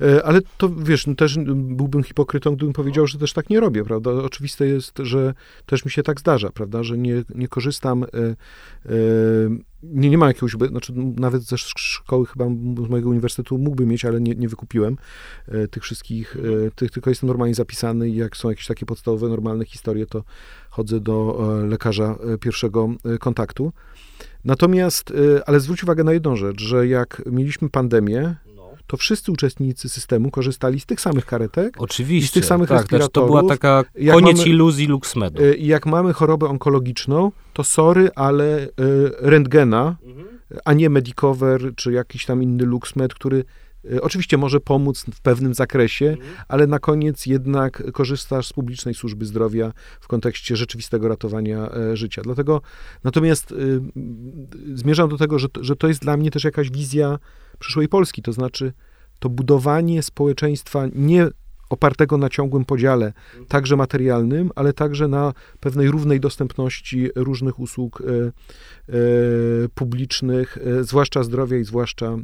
E, 0.00 0.24
Ale 0.24 0.40
to 0.58 0.68
wiesz, 0.68 1.06
no 1.06 1.14
też 1.14 1.38
byłbym 1.54 2.02
hipokrytą, 2.02 2.56
gdybym 2.56 2.72
powiedział, 2.72 3.06
że 3.06 3.18
też 3.18 3.32
tak 3.32 3.50
nie 3.50 3.60
robię, 3.60 3.84
prawda? 3.84 4.10
Oczywiste 4.10 4.66
jest, 4.66 4.98
że 5.02 5.34
też 5.66 5.84
mi 5.84 5.90
się 5.90 6.02
tak 6.02 6.20
zdarza, 6.20 6.50
prawda? 6.50 6.82
Że 6.82 6.98
nie, 6.98 7.24
nie 7.34 7.48
korzystam, 7.48 8.04
e, 8.04 8.06
e, 8.06 8.36
nie, 9.82 10.10
nie 10.10 10.18
ma 10.18 10.26
jakiegoś, 10.26 10.52
znaczy 10.52 10.92
nawet 11.16 11.42
ze 11.42 11.58
szkoły 11.58 12.26
chyba 12.26 12.44
z 12.86 12.88
mojego 12.88 13.08
uniwersytetu 13.08 13.58
mógłbym 13.58 13.88
mieć, 13.88 14.04
ale 14.04 14.20
nie, 14.20 14.34
nie 14.34 14.48
wykupiłem 14.48 14.96
e, 15.48 15.68
tych 15.68 15.82
wszystkich, 15.82 16.36
e, 16.66 16.70
tych, 16.70 16.90
tylko 16.90 17.10
jestem 17.10 17.26
normalnie 17.26 17.54
zapisany 17.54 18.08
i 18.08 18.16
jak 18.16 18.36
są 18.36 18.50
jakieś 18.50 18.66
takie 18.66 18.86
podstawowe, 18.86 19.28
normalne 19.28 19.64
historie, 19.64 20.06
to 20.06 20.24
chodzę 20.70 21.00
do 21.00 21.40
e, 21.62 21.66
lekarza 21.66 22.18
pierwszego 22.40 22.88
kontaktu. 23.20 23.72
Natomiast, 24.44 25.10
e, 25.10 25.48
ale 25.48 25.60
zwróć 25.60 25.82
uwagę 25.82 26.04
na 26.04 26.12
jedną 26.12 26.36
rzecz, 26.36 26.60
że 26.60 26.86
jak 26.86 27.22
mieliśmy 27.26 27.68
pandemię, 27.68 28.34
to 28.86 28.96
wszyscy 28.96 29.32
uczestnicy 29.32 29.88
systemu 29.88 30.30
korzystali 30.30 30.80
z 30.80 30.86
tych 30.86 31.00
samych 31.00 31.26
karetek. 31.26 31.74
Oczywiście. 31.78 32.26
I 32.26 32.28
z 32.28 32.32
tych 32.32 32.44
samych 32.44 32.68
tak, 32.68 32.86
znaczy 32.86 33.08
to 33.12 33.26
była 33.26 33.40
respiratorów, 33.40 33.84
taka 33.94 34.12
koniec 34.12 34.36
mamy- 34.36 34.48
iluzji 34.48 34.86
Luxmedu. 34.86 35.42
I 35.58 35.66
jak 35.66 35.86
mamy 35.86 36.12
chorobę 36.12 36.46
onkologiczną, 36.46 37.32
to 37.52 37.64
sorry, 37.64 38.10
ale 38.14 38.62
e, 38.62 38.68
rentgena, 39.18 39.96
a 40.64 40.72
nie 40.72 40.90
Medicover 40.90 41.74
czy 41.76 41.92
jakiś 41.92 42.26
tam 42.26 42.42
inny 42.42 42.64
LuxMed, 42.64 43.14
który 43.14 43.44
oczywiście 44.00 44.38
może 44.38 44.60
pomóc 44.60 45.04
w 45.14 45.20
pewnym 45.20 45.54
zakresie, 45.54 46.16
ale 46.48 46.66
na 46.66 46.78
koniec 46.78 47.26
jednak 47.26 47.92
korzystasz 47.92 48.46
z 48.46 48.52
publicznej 48.52 48.94
służby 48.94 49.26
zdrowia 49.26 49.72
w 50.00 50.08
kontekście 50.08 50.56
rzeczywistego 50.56 51.08
ratowania 51.08 51.70
e, 51.72 51.96
życia. 51.96 52.22
Dlatego 52.22 52.62
natomiast 53.04 53.52
y, 53.52 53.54
m, 53.54 53.90
zmierzam 54.74 55.08
do 55.08 55.18
tego, 55.18 55.38
że, 55.38 55.48
że 55.60 55.76
to 55.76 55.88
jest 55.88 56.00
dla 56.00 56.16
mnie 56.16 56.30
też 56.30 56.44
jakaś 56.44 56.70
wizja 56.70 57.18
przyszłej 57.58 57.88
Polski, 57.88 58.22
to 58.22 58.32
znaczy 58.32 58.72
to 59.18 59.28
budowanie 59.28 60.02
społeczeństwa 60.02 60.86
nie 60.94 61.28
opartego 61.70 62.18
na 62.18 62.28
ciągłym 62.28 62.64
podziale, 62.64 63.12
także 63.48 63.76
materialnym, 63.76 64.50
ale 64.54 64.72
także 64.72 65.08
na 65.08 65.32
pewnej 65.60 65.90
równej 65.90 66.20
dostępności 66.20 67.08
różnych 67.14 67.60
usług 67.60 68.00
e, 68.00 68.04
e, 68.04 68.32
publicznych, 69.74 70.58
e, 70.58 70.84
zwłaszcza 70.84 71.22
zdrowia 71.22 71.58
i 71.58 71.64
zwłaszcza 71.64 72.16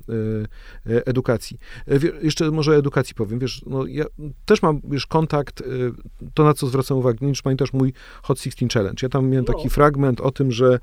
edukacji. 0.87 1.59
Jeszcze 2.23 2.51
może 2.51 2.77
edukacji 2.77 3.15
powiem. 3.15 3.39
Wiesz, 3.39 3.63
no, 3.67 3.87
ja 3.87 4.05
też 4.45 4.63
mam 4.63 4.81
wiesz, 4.85 5.07
kontakt, 5.07 5.63
to 6.35 6.45
na 6.45 6.55
co 6.55 6.67
zwracam 6.67 6.99
uwagę, 6.99 7.19
nie 7.21 7.27
wiem, 7.27 7.35
czy 7.35 7.43
pamiętasz 7.43 7.73
mój 7.73 7.93
Hot 8.23 8.41
16 8.41 8.67
Challenge. 8.75 8.99
Ja 9.03 9.09
tam 9.09 9.29
miałem 9.29 9.45
taki 9.45 9.71
fragment 9.71 10.21
o 10.21 10.31
tym, 10.31 10.53
że 10.53 10.79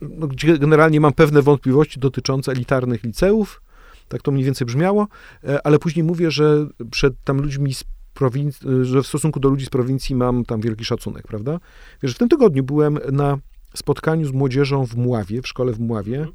no, 0.00 0.28
generalnie 0.58 1.00
mam 1.00 1.12
pewne 1.12 1.42
wątpliwości 1.42 2.00
dotyczące 2.00 2.52
elitarnych 2.52 3.04
liceów, 3.04 3.62
tak 4.08 4.22
to 4.22 4.32
mniej 4.32 4.44
więcej 4.44 4.66
brzmiało, 4.66 5.08
e, 5.44 5.66
ale 5.66 5.78
później 5.78 6.04
mówię, 6.04 6.30
że 6.30 6.66
przed 6.90 7.14
tam 7.24 7.40
ludźmi 7.40 7.74
z 7.74 7.84
prowincji, 8.14 8.68
że 8.82 9.02
w 9.02 9.06
stosunku 9.06 9.40
do 9.40 9.48
ludzi 9.48 9.66
z 9.66 9.70
prowincji 9.70 10.14
mam 10.14 10.44
tam 10.44 10.60
wielki 10.60 10.84
szacunek, 10.84 11.26
prawda? 11.26 11.60
Wiesz, 12.02 12.14
w 12.14 12.18
tym 12.18 12.28
tygodniu 12.28 12.64
byłem 12.64 12.98
na 13.12 13.38
spotkaniu 13.74 14.26
z 14.26 14.32
młodzieżą 14.32 14.86
w 14.86 14.96
Mławie, 14.96 15.42
w 15.42 15.48
szkole 15.48 15.72
w 15.72 15.80
Mławie. 15.80 16.26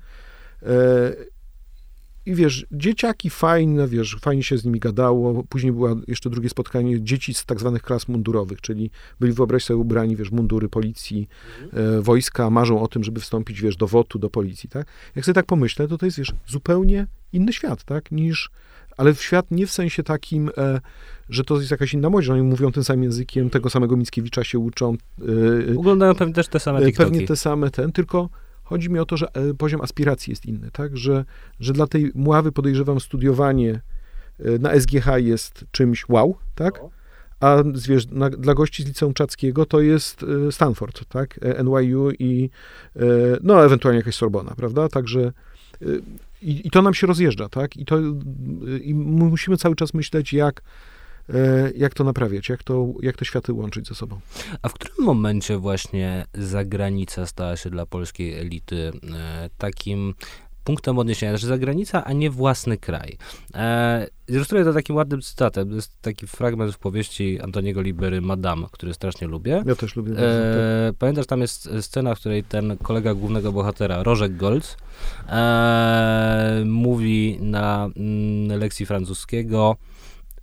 E, 2.27 2.29
I 2.29 2.35
wiesz, 2.35 2.65
dzieciaki 2.71 3.29
fajne, 3.29 3.87
wiesz, 3.87 4.17
fajnie 4.21 4.43
się 4.43 4.57
z 4.57 4.65
nimi 4.65 4.79
gadało. 4.79 5.43
Później 5.43 5.71
było 5.71 5.95
jeszcze 6.07 6.29
drugie 6.29 6.49
spotkanie 6.49 7.03
dzieci 7.03 7.33
z 7.33 7.45
tak 7.45 7.59
zwanych 7.59 7.81
klas 7.81 8.07
mundurowych, 8.07 8.61
czyli 8.61 8.91
byli, 9.19 9.33
wyobraź 9.33 9.63
sobie, 9.63 9.77
ubrani, 9.77 10.15
wiesz, 10.15 10.31
mundury 10.31 10.69
policji, 10.69 11.29
e, 11.73 12.01
wojska, 12.01 12.49
marzą 12.49 12.81
o 12.81 12.87
tym, 12.87 13.03
żeby 13.03 13.19
wstąpić, 13.19 13.61
wiesz, 13.61 13.77
do 13.77 13.87
WOT-u, 13.87 14.19
do 14.19 14.29
policji, 14.29 14.69
tak? 14.69 14.87
Jak 15.15 15.25
sobie 15.25 15.33
tak 15.33 15.45
pomyślę, 15.45 15.87
to 15.87 15.97
to 15.97 16.05
jest, 16.05 16.17
wiesz, 16.17 16.33
zupełnie 16.47 17.07
inny 17.33 17.53
świat, 17.53 17.83
tak, 17.83 18.11
niż, 18.11 18.49
ale 18.97 19.13
w 19.13 19.21
świat 19.21 19.51
nie 19.51 19.67
w 19.67 19.71
sensie 19.71 20.03
takim, 20.03 20.51
e, 20.57 20.81
że 21.29 21.43
to 21.43 21.57
jest 21.57 21.71
jakaś 21.71 21.93
inna 21.93 22.09
młodzież, 22.09 22.29
oni 22.29 22.41
mówią 22.41 22.71
tym 22.71 22.83
samym 22.83 23.03
językiem, 23.03 23.49
tego 23.49 23.69
samego 23.69 23.97
Mickiewicza 23.97 24.43
się 24.43 24.59
uczą, 24.59 24.97
e, 25.73 25.77
Oglądają 25.77 26.15
pewnie 26.15 26.33
też 26.33 26.47
te 26.47 26.59
same 26.59 26.79
E, 26.79 26.85
TikToki. 26.85 27.11
Pewnie 27.11 27.27
te 27.27 27.35
same 27.35 27.71
ten, 27.71 27.91
tylko 27.91 28.29
chodzi 28.69 28.89
mi 28.89 28.99
o 28.99 29.05
to, 29.05 29.17
że 29.17 29.27
e, 29.33 29.53
poziom 29.53 29.81
aspiracji 29.81 30.31
jest 30.31 30.45
inny, 30.45 30.71
tak? 30.71 30.97
Że, 30.97 31.25
że 31.59 31.73
dla 31.73 31.87
tej 31.87 32.11
mławy 32.15 32.51
podejrzewam 32.51 32.99
studiowanie 32.99 33.81
e, 34.39 34.59
na 34.59 34.79
SGH 34.79 35.07
jest 35.17 35.65
czymś 35.71 36.09
wow, 36.09 36.35
tak? 36.55 36.81
A 37.39 37.63
wiesz, 37.87 38.07
na, 38.07 38.29
dla 38.29 38.53
gości 38.53 38.83
z 38.83 38.85
liceum 38.85 39.13
czackiego 39.13 39.65
to 39.65 39.81
jest 39.81 40.23
e, 40.47 40.51
Stanford, 40.51 41.05
tak? 41.05 41.39
NYU 41.63 42.11
i 42.19 42.49
no 43.43 43.65
ewentualnie 43.65 43.97
jakaś 43.97 44.15
Sorbona, 44.15 44.55
prawda? 44.55 44.89
Także 44.89 45.31
i, 46.41 46.67
i 46.67 46.71
to 46.71 46.81
nam 46.81 46.93
się 46.93 47.07
rozjeżdża, 47.07 47.49
tak? 47.49 47.77
I 47.77 47.85
to 47.85 47.99
i 48.81 48.95
my 48.95 49.25
musimy 49.25 49.57
cały 49.57 49.75
czas 49.75 49.93
myśleć, 49.93 50.33
jak 50.33 50.61
jak 51.75 51.93
to 51.93 52.03
naprawiać, 52.03 52.49
jak, 52.49 52.63
to, 52.63 52.87
jak 53.01 53.17
te 53.17 53.25
światy 53.25 53.53
łączyć 53.53 53.87
ze 53.87 53.95
sobą. 53.95 54.19
A 54.61 54.69
w 54.69 54.73
którym 54.73 55.05
momencie 55.05 55.57
właśnie 55.57 56.25
zagranica 56.33 57.25
stała 57.25 57.57
się 57.57 57.69
dla 57.69 57.85
polskiej 57.85 58.39
elity 58.39 58.91
e, 59.15 59.49
takim 59.57 60.13
punktem 60.63 60.99
odniesienia, 60.99 61.37
że 61.37 61.47
zagranica, 61.47 62.03
a 62.05 62.13
nie 62.13 62.29
własny 62.29 62.77
kraj? 62.77 63.17
E, 63.53 64.07
ilustruję 64.27 64.63
to 64.63 64.73
takim 64.73 64.95
ładnym 64.95 65.21
cytatem. 65.21 65.69
To 65.69 65.75
jest 65.75 66.01
taki 66.01 66.27
fragment 66.27 66.73
w 66.73 66.77
powieści 66.77 67.41
Antoniego 67.41 67.81
Libery 67.81 68.21
Madame, 68.21 68.67
który 68.71 68.93
strasznie 68.93 69.27
lubię. 69.27 69.63
Ja 69.65 69.75
też 69.75 69.95
lubię. 69.95 70.09
bardzo, 70.11 70.27
tak. 70.27 70.57
E, 70.57 70.93
pamiętasz, 70.99 71.25
tam 71.25 71.41
jest 71.41 71.69
scena, 71.81 72.15
w 72.15 72.19
której 72.19 72.43
ten 72.43 72.77
kolega 72.77 73.13
głównego 73.13 73.51
bohatera, 73.51 74.03
Rożek 74.03 74.37
Golc, 74.37 74.77
e, 75.29 76.63
mówi 76.65 77.37
na 77.41 77.89
mm, 77.95 78.59
lekcji 78.59 78.85
francuskiego, 78.85 79.75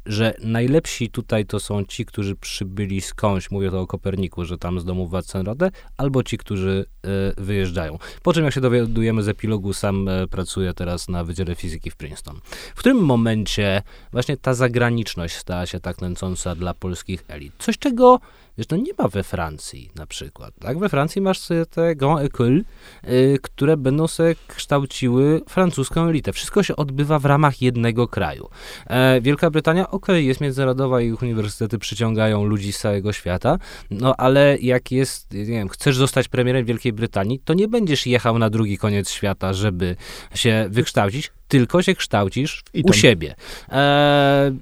że 0.06 0.34
najlepsi 0.42 1.10
tutaj 1.10 1.46
to 1.46 1.60
są 1.60 1.84
ci, 1.84 2.04
którzy 2.04 2.36
przybyli 2.36 3.00
skądś, 3.00 3.50
mówię 3.50 3.70
to 3.70 3.80
o 3.80 3.86
Koperniku, 3.86 4.44
że 4.44 4.58
tam 4.58 4.80
z 4.80 4.84
domu 4.84 5.08
Watsenrode, 5.08 5.70
albo 5.96 6.22
ci, 6.22 6.38
którzy 6.38 6.86
e, 7.04 7.42
wyjeżdżają. 7.42 7.98
Po 8.22 8.32
czym, 8.32 8.44
jak 8.44 8.54
się 8.54 8.60
dowiadujemy 8.60 9.22
z 9.22 9.28
epilogu, 9.28 9.72
sam 9.72 10.08
pracuję 10.30 10.74
teraz 10.74 11.08
na 11.08 11.24
Wydziale 11.24 11.54
Fizyki 11.54 11.90
w 11.90 11.96
Princeton. 11.96 12.40
W 12.74 12.78
którym 12.78 12.98
momencie 12.98 13.82
właśnie 14.12 14.36
ta 14.36 14.54
zagraniczność 14.54 15.36
stała 15.36 15.66
się 15.66 15.80
tak 15.80 16.00
nęcąca 16.00 16.54
dla 16.54 16.74
polskich 16.74 17.24
elit? 17.28 17.52
Coś, 17.58 17.78
czego 17.78 18.20
Wiesz, 18.58 18.68
no 18.68 18.76
nie 18.76 18.92
ma 18.98 19.08
we 19.08 19.22
Francji 19.22 19.90
na 19.94 20.06
przykład, 20.06 20.54
tak? 20.60 20.78
We 20.78 20.88
Francji 20.88 21.22
masz 21.22 21.38
sobie 21.38 21.66
te 21.66 21.96
grand 21.96 22.20
école, 22.20 22.60
y, 23.08 23.38
które 23.42 23.76
będą 23.76 24.06
sobie 24.06 24.34
kształciły 24.48 25.40
francuską 25.48 26.08
elitę. 26.08 26.32
Wszystko 26.32 26.62
się 26.62 26.76
odbywa 26.76 27.18
w 27.18 27.24
ramach 27.24 27.62
jednego 27.62 28.08
kraju. 28.08 28.48
E, 28.86 29.20
Wielka 29.20 29.50
Brytania, 29.50 29.90
okej, 29.90 30.26
jest 30.26 30.40
międzynarodowa 30.40 31.00
i 31.00 31.06
ich 31.06 31.22
uniwersytety 31.22 31.78
przyciągają 31.78 32.44
ludzi 32.44 32.72
z 32.72 32.78
całego 32.78 33.12
świata, 33.12 33.58
no 33.90 34.16
ale 34.16 34.58
jak 34.60 34.92
jest, 34.92 35.32
nie 35.32 35.44
wiem, 35.44 35.68
chcesz 35.68 35.96
zostać 35.96 36.28
premierem 36.28 36.64
Wielkiej 36.64 36.92
Brytanii, 36.92 37.40
to 37.44 37.54
nie 37.54 37.68
będziesz 37.68 38.06
jechał 38.06 38.38
na 38.38 38.50
drugi 38.50 38.78
koniec 38.78 39.10
świata, 39.10 39.52
żeby 39.52 39.96
się 40.34 40.66
wykształcić, 40.70 41.32
tylko 41.48 41.82
się 41.82 41.94
kształcisz 41.94 42.62
u 42.84 42.92
siebie. 42.92 43.34
E, 43.68 44.52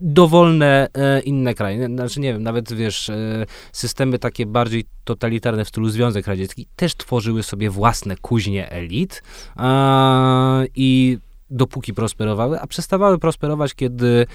dowolne 0.00 0.88
e, 0.94 1.20
inne 1.20 1.54
kraje. 1.54 1.86
Znaczy, 1.86 2.20
nie 2.20 2.32
wiem, 2.32 2.42
nawet 2.42 2.72
wiesz, 2.72 3.10
e, 3.10 3.46
systemy 3.72 4.18
takie 4.18 4.46
bardziej 4.46 4.84
totalitarne 5.04 5.64
w 5.64 5.68
stylu 5.68 5.88
Związek 5.88 6.26
Radziecki 6.26 6.66
też 6.76 6.94
tworzyły 6.94 7.42
sobie 7.42 7.70
własne 7.70 8.16
kuźnie 8.16 8.70
elit 8.70 9.22
e, 9.56 10.66
i 10.74 11.18
dopóki 11.50 11.94
prosperowały, 11.94 12.60
a 12.60 12.66
przestawały 12.66 13.18
prosperować, 13.18 13.74
kiedy 13.74 14.26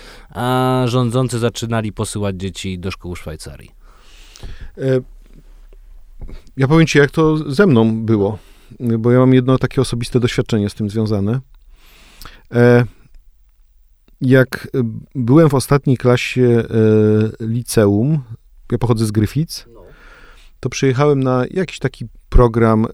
rządzący 0.85 1.39
zaczynali 1.39 1.93
posyłać 1.93 2.35
dzieci 2.35 2.79
do 2.79 2.91
szkół 2.91 3.15
Szwajcarii. 3.15 3.71
E, 4.77 5.01
ja 6.57 6.67
powiem 6.67 6.87
ci, 6.87 6.97
jak 6.97 7.11
to 7.11 7.51
ze 7.51 7.67
mną 7.67 8.05
było, 8.05 8.37
bo 8.79 9.11
ja 9.11 9.19
mam 9.19 9.33
jedno 9.33 9.57
takie 9.57 9.81
osobiste 9.81 10.19
doświadczenie 10.19 10.69
z 10.69 10.73
tym 10.73 10.89
związane. 10.89 11.39
Jak 14.21 14.67
byłem 15.15 15.49
w 15.49 15.53
ostatniej 15.53 15.97
klasie 15.97 16.41
e, 16.41 16.63
liceum, 17.39 18.19
ja 18.71 18.77
pochodzę 18.77 19.05
z 19.05 19.11
Gryfic, 19.11 19.65
to 20.59 20.69
przyjechałem 20.69 21.23
na 21.23 21.45
jakiś 21.51 21.79
taki 21.79 22.05
program 22.29 22.87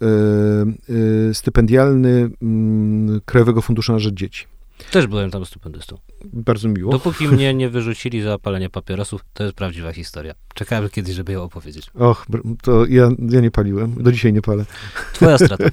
stypendialny 1.33 2.29
mm, 2.41 3.21
Krajowego 3.25 3.61
Funduszu 3.61 3.93
na 3.93 3.99
Rzecz 3.99 4.13
Dzieci. 4.13 4.45
Też 4.91 5.07
byłem 5.07 5.31
tam 5.31 5.45
stypendystą. 5.45 5.97
Bardzo 6.25 6.67
miło. 6.67 6.91
Dopóki 6.91 7.27
mnie 7.33 7.53
nie 7.53 7.69
wyrzucili 7.69 8.21
za 8.21 8.37
palenie 8.37 8.69
papierosów, 8.69 9.21
to 9.33 9.43
jest 9.43 9.55
prawdziwa 9.55 9.93
historia. 9.93 10.33
Czekałem 10.53 10.89
kiedyś, 10.89 11.15
żeby 11.15 11.31
ją 11.31 11.43
opowiedzieć. 11.43 11.89
Och, 11.93 12.25
to 12.61 12.85
ja, 12.85 13.09
ja 13.29 13.41
nie 13.41 13.51
paliłem. 13.51 14.03
Do 14.03 14.11
dzisiaj 14.11 14.33
nie 14.33 14.41
palę. 14.41 14.65
Twoja 15.13 15.37
strata. 15.45 15.65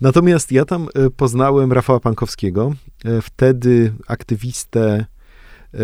Natomiast 0.00 0.52
ja 0.52 0.64
tam 0.64 0.88
e, 0.94 1.10
poznałem 1.10 1.72
Rafała 1.72 2.00
Pankowskiego, 2.00 2.74
e, 3.04 3.22
wtedy 3.22 3.92
aktywistę 4.06 5.06
e, 5.74 5.78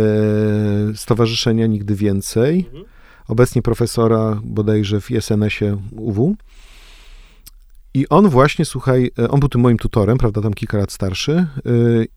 Stowarzyszenia 0.95 1.67
Nigdy 1.67 1.95
Więcej, 1.95 2.59
mhm. 2.67 2.85
obecnie 3.29 3.63
profesora 3.63 4.41
bodajże 4.45 5.01
w 5.01 5.11
ISNS-ie 5.11 5.77
UW. 5.97 6.37
I 7.95 8.09
on 8.09 8.28
właśnie, 8.28 8.64
słuchaj, 8.64 9.11
e, 9.18 9.28
on 9.28 9.41
był 9.41 9.49
tym 9.49 9.61
moim 9.61 9.78
tutorem, 9.78 10.18
prawda, 10.18 10.41
tam 10.41 10.55
kilka 10.55 10.78
lat 10.78 10.93
starszy, 10.93 11.32
e, 11.32 11.47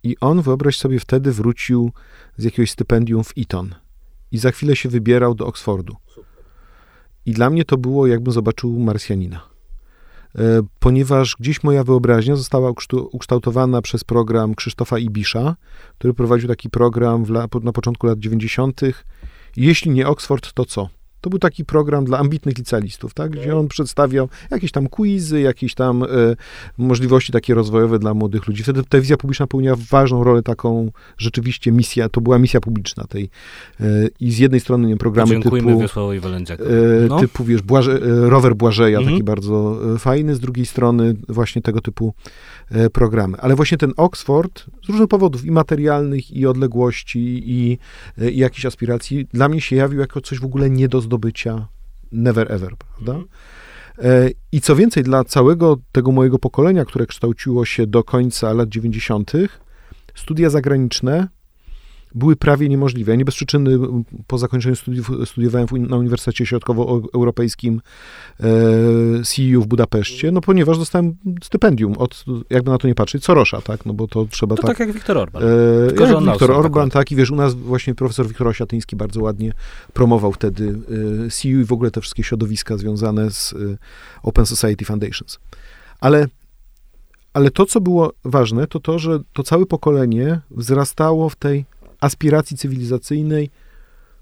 i 0.03 0.17
on, 0.21 0.41
wyobraź 0.41 0.77
sobie, 0.77 0.99
wtedy 0.99 1.31
wrócił 1.31 1.91
z 2.37 2.43
jakiegoś 2.43 2.71
stypendium 2.71 3.23
w 3.23 3.33
Eton 3.37 3.75
i 4.31 4.37
za 4.37 4.51
chwilę 4.51 4.75
się 4.75 4.89
wybierał 4.89 5.35
do 5.35 5.45
Oksfordu. 5.45 5.95
I 7.25 7.31
dla 7.31 7.49
mnie 7.49 7.65
to 7.65 7.77
było, 7.77 8.07
jakbym 8.07 8.33
zobaczył 8.33 8.79
Marsjanina. 8.79 9.41
E, 10.35 10.61
ponieważ 10.79 11.35
gdzieś 11.39 11.63
moja 11.63 11.83
wyobraźnia 11.83 12.35
została 12.35 12.73
ukształtowana 13.11 13.81
przez 13.81 14.03
program 14.03 14.55
Krzysztofa 14.55 14.99
Ibisza, 14.99 15.55
który 15.97 16.13
prowadził 16.13 16.47
taki 16.49 16.69
program 16.69 17.25
na 17.63 17.71
początku 17.71 18.07
lat 18.07 18.19
90. 18.19 18.81
Jeśli 19.55 19.91
nie 19.91 20.07
Oxford, 20.07 20.53
to 20.53 20.65
co? 20.65 20.89
To 21.21 21.29
był 21.29 21.39
taki 21.39 21.65
program 21.65 22.05
dla 22.05 22.17
ambitnych 22.17 22.57
licealistów, 22.57 23.13
tak? 23.13 23.31
gdzie 23.31 23.57
on 23.57 23.67
przedstawiał 23.67 24.29
jakieś 24.51 24.71
tam 24.71 24.87
quizy, 24.87 25.41
jakieś 25.41 25.75
tam 25.75 26.03
e, 26.03 26.07
możliwości 26.77 27.31
takie 27.33 27.53
rozwojowe 27.53 27.99
dla 27.99 28.13
młodych 28.13 28.47
ludzi. 28.47 28.63
Wtedy 28.63 28.83
telewizja 28.83 29.17
publiczna 29.17 29.47
pełniła 29.47 29.75
ważną 29.89 30.23
rolę 30.23 30.43
taką, 30.43 30.91
rzeczywiście 31.17 31.71
misja, 31.71 32.09
to 32.09 32.21
była 32.21 32.39
misja 32.39 32.59
publiczna 32.59 33.03
tej. 33.03 33.29
E, 33.79 33.85
I 34.19 34.31
z 34.31 34.37
jednej 34.37 34.59
strony 34.59 34.87
nie, 34.87 34.97
programy 34.97 35.39
typu... 35.39 35.55
E, 36.63 37.07
no. 37.07 37.19
Typu, 37.19 37.43
wiesz, 37.43 37.61
Błaże, 37.61 37.99
rower 38.03 38.55
Błażeja, 38.55 38.97
mhm. 38.97 39.15
taki 39.15 39.23
bardzo 39.23 39.79
fajny, 39.99 40.35
z 40.35 40.39
drugiej 40.39 40.65
strony 40.65 41.15
właśnie 41.29 41.61
tego 41.61 41.81
typu 41.81 42.13
programy. 42.93 43.37
Ale 43.37 43.55
właśnie 43.55 43.77
ten 43.77 43.93
Oxford 43.97 44.65
z 44.85 44.89
różnych 44.89 45.07
powodów, 45.07 45.45
i 45.45 45.51
materialnych, 45.51 46.31
i 46.31 46.45
odległości, 46.45 47.19
i, 47.19 47.77
i 48.21 48.37
jakichś 48.37 48.65
aspiracji, 48.65 49.27
dla 49.33 49.49
mnie 49.49 49.61
się 49.61 49.75
jawił 49.75 49.99
jako 49.99 50.21
coś 50.21 50.39
w 50.39 50.45
ogóle 50.45 50.69
nie 50.69 50.87
do 50.87 51.01
zdobycia 51.11 51.67
never 52.11 52.51
ever, 52.51 52.75
prawda? 52.77 53.13
Mhm. 53.13 53.27
E, 53.97 54.29
I 54.51 54.61
co 54.61 54.75
więcej, 54.75 55.03
dla 55.03 55.23
całego 55.23 55.77
tego 55.91 56.11
mojego 56.11 56.39
pokolenia, 56.39 56.85
które 56.85 57.05
kształciło 57.05 57.65
się 57.65 57.87
do 57.87 58.03
końca 58.03 58.53
lat 58.53 58.69
90., 58.69 59.31
studia 60.15 60.49
zagraniczne 60.49 61.27
były 62.15 62.35
prawie 62.35 62.69
niemożliwe. 62.69 63.11
Ja 63.11 63.15
nie 63.15 63.25
bez 63.25 63.35
przyczyny 63.35 63.79
po 64.27 64.37
zakończeniu 64.37 64.75
studiów 64.75 65.11
studiowałem 65.25 65.67
na 65.71 65.97
Uniwersytecie 65.97 66.45
Środkowoeuropejskim 66.45 67.81
e, 68.39 68.43
CEU 69.23 69.61
w 69.61 69.67
Budapeszcie, 69.67 70.31
no 70.31 70.41
ponieważ 70.41 70.77
dostałem 70.77 71.15
stypendium 71.43 71.93
od, 71.97 72.25
jakby 72.49 72.71
na 72.71 72.77
to 72.77 72.87
nie 72.87 72.95
patrzeć, 72.95 73.23
Sorosza, 73.23 73.61
tak, 73.61 73.85
no 73.85 73.93
bo 73.93 74.07
to 74.07 74.25
trzeba 74.25 74.55
to 74.55 74.61
tak... 74.61 74.77
tak 74.77 74.79
jak 74.79 74.91
Viktor 74.91 75.17
Orban. 75.17 75.43
E, 75.43 75.47
jak 75.85 76.23
Viktor 76.23 76.51
Orban, 76.51 76.89
tak, 76.89 77.11
i 77.11 77.15
wiesz, 77.15 77.31
u 77.31 77.35
nas 77.35 77.53
właśnie 77.53 77.95
profesor 77.95 78.27
Wiktor 78.27 78.47
Osiatyński 78.47 78.95
bardzo 78.95 79.21
ładnie 79.21 79.53
promował 79.93 80.31
wtedy 80.31 80.79
e, 81.25 81.29
CEU 81.29 81.59
i 81.59 81.63
w 81.63 81.71
ogóle 81.71 81.91
te 81.91 82.01
wszystkie 82.01 82.23
środowiska 82.23 82.77
związane 82.77 83.31
z 83.31 83.53
e, 83.53 83.57
Open 84.23 84.45
Society 84.45 84.85
Foundations. 84.85 85.39
Ale 85.99 86.27
ale 87.33 87.51
to, 87.51 87.65
co 87.65 87.81
było 87.81 88.13
ważne, 88.23 88.67
to 88.67 88.79
to, 88.79 88.99
że 88.99 89.19
to 89.33 89.43
całe 89.43 89.65
pokolenie 89.65 90.41
wzrastało 90.51 91.29
w 91.29 91.35
tej 91.35 91.65
aspiracji 92.01 92.57
cywilizacyjnej 92.57 93.49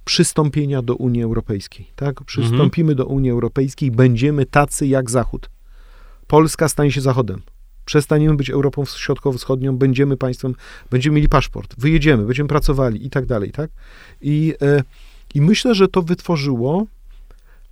przystąpienia 0.05 0.81
do 0.81 0.95
Unii 0.95 1.23
Europejskiej. 1.23 1.91
Tak? 1.95 2.23
Przystąpimy 2.23 2.91
mhm. 2.91 2.97
do 2.97 3.05
Unii 3.05 3.31
Europejskiej, 3.31 3.91
będziemy 3.91 4.45
tacy 4.45 4.87
jak 4.87 5.09
Zachód. 5.09 5.49
Polska 6.27 6.69
stanie 6.69 6.91
się 6.91 7.01
Zachodem. 7.01 7.41
Przestaniemy 7.85 8.35
być 8.35 8.49
Europą 8.49 8.85
Środkowo-Wschodnią, 8.85 9.77
będziemy 9.77 10.17
państwem, 10.17 10.55
będziemy 10.89 11.15
mieli 11.15 11.29
paszport, 11.29 11.75
wyjedziemy, 11.77 12.25
będziemy 12.25 12.49
pracowali 12.49 13.05
i 13.05 13.09
tak 13.09 13.25
dalej, 13.25 13.51
tak? 13.51 13.71
I, 14.21 14.53
e, 14.61 14.83
i 15.35 15.41
myślę, 15.41 15.75
że 15.75 15.87
to 15.87 16.01
wytworzyło 16.01 16.85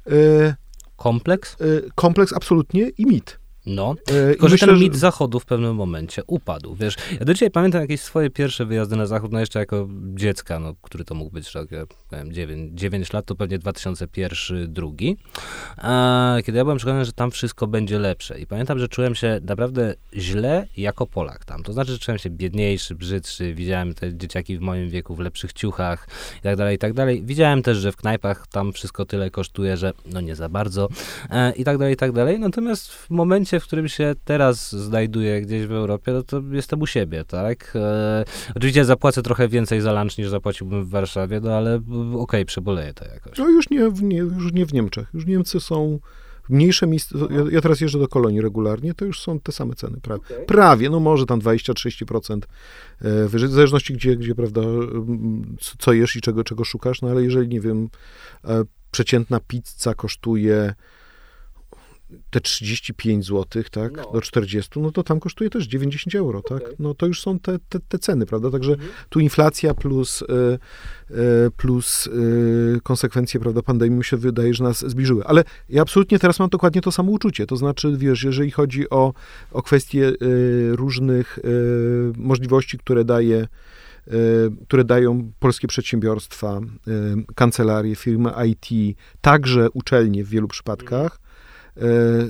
e, 0.08 0.56
kompleks? 0.96 1.58
E, 1.62 1.66
kompleks 1.96 2.34
absolutnie 2.34 2.90
i 2.90 3.06
mit. 3.06 3.40
No, 3.68 3.96
e, 4.02 4.06
tylko 4.06 4.50
że 4.50 4.58
ten 4.58 4.80
mit 4.80 4.94
że... 4.94 5.00
zachodu 5.00 5.40
w 5.40 5.46
pewnym 5.46 5.76
momencie 5.76 6.22
upadł. 6.28 6.76
Wiesz, 6.76 6.96
ja 7.20 7.26
do 7.26 7.34
dzisiaj 7.34 7.52
pamiętam 7.52 7.82
jakieś 7.82 8.02
swoje 8.02 8.30
pierwsze 8.30 8.66
wyjazdy 8.66 8.96
na 8.96 9.06
zachód, 9.06 9.32
no 9.32 9.40
jeszcze 9.40 9.60
jako 9.60 9.88
dziecka, 10.16 10.60
no, 10.60 10.74
który 10.82 11.06
to 11.06 11.16
mógł 11.16 11.32
być, 11.32 11.52
tak, 11.52 11.72
ja 11.72 11.86
wiem, 12.12 12.34
9, 12.34 12.80
9 12.80 13.14
lat, 13.14 13.26
to 13.26 13.36
pewnie 13.36 13.60
2001, 13.60 14.74
drugi, 14.74 15.18
kiedy 16.46 16.58
ja 16.58 16.64
byłem 16.64 16.78
przekonany, 16.78 17.06
że 17.06 17.14
tam 17.14 17.32
wszystko 17.32 17.68
będzie 17.68 18.00
lepsze. 18.00 18.40
I 18.40 18.48
pamiętam, 18.48 18.80
że 18.80 18.88
czułem 18.88 19.16
się 19.16 19.40
naprawdę 19.44 19.94
źle 20.14 20.68
jako 20.78 21.08
Polak 21.08 21.46
tam. 21.46 21.64
To 21.64 21.74
znaczy, 21.74 21.92
że 21.92 22.00
czułem 22.00 22.18
się 22.18 22.30
biedniejszy, 22.30 22.96
brzydszy, 22.96 23.54
widziałem 23.54 23.94
te 23.94 24.18
dzieciaki 24.18 24.58
w 24.58 24.62
moim 24.62 24.90
wieku 24.90 25.16
w 25.16 25.20
lepszych 25.20 25.54
ciuchach 25.54 26.08
i 26.40 26.42
tak 26.42 26.56
dalej, 26.56 26.76
i 26.76 26.80
tak 26.80 26.94
dalej. 26.94 27.24
Widziałem 27.26 27.64
też, 27.64 27.78
że 27.78 27.92
w 27.92 27.96
knajpach 27.96 28.48
tam 28.48 28.74
wszystko 28.74 29.06
tyle 29.06 29.32
kosztuje, 29.32 29.78
że 29.78 29.94
no 30.06 30.22
nie 30.22 30.36
za 30.36 30.50
bardzo 30.50 30.90
e, 31.30 31.52
i 31.52 31.64
tak 31.64 31.78
dalej, 31.78 31.94
i 31.94 31.98
tak 31.98 32.12
dalej. 32.12 32.40
Natomiast 32.40 32.92
w 32.92 33.10
momencie, 33.10 33.57
w 33.60 33.64
którym 33.64 33.88
się 33.88 34.16
teraz 34.26 34.72
znajduję 34.72 35.42
gdzieś 35.42 35.66
w 35.66 35.72
Europie, 35.72 36.12
no 36.12 36.24
to 36.24 36.42
jestem 36.52 36.82
u 36.82 36.88
siebie, 36.88 37.24
tak? 37.26 37.74
E, 37.76 38.26
oczywiście 38.56 38.86
zapłacę 38.86 39.22
trochę 39.22 39.48
więcej 39.48 39.82
za 39.82 40.02
lunch 40.02 40.18
niż 40.18 40.30
zapłaciłbym 40.30 40.86
w 40.86 40.90
Warszawie, 40.90 41.40
no 41.40 41.52
ale 41.52 41.76
okej, 41.76 42.16
okay, 42.16 42.46
przeboleję 42.46 42.94
to 42.94 43.06
jakoś. 43.06 43.38
No 43.38 43.50
już 43.50 43.70
nie, 43.70 43.90
w, 43.90 44.04
nie, 44.04 44.18
już 44.18 44.54
nie 44.54 44.66
w 44.66 44.74
Niemczech. 44.74 45.08
Już 45.14 45.26
Niemcy 45.26 45.60
są 45.60 46.00
mniejsze 46.50 46.88
miejsca. 46.88 47.18
Ja, 47.30 47.44
ja, 47.52 47.62
teraz 47.62 47.82
jeżdżę 47.82 48.00
do 48.00 48.08
Kolonii 48.08 48.42
regularnie, 48.42 48.94
to 48.94 49.06
już 49.06 49.22
są 49.22 49.40
te 49.40 49.52
same 49.52 49.76
ceny. 49.76 49.98
Pra, 50.02 50.16
okay. 50.16 50.46
Prawie, 50.46 50.90
no 50.90 51.00
może 51.00 51.26
tam 51.26 51.40
20-30% 51.40 52.42
e, 53.02 53.28
wyżej, 53.28 53.50
w 53.50 53.52
zależności 53.52 53.94
gdzie, 53.94 54.16
gdzie 54.16 54.36
prawda, 54.36 54.62
co 55.80 55.94
jesz 55.94 56.16
i 56.16 56.22
czego, 56.22 56.44
czego 56.44 56.64
szukasz, 56.64 57.02
no 57.02 57.10
ale 57.10 57.24
jeżeli, 57.24 57.48
nie 57.48 57.62
wiem, 57.62 57.90
e, 58.46 58.64
przeciętna 58.92 59.40
pizza 59.40 59.94
kosztuje 59.94 60.74
te 62.30 62.42
35 62.42 63.26
zł, 63.26 63.64
tak, 63.72 63.98
no. 63.98 64.12
do 64.14 64.22
40, 64.22 64.80
no 64.80 64.92
to 64.92 65.04
tam 65.04 65.20
kosztuje 65.20 65.50
też 65.50 65.68
90 65.68 66.16
euro, 66.16 66.40
okay. 66.40 66.60
tak? 66.60 66.70
No 66.80 66.94
to 66.94 67.06
już 67.06 67.22
są 67.22 67.40
te, 67.40 67.60
te, 67.70 67.80
te 67.80 68.00
ceny, 68.00 68.26
prawda? 68.26 68.52
Także 68.52 68.74
mhm. 68.74 68.90
tu 69.10 69.20
inflacja 69.20 69.74
plus, 69.74 70.22
y, 70.22 70.26
y, 71.12 71.52
plus 71.58 72.08
y, 72.08 72.80
konsekwencje, 72.84 73.40
prawda, 73.40 73.62
pandemii 73.62 73.98
mi 73.98 74.06
się 74.06 74.18
wydaje, 74.18 74.54
że 74.54 74.64
nas 74.64 74.80
zbliżyły. 74.80 75.24
Ale 75.26 75.44
ja 75.70 75.82
absolutnie 75.82 76.20
teraz 76.20 76.40
mam 76.40 76.50
dokładnie 76.50 76.82
to 76.82 76.92
samo 76.92 77.12
uczucie. 77.12 77.48
To 77.48 77.56
znaczy, 77.56 77.94
wiesz, 77.98 78.24
jeżeli 78.24 78.52
chodzi 78.52 78.90
o, 78.90 79.14
o 79.52 79.62
kwestie 79.62 80.14
różnych 80.72 81.40
możliwości, 82.18 82.78
które 82.78 83.06
daje 83.06 83.48
które 84.68 84.84
dają 84.84 85.32
polskie 85.40 85.68
przedsiębiorstwa, 85.68 86.60
kancelarie, 87.36 87.96
firmy 87.96 88.32
IT, 88.48 88.98
także 89.22 89.70
uczelnie 89.74 90.24
w 90.24 90.30
wielu 90.30 90.48
przypadkach, 90.48 91.20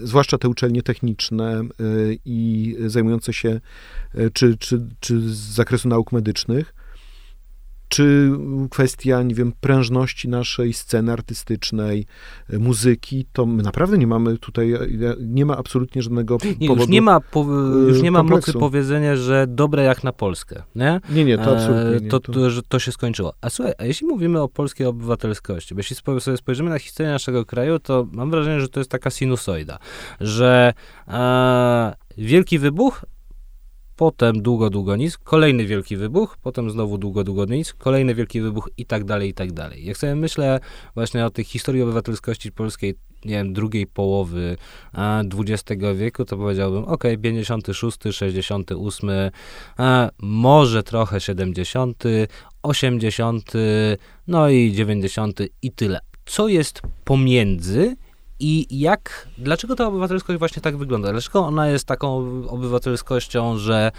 zwłaszcza 0.03 0.37
te 0.37 0.49
uczelnie 0.49 0.83
techniczne 0.83 1.59
e, 1.59 1.63
i 2.25 2.75
zajmujące 2.85 3.33
się 3.33 3.59
e, 4.15 4.29
czy, 4.29 4.57
czy, 4.57 4.81
czy 4.99 5.19
z 5.19 5.37
zakresu 5.37 5.89
nauk 5.89 6.11
medycznych, 6.11 6.73
czy 7.87 8.31
kwestia, 8.71 9.23
nie 9.23 9.35
wiem, 9.35 9.53
prężności 9.61 10.29
naszej 10.29 10.73
sceny 10.73 11.11
artystycznej, 11.11 12.05
e, 12.49 12.57
muzyki, 12.59 13.25
to 13.33 13.45
my 13.45 13.63
naprawdę 13.63 13.97
nie 13.97 14.07
mamy 14.07 14.37
tutaj, 14.37 14.73
e, 14.73 14.79
nie 15.19 15.45
ma 15.45 15.57
absolutnie 15.57 16.01
żadnego 16.01 16.37
nie, 16.59 16.67
powodu 16.67 16.81
Już 16.81 16.89
nie 16.89 17.01
ma, 17.01 17.19
po, 17.19 17.43
już 17.87 18.01
nie 18.01 18.11
ma 18.11 18.19
kompleksu. 18.19 18.49
mocy 18.51 18.59
powiedzenia, 18.59 19.15
że 19.15 19.45
dobre 19.49 19.83
jak 19.83 20.03
na 20.03 20.13
Polskę, 20.13 20.63
nie? 20.75 21.01
Nie, 21.09 21.25
nie, 21.25 21.37
to 21.37 21.55
absolutnie 21.57 21.97
E, 21.97 22.01
nie. 22.01 22.09
To, 22.09 22.19
to- 22.19 22.49
że 22.49 22.61
to 22.63 22.79
się 22.79 22.91
skończyło. 22.91 23.33
A 23.41 23.49
słuchaj, 23.49 23.73
a 23.77 23.85
jeśli 23.85 24.07
mówimy 24.07 24.41
o 24.41 24.47
polskiej 24.47 24.87
obywatelskości, 24.87 25.75
bo 25.75 25.79
jeśli 25.79 25.95
sobie 26.19 26.37
spojrzymy 26.37 26.69
na 26.69 26.79
historię 26.79 27.11
naszego 27.11 27.45
kraju, 27.45 27.79
to 27.79 28.07
mam 28.11 28.31
wrażenie, 28.31 28.61
że 28.61 28.69
to 28.69 28.79
jest 28.79 28.91
taka 28.91 29.09
sinusoida, 29.09 29.79
że 30.19 30.73
e, 31.07 31.93
wielki 32.17 32.59
wybuch, 32.59 33.05
potem 33.97 34.41
długo, 34.41 34.69
długo 34.69 34.95
nic, 34.95 35.17
kolejny 35.17 35.65
wielki 35.65 35.97
wybuch, 35.97 36.37
potem 36.43 36.71
znowu 36.71 36.97
długo, 36.97 37.23
długo 37.23 37.45
nic, 37.45 37.73
kolejny 37.73 38.15
wielki 38.15 38.41
wybuch 38.41 38.69
i 38.77 38.85
tak 38.85 39.03
dalej, 39.03 39.29
i 39.29 39.33
tak 39.33 39.51
dalej. 39.51 39.85
Jak 39.85 39.97
sobie 39.97 40.15
myślę 40.15 40.59
właśnie 40.95 41.25
o 41.25 41.29
tej 41.29 41.45
historii 41.45 41.81
obywatelskości 41.81 42.51
polskiej, 42.51 42.95
nie 43.25 43.35
wiem, 43.35 43.53
drugiej 43.53 43.87
połowy 43.87 44.57
XX 45.33 45.81
wieku, 45.95 46.25
to 46.25 46.37
powiedziałbym, 46.37 46.85
ok, 46.85 47.03
56, 47.21 47.97
68, 48.11 49.09
e, 49.09 50.09
może 50.21 50.83
trochę 50.83 51.19
70, 51.19 52.03
80, 52.63 53.53
no 54.27 54.49
i 54.49 54.71
90 54.71 55.39
i 55.61 55.71
tyle. 55.71 55.99
Co 56.25 56.47
jest 56.47 56.81
pomiędzy 57.03 57.95
i 58.39 58.79
jak, 58.79 59.27
dlaczego 59.37 59.75
ta 59.75 59.87
obywatelskość 59.87 60.39
właśnie 60.39 60.61
tak 60.61 60.77
wygląda? 60.77 61.11
Dlaczego 61.11 61.45
ona 61.45 61.67
jest 61.67 61.85
taką 61.85 62.09
obywatelskością, 62.47 63.57
że 63.57 63.91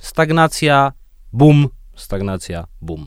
stagnacja, 0.00 0.92
bum, 1.32 1.68
stagnacja, 1.96 2.66
bum. 2.82 3.06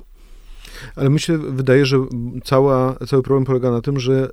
Ale 0.96 1.10
mi 1.10 1.20
się 1.20 1.38
wydaje, 1.38 1.86
że 1.86 1.98
cała, 2.44 2.96
cały 3.08 3.24
problem 3.24 3.46
polega 3.46 3.72
na 3.72 3.82
tym, 3.82 4.00
że 4.00 4.30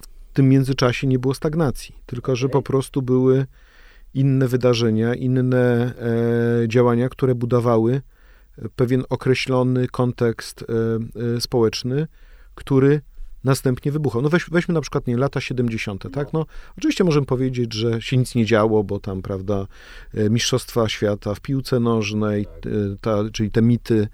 w 0.00 0.32
tym 0.32 0.48
międzyczasie 0.48 1.06
nie 1.06 1.18
było 1.18 1.34
stagnacji, 1.34 1.94
tylko 2.06 2.36
że 2.36 2.48
po 2.48 2.62
prostu 2.62 3.02
były 3.02 3.46
inne 4.14 4.48
wydarzenia, 4.48 5.14
inne 5.14 5.94
e, 6.64 6.68
działania, 6.68 7.08
które 7.08 7.34
budowały 7.34 8.02
pewien 8.76 9.04
określony 9.08 9.88
kontekst 9.88 10.62
e, 10.62 11.36
e, 11.36 11.40
społeczny, 11.40 12.06
który 12.54 13.00
następnie 13.44 13.92
wybuchał. 13.92 14.22
No 14.22 14.28
weź, 14.28 14.50
weźmy 14.50 14.74
na 14.74 14.80
przykład 14.80 15.06
nie, 15.06 15.16
lata 15.16 15.40
70., 15.40 16.12
tak? 16.12 16.32
No, 16.32 16.46
oczywiście 16.78 17.04
możemy 17.04 17.26
powiedzieć, 17.26 17.74
że 17.74 18.02
się 18.02 18.16
nic 18.16 18.34
nie 18.34 18.46
działo, 18.46 18.84
bo 18.84 19.00
tam, 19.00 19.22
prawda, 19.22 19.66
e, 20.14 20.30
Mistrzostwa 20.30 20.88
Świata 20.88 21.34
w 21.34 21.40
piłce 21.40 21.80
nożnej, 21.80 22.42
e, 22.42 22.70
ta, 23.00 23.16
czyli 23.32 23.50
te 23.50 23.62
mity 23.62 24.08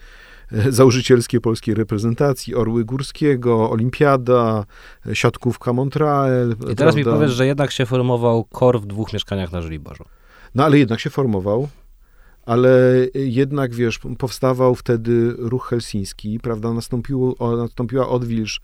e, 0.52 0.72
założycielskie 0.72 1.40
polskiej 1.40 1.74
reprezentacji, 1.74 2.54
Orły 2.54 2.84
Górskiego, 2.84 3.70
Olimpiada, 3.70 4.64
siatkówka 5.12 5.72
Montreal. 5.72 6.56
I 6.72 6.76
teraz 6.76 6.96
mi 6.96 7.02
prawda? 7.02 7.20
powiesz, 7.20 7.36
że 7.36 7.46
jednak 7.46 7.70
się 7.70 7.86
formował 7.86 8.44
kor 8.44 8.80
w 8.80 8.86
dwóch 8.86 9.12
mieszkaniach 9.12 9.52
na 9.52 9.62
Żoliborzu. 9.62 10.04
No 10.54 10.64
ale 10.64 10.78
jednak 10.78 11.00
się 11.00 11.10
formował, 11.10 11.68
ale 12.46 12.70
jednak, 13.14 13.74
wiesz, 13.74 14.00
powstawał 14.18 14.74
wtedy 14.74 15.34
ruch 15.38 15.66
helsiński, 15.68 16.40
prawda, 16.42 16.72
nastąpiło, 16.72 17.56
nastąpiła 17.56 18.08
odwilż 18.08 18.60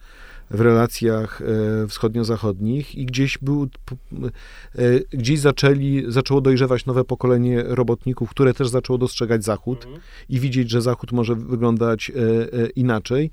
w 0.53 0.61
relacjach 0.61 1.41
e, 1.41 1.87
wschodnio-zachodnich 1.87 2.95
i 2.95 3.05
gdzieś 3.05 3.37
był, 3.37 3.63
e, 3.63 4.99
gdzieś 5.09 5.39
zaczęli, 5.39 6.03
zaczęło 6.07 6.41
dojrzewać 6.41 6.85
nowe 6.85 7.03
pokolenie 7.03 7.63
robotników, 7.63 8.29
które 8.29 8.53
też 8.53 8.69
zaczęło 8.69 8.97
dostrzegać 8.97 9.43
Zachód 9.43 9.87
i 10.29 10.39
widzieć, 10.39 10.69
że 10.69 10.81
Zachód 10.81 11.11
może 11.11 11.35
wyglądać 11.35 12.09
e, 12.09 12.69
inaczej, 12.75 13.31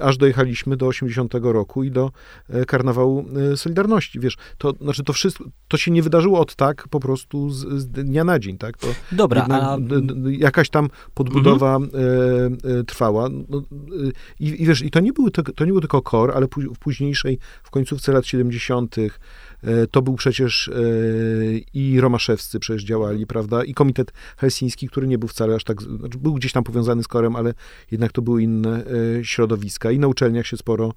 aż 0.00 0.16
dojechaliśmy 0.16 0.76
do 0.76 0.86
80 0.86 1.34
roku 1.42 1.84
i 1.84 1.90
do 1.90 2.10
karnawału 2.66 3.24
Solidarności. 3.56 4.20
Wiesz, 4.20 4.36
to 4.58 4.72
znaczy 4.80 5.04
to 5.04 5.12
wszystko, 5.12 5.44
to 5.68 5.76
się 5.76 5.90
nie 5.90 6.02
wydarzyło 6.02 6.40
od 6.40 6.54
tak 6.54 6.88
po 6.88 7.00
prostu 7.00 7.50
z, 7.50 7.58
z 7.58 7.88
dnia 7.88 8.24
na 8.24 8.38
dzień, 8.38 8.58
tak? 8.58 8.78
To 8.78 8.86
Dobra, 9.12 9.40
jednak 9.40 9.62
a 9.62 9.76
jakaś 10.30 10.70
tam 10.70 10.88
podbudowa 11.14 11.78
e, 12.80 12.84
trwała. 12.84 13.28
No, 13.48 13.62
i, 14.40 14.62
I 14.62 14.66
wiesz, 14.66 14.82
i 14.82 14.90
to 14.90 15.00
nie, 15.00 15.12
był, 15.12 15.30
tylko- 15.30 15.52
to 15.52 15.64
nie 15.64 15.72
był 15.72 15.80
tylko 15.80 16.02
KOR, 16.02 16.32
ale 16.34 16.41
pó- 16.46 16.74
w 16.74 16.78
późniejszej, 16.78 17.38
w 17.62 17.70
końcówce 17.70 18.12
lat 18.12 18.26
70. 18.26 18.96
e, 18.98 19.86
to 19.86 20.02
był 20.02 20.14
przecież 20.14 20.68
e, 20.68 20.72
i 21.74 22.00
Romaszewscy 22.00 22.58
przecież 22.60 22.84
działali, 22.84 23.26
prawda, 23.26 23.64
i 23.64 23.74
Komitet 23.74 24.12
Helsiński, 24.36 24.88
który 24.88 25.06
nie 25.06 25.18
był 25.18 25.28
wcale 25.28 25.54
aż 25.54 25.64
tak, 25.64 25.82
znaczy 25.82 26.18
był 26.18 26.34
gdzieś 26.34 26.52
tam 26.52 26.64
powiązany 26.64 27.02
z 27.02 27.08
KORem, 27.08 27.36
ale 27.36 27.54
jednak 27.90 28.12
to 28.12 28.22
były 28.22 28.42
inne 28.42 28.84
e, 28.86 29.24
środowiska 29.24 29.90
i 29.90 29.98
na 29.98 30.08
uczelniach 30.08 30.46
się 30.46 30.56
sporo, 30.56 30.92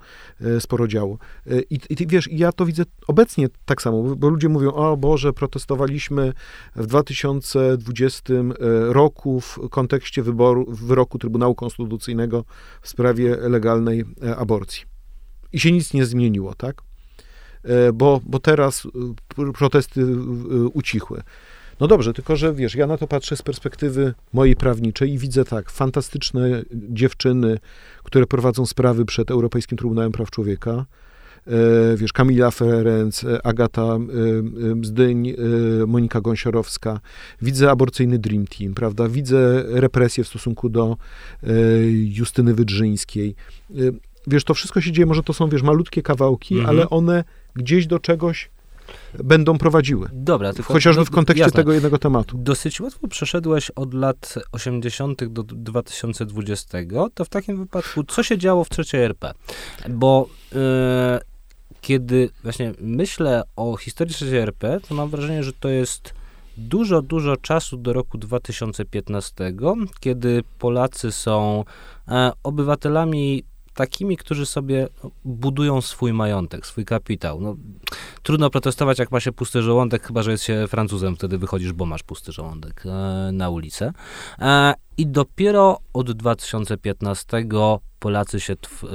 sporo 0.60 0.88
działo. 0.88 1.18
I, 1.70 1.80
I 1.90 2.08
wiesz, 2.08 2.30
ja 2.32 2.52
to 2.52 2.66
widzę 2.66 2.84
obecnie 3.08 3.48
tak 3.66 3.82
samo, 3.82 4.16
bo 4.16 4.30
ludzie 4.30 4.50
mówią, 4.50 4.72
o 4.72 4.98
Boże, 4.98 5.34
protestowaliśmy 5.34 6.34
w 6.76 6.88
2020 6.88 8.34
roku 8.88 9.42
w 9.42 9.60
kontekście 9.70 10.24
wyboru, 10.24 10.66
wyroku 10.70 11.20
Trybunału 11.20 11.56
Konstytucyjnego 11.56 12.46
w 12.82 12.90
sprawie 12.90 13.38
legalnej 13.38 14.04
aborcji. 14.38 14.95
I 15.56 15.60
się 15.60 15.72
nic 15.72 15.94
nie 15.94 16.06
zmieniło, 16.06 16.56
tak? 16.56 16.82
E, 17.64 17.94
Bo, 17.94 18.22
bo 18.26 18.40
teraz 18.40 18.86
e, 18.86 18.90
pr- 19.36 19.52
protesty 19.52 20.02
e, 20.02 20.06
ucichły. 20.74 21.22
No 21.80 21.88
dobrze, 21.88 22.14
tylko 22.14 22.36
że 22.36 22.54
wiesz, 22.54 22.76
ja 22.76 22.88
na 22.88 22.98
to 22.98 23.08
patrzę 23.08 23.36
z 23.36 23.42
perspektywy 23.42 24.14
mojej 24.34 24.56
prawniczej 24.56 25.14
i 25.14 25.18
widzę 25.18 25.46
tak, 25.46 25.72
fantastyczne 25.72 26.64
dziewczyny, 26.72 27.60
które 28.04 28.26
prowadzą 28.26 28.66
sprawy 28.66 29.06
przed 29.06 29.32
Europejskim 29.32 29.78
Trybunałem 29.78 30.12
Praw 30.12 30.32
Człowieka, 30.32 30.86
wiesz, 31.96 32.14
Kamila 32.14 32.52
Ferenc, 32.52 33.26
Agata 33.44 33.98
Bzdyń, 34.76 35.30
e, 35.30 35.36
Monika 35.88 36.22
Gąsiorowska. 36.22 37.00
Widzę 37.42 37.72
aborcyjny 37.72 38.20
Dream 38.20 38.48
Team, 38.48 38.74
prawda? 38.74 39.08
Widzę 39.10 39.64
represje 39.68 40.24
w 40.24 40.28
stosunku 40.28 40.70
do 40.70 40.98
Justyny 42.18 42.54
Wydrzyńskiej. 42.54 43.36
Wiesz, 44.28 44.44
to 44.44 44.54
wszystko 44.54 44.82
się 44.82 44.92
dzieje, 44.92 45.06
może 45.06 45.24
to 45.24 45.34
są, 45.34 45.50
wiesz, 45.50 45.62
malutkie 45.62 46.02
kawałki, 46.02 46.56
Mhm. 46.56 46.70
ale 46.70 46.90
one 46.90 47.24
gdzieś 47.56 47.88
do 47.88 48.00
czegoś 48.00 48.50
będą 49.24 49.58
prowadziły. 49.58 50.10
dobra, 50.14 50.54
tylko... 50.54 50.74
Chociażby 50.74 51.02
no, 51.02 51.06
w 51.06 51.10
kontekście 51.10 51.42
jasne. 51.44 51.58
tego 51.58 51.74
jednego 51.74 51.98
tematu. 51.98 52.38
Dosyć 52.38 52.80
łatwo 52.82 53.08
przeszedłeś 53.08 53.70
od 53.72 53.94
lat 53.94 54.36
80. 54.52 55.26
do 55.26 55.44
2020. 55.44 56.78
To 57.14 57.26
w 57.26 57.30
takim 57.30 57.58
wypadku, 57.58 58.04
co 58.04 58.24
się 58.24 58.38
działo 58.38 58.64
w 58.64 58.70
trzeciej 58.70 59.02
RP? 59.02 59.34
Bo 59.90 60.28
e, 60.56 61.20
kiedy 61.82 62.30
właśnie 62.44 62.74
myślę 62.82 63.44
o 63.56 63.78
historii 63.78 64.14
trzeciej 64.14 64.38
RP, 64.40 64.80
to 64.88 64.96
mam 64.96 65.10
wrażenie, 65.10 65.44
że 65.44 65.54
to 65.54 65.70
jest 65.70 66.14
dużo, 66.58 67.02
dużo 67.02 67.38
czasu 67.38 67.78
do 67.78 67.94
roku 67.94 68.18
2015, 68.18 69.54
kiedy 70.00 70.44
Polacy 70.60 71.12
są 71.12 71.64
e, 72.08 72.32
obywatelami 72.44 73.44
takimi, 73.76 74.18
którzy 74.18 74.46
sobie 74.46 74.88
no, 75.04 75.12
budują 75.26 75.82
swój 75.82 76.14
majątek, 76.14 76.66
swój 76.66 76.86
kapitał. 76.86 77.42
No, 77.42 77.56
trudno 78.24 78.50
protestować, 78.50 79.00
jak 79.00 79.12
ma 79.12 79.20
się 79.20 79.32
pusty 79.32 79.62
żołądek, 79.62 80.08
chyba 80.08 80.24
że 80.24 80.32
jest 80.32 80.44
się 80.44 80.66
Francuzem, 80.68 81.16
wtedy 81.16 81.38
wychodzisz, 81.38 81.74
bo 81.74 81.86
masz 81.86 82.04
pusty 82.04 82.32
żołądek 82.32 82.84
e, 82.86 83.32
na 83.32 83.50
ulicę. 83.50 83.94
E, 84.40 84.74
I 84.98 85.08
dopiero 85.08 85.80
od 85.94 86.12
2015 86.12 87.46
Polacy 88.00 88.40
się, 88.40 88.56
tw, 88.56 88.84
e, 88.84 88.90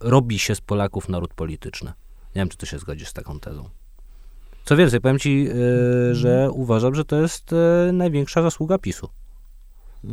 robi 0.00 0.38
się 0.38 0.54
z 0.54 0.60
Polaków 0.60 1.08
naród 1.08 1.34
polityczny. 1.34 1.92
Nie 2.34 2.40
wiem, 2.40 2.48
czy 2.48 2.56
ty 2.56 2.66
się 2.66 2.78
zgodzisz 2.78 3.08
z 3.08 3.12
taką 3.12 3.40
tezą. 3.40 3.68
Co 4.64 4.76
więcej, 4.76 5.00
powiem 5.00 5.18
ci, 5.18 5.48
e, 5.50 6.14
że 6.14 6.50
uważam, 6.52 6.94
że 6.94 7.04
to 7.04 7.16
jest 7.16 7.52
e, 7.52 7.92
największa 7.92 8.42
zasługa 8.42 8.78
PiSu. 8.78 9.08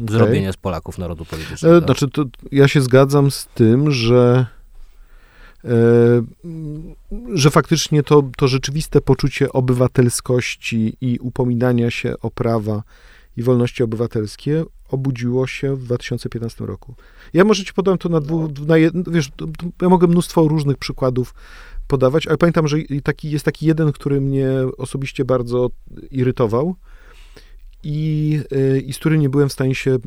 Zrobienie 0.10 0.54
z 0.54 0.58
Polaków 0.58 0.98
narodu 0.98 1.26
politycznego. 1.26 1.78
E, 1.78 1.82
Znaczy, 1.82 2.08
to 2.10 2.26
ja 2.52 2.68
się 2.68 2.82
zgadzam 2.82 3.32
z 3.32 3.46
tym, 3.46 3.92
że, 3.92 4.46
e, 5.66 5.70
że 7.34 7.50
faktycznie 7.50 8.04
to, 8.04 8.24
to 8.38 8.48
rzeczywiste 8.48 9.02
poczucie 9.02 9.52
obywatelskości 9.52 10.98
i 11.02 11.20
upominania 11.20 11.92
się 11.92 12.14
o 12.22 12.32
prawa 12.32 12.84
i 13.38 13.44
wolności 13.44 13.84
obywatelskie 13.84 14.66
obudziło 14.90 15.48
się 15.48 15.76
w 15.76 15.84
2015 15.84 16.66
roku. 16.66 16.96
Ja 17.34 17.44
może 17.44 17.64
ci 17.64 17.74
podam 17.74 17.98
to 17.98 18.10
na 18.10 18.20
dwóch, 18.20 18.52
na 18.68 18.78
jed, 18.78 19.10
wiesz, 19.12 19.30
ja 19.82 19.90
mogę 19.90 20.08
mnóstwo 20.08 20.48
różnych 20.48 20.78
przykładów 20.78 21.34
podawać, 21.88 22.28
ale 22.28 22.38
pamiętam, 22.38 22.68
że 22.68 22.78
taki, 23.04 23.32
jest 23.32 23.46
taki 23.46 23.66
jeden, 23.66 23.92
który 23.92 24.22
mnie 24.22 24.50
osobiście 24.78 25.26
bardzo 25.26 25.70
irytował 26.12 26.76
i, 27.86 28.40
y, 28.52 28.82
i 28.82 28.94
z 28.94 29.00
którym 29.00 29.22
nie 29.22 29.30
byłem 29.30 29.50
w 29.50 29.54
stanie 29.54 29.76
się 29.76 29.96
y, 29.96 30.00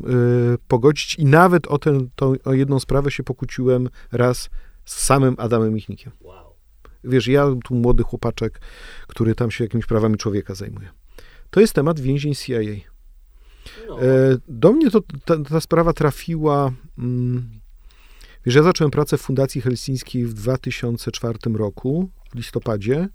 pogodzić 0.67 1.15
i 1.15 1.25
nawet 1.25 1.67
o, 1.67 1.77
ten, 1.77 2.09
tą, 2.15 2.33
o 2.45 2.53
jedną 2.53 2.79
sprawę 2.79 3.11
się 3.11 3.23
pokłóciłem 3.23 3.89
raz 4.11 4.49
z 4.85 5.05
samym 5.05 5.35
Adamem 5.37 5.73
Michnikiem. 5.73 6.11
Wiesz, 7.03 7.27
ja 7.27 7.45
tu 7.63 7.75
młody 7.75 8.03
chłopaczek, 8.03 8.61
który 9.07 9.35
tam 9.35 9.51
się 9.51 9.63
jakimiś 9.63 9.85
prawami 9.85 10.17
człowieka 10.17 10.55
zajmuje. 10.55 10.89
To 11.49 11.59
jest 11.59 11.73
temat 11.73 11.99
więzień 11.99 12.35
CIA. 12.35 12.59
No. 13.87 14.01
E, 14.01 14.05
do 14.47 14.73
mnie 14.73 14.91
to, 14.91 15.01
ta, 15.25 15.37
ta 15.49 15.61
sprawa 15.61 15.93
trafiła. 15.93 16.71
Mm, 16.97 17.49
wiesz, 18.45 18.55
ja 18.55 18.63
zacząłem 18.63 18.91
pracę 18.91 19.17
w 19.17 19.21
Fundacji 19.21 19.61
Helsińskiej 19.61 20.25
w 20.25 20.33
2004 20.33 21.39
roku, 21.53 22.09
w 22.31 22.35
listopadzie. 22.35 23.09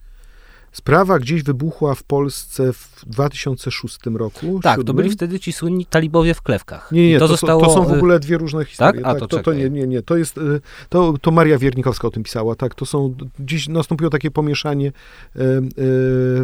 Sprawa 0.75 1.19
gdzieś 1.19 1.43
wybuchła 1.43 1.95
w 1.95 2.03
Polsce 2.03 2.73
w 2.73 3.05
2006 3.07 3.99
roku. 4.15 4.61
Tak, 4.63 4.73
7. 4.73 4.87
to 4.87 4.95
byli 4.95 5.11
wtedy 5.11 5.41
ci 5.41 5.53
słynni 5.53 5.87
talibowie 5.87 6.35
w 6.35 6.43
klewkach. 6.43 6.93
Nie, 6.93 7.09
nie, 7.09 7.19
to, 7.19 7.25
to, 7.25 7.29
zostało... 7.29 7.65
to 7.65 7.75
są 7.75 7.85
w 7.85 7.93
ogóle 7.93 8.21
dwie 8.21 8.39
różne 8.39 8.65
historie. 8.65 9.03
Tak? 9.03 9.11
A, 9.11 9.13
tak, 9.13 9.21
to, 9.21 9.27
to, 9.27 9.43
to, 9.43 9.53
nie, 9.53 9.71
nie, 9.71 9.87
nie. 9.87 10.03
To 10.03 10.17
jest, 10.17 10.39
y, 10.39 10.61
to, 10.89 11.15
to 11.21 11.31
Maria 11.31 11.59
Wiernikowska 11.59 12.09
o 12.09 12.11
tym 12.11 12.23
pisała, 12.23 12.55
tak. 12.55 12.75
To 12.75 12.87
są, 12.87 13.15
dziś 13.39 13.69
nastąpiło 13.69 14.11
takie 14.11 14.31
pomieszanie 14.31 14.89
y, 14.89 15.41
y, 15.41 15.65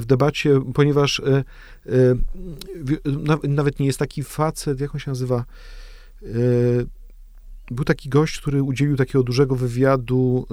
w 0.00 0.02
debacie, 0.06 0.60
ponieważ 0.74 1.22
nawet 3.42 3.80
nie 3.80 3.86
jest 3.86 3.98
taki 3.98 4.22
facet, 4.22 4.80
jak 4.80 4.94
on 4.94 5.00
się 5.00 5.10
nazywa, 5.10 5.44
był 7.70 7.84
taki 7.84 8.08
gość, 8.08 8.40
który 8.40 8.62
udzielił 8.62 8.96
takiego 8.96 9.22
dużego 9.22 9.56
wywiadu 9.56 10.46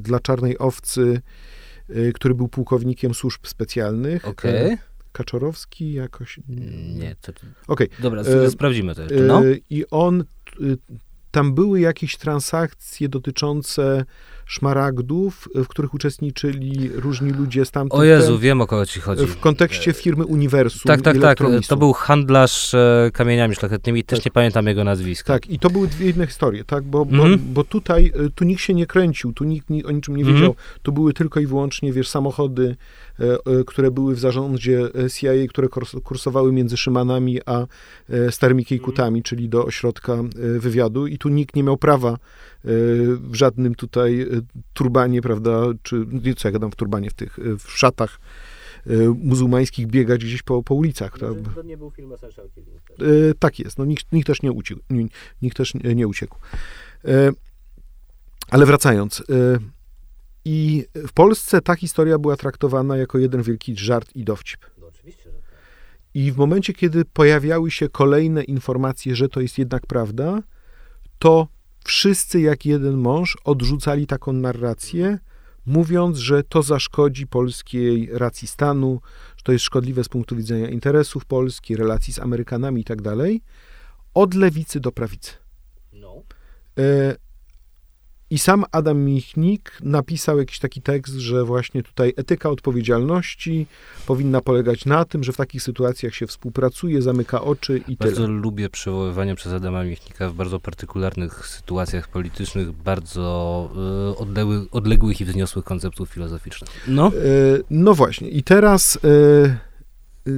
dla 0.00 0.20
Czarnej 0.20 0.58
Owcy, 0.58 1.20
który 2.14 2.34
był 2.34 2.48
pułkownikiem 2.48 3.14
służb 3.14 3.46
specjalnych. 3.46 4.28
Okay. 4.28 4.78
Kaczorowski 5.12 5.92
jakoś. 5.92 6.40
Nie, 6.94 7.16
to. 7.20 7.32
Okej. 7.32 7.86
Okay. 7.88 8.02
Dobra, 8.02 8.22
e, 8.22 8.50
sprawdzimy 8.50 8.94
to 8.94 9.02
jeszcze. 9.02 9.20
No. 9.20 9.42
I 9.70 9.84
on 9.90 10.24
tam 11.30 11.54
były 11.54 11.80
jakieś 11.80 12.16
transakcje 12.16 13.08
dotyczące 13.08 14.04
szmaragdów, 14.46 15.48
w 15.54 15.68
których 15.68 15.94
uczestniczyli 15.94 16.88
różni 16.94 17.30
ludzie 17.30 17.64
z 17.64 17.70
tamtych. 17.70 17.98
O 17.98 18.04
Jezu, 18.04 18.38
wiem 18.38 18.60
o 18.60 18.66
kogo 18.66 18.86
ci 18.86 19.00
chodzi. 19.00 19.26
W 19.26 19.40
kontekście 19.40 19.92
firmy 19.92 20.26
Uniwersum. 20.26 20.82
Tak, 20.84 21.02
tak, 21.02 21.18
tak. 21.18 21.38
To 21.68 21.76
był 21.76 21.92
handlarz 21.92 22.74
e, 22.74 23.10
kamieniami 23.12 23.54
szlachetnymi, 23.54 24.04
też 24.04 24.18
tak. 24.18 24.26
nie 24.26 24.30
pamiętam 24.30 24.66
jego 24.66 24.84
nazwiska. 24.84 25.32
Tak, 25.32 25.50
i 25.50 25.58
to 25.58 25.70
były 25.70 25.88
dwie 25.88 26.10
inne 26.10 26.26
historie, 26.26 26.64
tak, 26.64 26.84
bo, 26.84 27.02
mm 27.02 27.20
-hmm. 27.20 27.36
bo, 27.36 27.52
bo, 27.52 27.64
tutaj, 27.64 28.12
e, 28.26 28.30
tu 28.30 28.44
nikt 28.44 28.62
się 28.62 28.74
nie 28.74 28.86
kręcił, 28.86 29.32
tu 29.32 29.44
nikt 29.44 29.68
o 29.86 29.90
niczym 29.90 30.16
nie 30.16 30.24
wiedział, 30.24 30.42
mm 30.42 30.56
tu 30.82 30.92
były 30.92 31.12
tylko 31.12 31.40
i 31.40 31.46
wyłącznie, 31.46 31.92
wiesz, 31.92 32.08
samochody, 32.08 32.76
e, 33.18 33.64
które 33.66 33.90
były 33.90 34.14
w 34.14 34.18
zarządzie 34.18 34.88
CIA, 35.14 35.32
które 35.48 35.68
kursowały 36.04 36.52
między 36.52 36.76
Szymanami 36.76 37.40
a 37.46 37.66
Starymi 38.30 38.64
Kiejkutami, 38.64 39.22
czyli 39.22 39.48
do 39.48 39.64
ośrodka 39.64 40.16
wywiadu 40.58 41.06
i 41.06 41.18
tu 41.18 41.28
nikt 41.28 41.56
nie 41.56 41.62
miał 41.62 41.76
prawa 41.76 42.16
w 42.66 43.34
żadnym 43.34 43.74
tutaj 43.74 44.20
e, 44.20 44.26
turbanie, 44.72 45.22
prawda, 45.22 45.62
czy 45.82 46.06
co 46.36 46.48
ja 46.48 46.52
gadam 46.52 46.70
w 46.70 46.76
turbanie, 46.76 47.10
w 47.10 47.14
tych, 47.14 47.38
e, 47.38 47.42
w 47.58 47.70
szatach 47.70 48.20
e, 48.86 48.90
muzułmańskich 49.22 49.86
biegać 49.86 50.24
gdzieś 50.24 50.42
po, 50.42 50.62
po 50.62 50.74
ulicach. 50.74 51.18
To, 51.18 51.34
to 51.54 51.62
nie 51.62 51.76
był 51.76 51.90
film 51.90 52.12
Essential 52.12 52.50
Killing. 52.50 52.80
Tak 53.38 53.58
jest, 53.58 53.78
no 53.78 53.84
nikt, 53.84 54.12
nikt 54.12 54.26
też 54.26 54.42
nie 54.42 54.52
uciekł. 54.52 54.80
Nikt 55.42 55.56
też 55.56 55.74
nie 55.74 56.08
uciekł. 56.08 56.38
Ale 58.50 58.66
wracając, 58.66 59.22
i 60.44 60.84
w 60.94 61.12
Polsce 61.12 61.60
ta 61.60 61.74
historia 61.74 62.18
była 62.18 62.36
traktowana 62.36 62.96
jako 62.96 63.18
jeden 63.18 63.42
wielki 63.42 63.76
żart 63.76 64.16
i 64.16 64.24
dowcip. 64.24 64.66
No 64.80 64.86
oczywiście, 64.86 65.22
że 65.22 65.30
tak. 65.30 65.42
I 66.14 66.32
w 66.32 66.36
momencie, 66.36 66.72
kiedy 66.72 67.04
pojawiały 67.04 67.70
się 67.70 67.88
kolejne 67.88 68.44
informacje, 68.44 69.16
że 69.16 69.28
to 69.28 69.40
jest 69.40 69.58
jednak 69.58 69.86
prawda, 69.86 70.42
to 71.18 71.48
wszyscy 71.86 72.40
jak 72.40 72.66
jeden 72.66 72.96
mąż 72.96 73.36
odrzucali 73.44 74.06
taką 74.06 74.32
narrację, 74.32 75.18
mówiąc, 75.66 76.18
że 76.18 76.42
to 76.42 76.62
zaszkodzi 76.62 77.26
polskiej 77.26 78.08
racji 78.12 78.48
stanu, 78.48 79.00
że 79.36 79.42
to 79.42 79.52
jest 79.52 79.64
szkodliwe 79.64 80.04
z 80.04 80.08
punktu 80.08 80.36
widzenia 80.36 80.68
interesów 80.68 81.24
Polski, 81.24 81.76
relacji 81.76 82.12
z 82.12 82.18
Amerykanami 82.18 82.80
i 82.80 82.84
tak 82.84 83.02
dalej, 83.02 83.42
od 84.14 84.34
lewicy 84.34 84.80
do 84.80 84.92
prawicy. 84.92 85.32
No. 85.92 86.22
E, 88.30 88.34
i 88.34 88.38
sam 88.38 88.64
Adam 88.72 88.98
Michnik 88.98 89.78
napisał 89.82 90.38
jakiś 90.38 90.58
taki 90.58 90.82
tekst, 90.82 91.14
że 91.14 91.44
właśnie 91.44 91.82
tutaj 91.82 92.12
etyka 92.16 92.50
odpowiedzialności 92.50 93.66
powinna 94.06 94.40
polegać 94.40 94.84
na 94.84 95.04
tym, 95.04 95.24
że 95.24 95.32
w 95.32 95.36
takich 95.36 95.62
sytuacjach 95.62 96.14
się 96.14 96.26
współpracuje, 96.26 97.02
zamyka 97.02 97.42
oczy 97.42 97.78
i 97.78 97.80
bardzo 97.80 97.96
tyle. 97.96 98.10
Bardzo 98.10 98.26
lubię 98.28 98.70
przywoływanie 98.70 99.34
przez 99.34 99.52
Adama 99.52 99.84
Michnika 99.84 100.28
w 100.28 100.34
bardzo 100.34 100.60
partykularnych 100.60 101.46
sytuacjach 101.46 102.08
politycznych, 102.08 102.72
bardzo 102.72 103.70
y, 104.12 104.18
odległych, 104.18 104.62
odległych 104.72 105.20
i 105.20 105.24
wzniosłych 105.24 105.64
konceptów 105.64 106.10
filozoficznych. 106.10 106.70
No, 106.88 107.12
y, 107.14 107.64
no 107.70 107.94
właśnie. 107.94 108.28
I 108.28 108.42
teraz 108.42 108.98
y, 110.26 110.36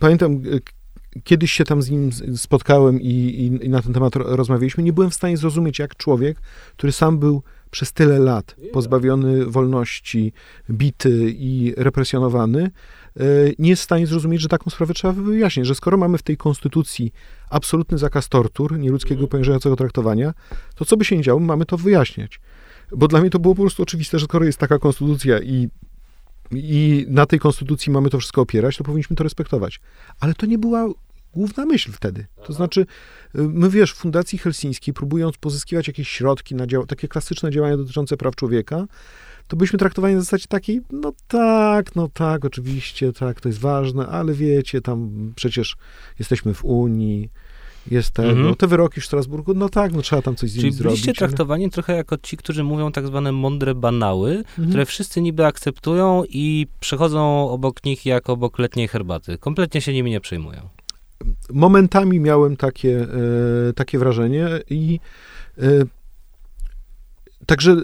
pamiętam 0.00 0.42
kiedyś 1.24 1.52
się 1.52 1.64
tam 1.64 1.82
z 1.82 1.90
nim 1.90 2.10
spotkałem 2.36 3.00
i, 3.00 3.06
i, 3.06 3.66
i, 3.66 3.68
na 3.68 3.82
ten 3.82 3.92
temat 3.92 4.16
rozmawialiśmy, 4.16 4.82
nie 4.82 4.92
byłem 4.92 5.10
w 5.10 5.14
stanie 5.14 5.36
zrozumieć, 5.36 5.78
jak 5.78 5.96
człowiek, 5.96 6.40
który 6.76 6.92
sam 6.92 7.18
był 7.18 7.42
przez 7.70 7.92
tyle 7.92 8.18
lat 8.18 8.56
pozbawiony 8.72 9.46
wolności, 9.46 10.32
bity 10.70 11.34
i 11.36 11.74
represjonowany, 11.76 12.70
e, 13.16 13.22
nie 13.58 13.70
jest 13.70 13.82
w 13.82 13.84
stanie 13.84 14.06
zrozumieć, 14.06 14.40
że 14.40 14.48
taką 14.48 14.70
sprawę 14.70 14.94
trzeba 14.94 15.12
wyjaśnić, 15.12 15.66
że 15.66 15.74
skoro 15.74 15.96
mamy 15.96 16.18
w 16.18 16.22
tej 16.22 16.36
konstytucji 16.36 17.12
absolutny 17.50 17.98
zakaz 17.98 18.28
tortur, 18.28 18.78
nieludzkiego 18.78 19.20
mhm. 19.20 19.28
poniżającego 19.30 19.76
traktowania, 19.76 20.34
to 20.74 20.84
co 20.84 20.96
by 20.96 21.04
się 21.04 21.16
nie 21.16 21.22
działo, 21.22 21.40
mamy 21.40 21.66
to 21.66 21.76
wyjaśniać. 21.76 22.40
Bo 22.92 23.08
dla 23.08 23.20
mnie 23.20 23.30
to 23.30 23.38
było 23.38 23.54
po 23.54 23.62
prostu 23.62 23.82
oczywiste, 23.82 24.18
że 24.18 24.24
skoro 24.24 24.44
jest 24.44 24.58
taka 24.58 24.78
konstytucja 24.78 25.40
i 25.40 25.68
i 26.52 27.06
na 27.08 27.26
tej 27.26 27.38
konstytucji 27.38 27.92
mamy 27.92 28.10
to 28.10 28.18
wszystko 28.18 28.40
opierać, 28.40 28.76
to 28.76 28.84
powinniśmy 28.84 29.16
to 29.16 29.24
respektować. 29.24 29.80
Ale 30.20 30.34
to 30.34 30.46
nie 30.46 30.58
była 30.58 30.88
główna 31.34 31.66
myśl 31.66 31.92
wtedy. 31.92 32.26
To 32.46 32.52
znaczy, 32.52 32.80
y, 32.80 32.86
my 33.34 33.70
wiesz, 33.70 33.92
w 33.92 33.96
Fundacji 33.96 34.38
Helsińskiej, 34.38 34.94
próbując 34.94 35.36
pozyskiwać 35.36 35.86
jakieś 35.88 36.08
środki 36.08 36.54
na 36.54 36.66
dział- 36.66 36.86
takie 36.86 37.08
klasyczne 37.08 37.50
działania 37.50 37.76
dotyczące 37.76 38.16
praw 38.16 38.36
człowieka, 38.36 38.86
to 39.48 39.56
byliśmy 39.56 39.78
traktowani 39.78 40.14
na 40.14 40.20
zasadzie 40.20 40.46
takiej, 40.48 40.80
no 40.90 41.12
tak, 41.28 41.96
no 41.96 42.08
tak, 42.08 42.44
oczywiście, 42.44 43.12
tak, 43.12 43.40
to 43.40 43.48
jest 43.48 43.58
ważne, 43.58 44.06
ale 44.06 44.34
wiecie, 44.34 44.80
tam 44.80 45.32
przecież 45.36 45.76
jesteśmy 46.18 46.54
w 46.54 46.64
Unii, 46.64 47.30
jest 47.90 48.10
tego. 48.10 48.30
Mhm. 48.30 48.54
Te 48.54 48.66
wyroki 48.66 49.00
w 49.00 49.04
Strasburgu, 49.04 49.54
no 49.54 49.68
tak, 49.68 49.92
no 49.92 50.02
trzeba 50.02 50.22
tam 50.22 50.36
coś 50.36 50.50
z 50.50 50.52
nimi 50.52 50.62
Czyli 50.62 50.72
zrobić. 50.72 51.00
byliście 51.00 51.12
traktowani 51.18 51.70
trochę 51.70 51.96
jako 51.96 52.16
ci, 52.22 52.36
którzy 52.36 52.64
mówią 52.64 52.92
tak 52.92 53.06
zwane 53.06 53.32
mądre 53.32 53.74
banały, 53.74 54.30
mhm. 54.30 54.68
które 54.68 54.86
wszyscy 54.86 55.20
niby 55.20 55.46
akceptują 55.46 56.22
i 56.28 56.66
przechodzą 56.80 57.50
obok 57.50 57.84
nich 57.84 58.06
jak 58.06 58.30
obok 58.30 58.58
letniej 58.58 58.88
herbaty. 58.88 59.38
Kompletnie 59.38 59.80
się 59.80 59.92
nimi 59.92 60.10
nie 60.10 60.20
przejmują. 60.20 60.68
Momentami 61.50 62.20
miałem 62.20 62.56
takie, 62.56 63.06
e, 63.68 63.72
takie 63.72 63.98
wrażenie 63.98 64.48
i 64.70 65.00
e, 65.58 65.62
także 67.46 67.72
e, 67.72 67.76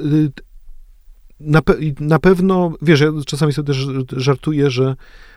na, 1.41 1.63
pe 1.63 1.75
na 2.01 2.19
pewno, 2.19 2.73
wiesz, 2.83 3.01
ja 3.01 3.13
czasami 3.27 3.53
sobie 3.53 3.67
też 3.67 3.87
żartuję, 4.17 4.71
że 4.71 4.97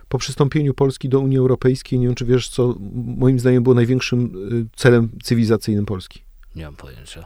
po 0.09 0.17
przystąpieniu 0.17 0.73
Polski 0.73 1.09
do 1.09 1.19
Unii 1.19 1.37
Europejskiej, 1.37 1.99
nie 1.99 2.05
wiem 2.05 2.15
czy 2.15 2.25
wiesz, 2.25 2.49
co 2.49 2.75
moim 3.17 3.39
zdaniem 3.39 3.63
było 3.63 3.75
największym 3.75 4.49
y, 4.51 4.65
celem 4.75 5.09
cywilizacyjnym 5.23 5.85
Polski. 5.85 6.21
Nie 6.55 6.65
mam 6.65 6.75
pojęcia. 6.75 7.25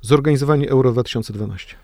Zorganizowanie 0.00 0.70
Euro 0.70 0.92
2012. 0.92 1.76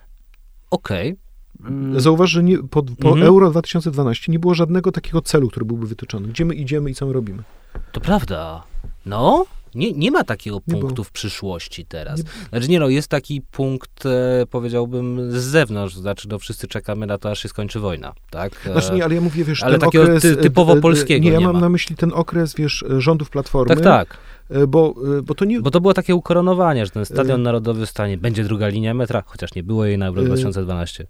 Okej. 0.71 1.13
Okay. 1.13 1.27
Mm. 1.71 2.01
Zauważ, 2.01 2.31
że 2.31 2.43
nie, 2.43 2.59
po, 2.59 2.83
po 2.83 3.09
mhm. 3.09 3.23
Euro 3.23 3.51
2012 3.51 4.33
nie 4.33 4.39
było 4.39 4.55
żadnego 4.55 4.93
takiego 4.93 5.23
celu, 5.23 5.49
który 5.49 5.67
byłby 5.67 5.87
wytyczony. 5.87 6.29
Gdzie 6.29 6.45
my 6.45 6.55
idziemy 6.55 6.91
i 6.91 6.95
co 6.95 7.07
my 7.07 7.13
robimy. 7.13 7.43
To 7.93 8.01
prawda. 8.01 8.63
No, 9.07 9.47
nie, 9.77 9.93
nie 9.93 10.11
ma 10.11 10.25
takiego 10.25 10.61
punktu 10.61 11.05
w 11.05 11.11
przyszłości 11.11 11.87
teraz. 11.87 12.19
Nie. 12.19 12.25
Znaczy 12.49 12.69
nie 12.69 12.81
no, 12.81 12.89
jest 12.89 13.09
taki 13.09 13.43
punkt, 13.43 14.07
e, 14.07 14.47
powiedziałbym, 14.51 15.33
z 15.33 15.45
zewnątrz, 15.45 15.95
znaczy 15.95 16.29
no 16.29 16.39
wszyscy 16.39 16.67
czekamy 16.67 17.07
na 17.07 17.19
to, 17.19 17.31
aż 17.31 17.43
się 17.43 17.49
skończy 17.49 17.81
wojna, 17.81 18.15
tak? 18.31 18.53
Znaczy 18.73 18.93
nie, 18.93 19.05
ale 19.05 19.15
ja 19.15 19.21
mówię, 19.21 19.45
wiesz, 19.45 19.63
ale 19.63 19.79
takiego 19.79 20.05
okres, 20.05 20.23
ty, 20.23 20.37
typowo 20.37 20.75
e, 20.75 20.79
e, 20.79 20.81
polskiego 20.81 21.25
nie, 21.25 21.31
ja 21.31 21.39
nie 21.39 21.45
mam 21.45 21.55
ma. 21.55 21.61
na 21.61 21.69
myśli 21.69 21.97
ten 21.97 22.13
okres, 22.15 22.55
wiesz, 22.55 22.85
rządów 22.99 23.31
Platformy. 23.31 23.75
Tak, 23.75 23.85
tak. 23.85 24.19
E, 24.51 24.67
bo, 24.67 24.95
e, 25.19 25.23
bo 25.23 25.35
to 25.35 25.45
nie... 25.45 25.61
Bo 25.61 25.71
to 25.71 25.81
było 25.81 25.95
takie 25.95 26.15
ukoronowanie, 26.15 26.87
że 26.87 26.91
ten 26.91 27.05
Stadion 27.05 27.41
e, 27.41 27.45
Narodowy 27.45 27.87
stanie, 27.87 28.19
będzie 28.19 28.45
druga 28.45 28.69
linia 28.69 28.95
metra, 28.95 29.23
chociaż 29.27 29.55
nie 29.55 29.63
było 29.63 29.85
jej 29.85 29.99
na 29.99 30.07
Euro 30.07 30.23
2012. 30.23 31.07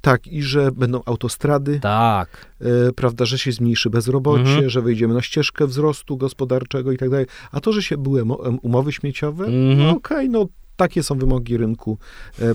Tak, 0.00 0.26
i 0.26 0.42
że 0.42 0.72
będą 0.72 1.00
autostrady. 1.06 1.80
Tak. 1.80 2.56
Prawda, 2.96 3.24
że 3.24 3.38
się 3.38 3.52
zmniejszy 3.52 3.90
bezrobocie, 3.90 4.50
mhm. 4.50 4.70
że 4.70 4.82
wejdziemy 4.82 5.14
na 5.14 5.22
ścieżkę 5.22 5.66
wzrostu 5.66 6.16
gospodarczego 6.16 6.92
i 6.92 6.96
tak 6.96 7.10
dalej. 7.10 7.26
A 7.52 7.60
to, 7.60 7.72
że 7.72 7.82
się 7.82 7.96
były 7.96 8.24
umowy 8.62 8.92
śmieciowe, 8.92 9.44
mhm. 9.44 9.78
no 9.78 9.90
okej, 9.90 10.16
okay, 10.16 10.28
no 10.28 10.46
takie 10.76 11.02
są 11.02 11.18
wymogi 11.18 11.56
rynku 11.56 11.98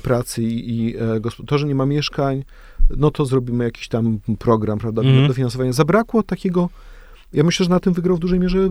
pracy 0.04 0.44
i, 0.44 0.88
i 0.88 0.96
to, 1.48 1.58
że 1.58 1.68
nie 1.68 1.76
ma 1.76 1.86
mieszkań, 1.86 2.44
no 2.98 3.12
to 3.12 3.26
zrobimy 3.26 3.64
jakiś 3.64 3.88
tam 3.88 4.20
program, 4.40 4.80
prawda, 4.80 5.02
mhm. 5.02 5.28
dofinansowania. 5.28 5.74
Zabrakło 5.74 6.24
takiego 6.24 6.70
ja 7.34 7.44
myślę, 7.44 7.64
że 7.64 7.70
na 7.70 7.80
tym 7.80 7.94
wygrał 7.94 8.18
w 8.18 8.20
dużej 8.20 8.40
mierze 8.40 8.70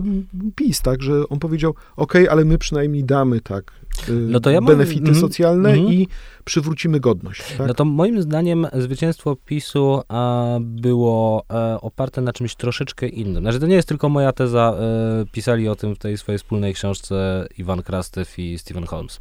PiS, 0.55 0.81
tak, 0.81 1.01
że 1.01 1.29
on 1.29 1.39
powiedział, 1.39 1.73
ok, 1.95 2.13
ale 2.29 2.45
my 2.45 2.57
przynajmniej 2.57 3.03
damy, 3.03 3.41
tak, 3.41 3.71
y, 4.09 4.11
no 4.11 4.39
to 4.39 4.49
ja 4.49 4.61
benefity 4.61 5.11
mam... 5.11 5.21
socjalne 5.21 5.69
mm 5.69 5.81
i 5.81 6.07
przywrócimy 6.45 6.99
godność. 6.99 7.57
Tak? 7.57 7.67
No 7.67 7.73
to 7.73 7.85
moim 7.85 8.21
zdaniem 8.21 8.67
zwycięstwo 8.73 9.35
PiSu 9.35 10.01
a, 10.07 10.57
było 10.61 11.43
a, 11.49 11.75
e, 11.75 11.81
oparte 11.81 12.21
na 12.21 12.33
czymś 12.33 12.55
troszeczkę 12.55 13.07
innym. 13.07 13.43
Znaczy, 13.43 13.59
to 13.59 13.67
nie 13.67 13.75
jest 13.75 13.87
tylko 13.87 14.09
moja 14.09 14.31
teza, 14.31 14.75
e, 14.79 15.25
pisali 15.31 15.69
o 15.69 15.75
tym 15.75 15.95
w 15.95 15.99
tej 15.99 16.17
swojej 16.17 16.39
wspólnej 16.39 16.73
książce 16.73 17.47
Iwan 17.57 17.83
Krastew 17.83 18.39
i 18.39 18.57
Stephen 18.57 18.85
Holmes. 18.85 19.19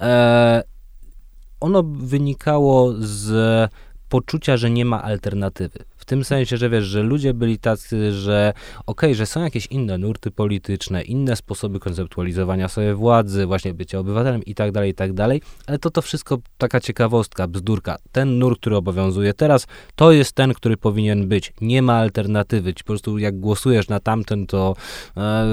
E, 0.00 0.62
ono 1.60 1.82
wynikało 1.82 2.92
z 2.98 3.70
poczucia, 4.08 4.56
że 4.56 4.70
nie 4.70 4.84
ma 4.84 5.02
alternatywy. 5.02 5.78
W 6.02 6.04
tym 6.04 6.24
sensie, 6.24 6.56
że 6.56 6.70
wiesz, 6.70 6.84
że 6.84 7.02
ludzie 7.02 7.34
byli 7.34 7.58
tacy, 7.58 8.12
że 8.12 8.52
okej, 8.86 9.10
okay, 9.10 9.14
że 9.14 9.26
są 9.26 9.44
jakieś 9.44 9.66
inne 9.66 9.98
nurty 9.98 10.30
polityczne, 10.30 11.02
inne 11.02 11.36
sposoby 11.36 11.80
konceptualizowania 11.80 12.68
sobie 12.68 12.94
władzy, 12.94 13.46
właśnie 13.46 13.74
bycia 13.74 13.98
obywatelem 13.98 14.44
i 14.44 14.54
tak 14.54 14.72
dalej, 14.72 14.90
i 14.90 14.94
tak 14.94 15.12
dalej, 15.12 15.42
ale 15.66 15.78
to 15.78 15.90
to 15.90 16.02
wszystko 16.02 16.38
taka 16.58 16.80
ciekawostka, 16.80 17.48
bzdurka. 17.48 17.96
Ten 18.12 18.38
nurt, 18.38 18.60
który 18.60 18.76
obowiązuje 18.76 19.34
teraz, 19.34 19.66
to 19.96 20.12
jest 20.12 20.32
ten, 20.32 20.54
który 20.54 20.76
powinien 20.76 21.28
być. 21.28 21.52
Nie 21.60 21.82
ma 21.82 21.94
alternatywy. 21.94 22.74
Ci 22.74 22.84
po 22.84 22.88
prostu 22.88 23.18
jak 23.18 23.40
głosujesz 23.40 23.88
na 23.88 24.00
tamten, 24.00 24.46
to 24.46 24.76
e, 25.16 25.46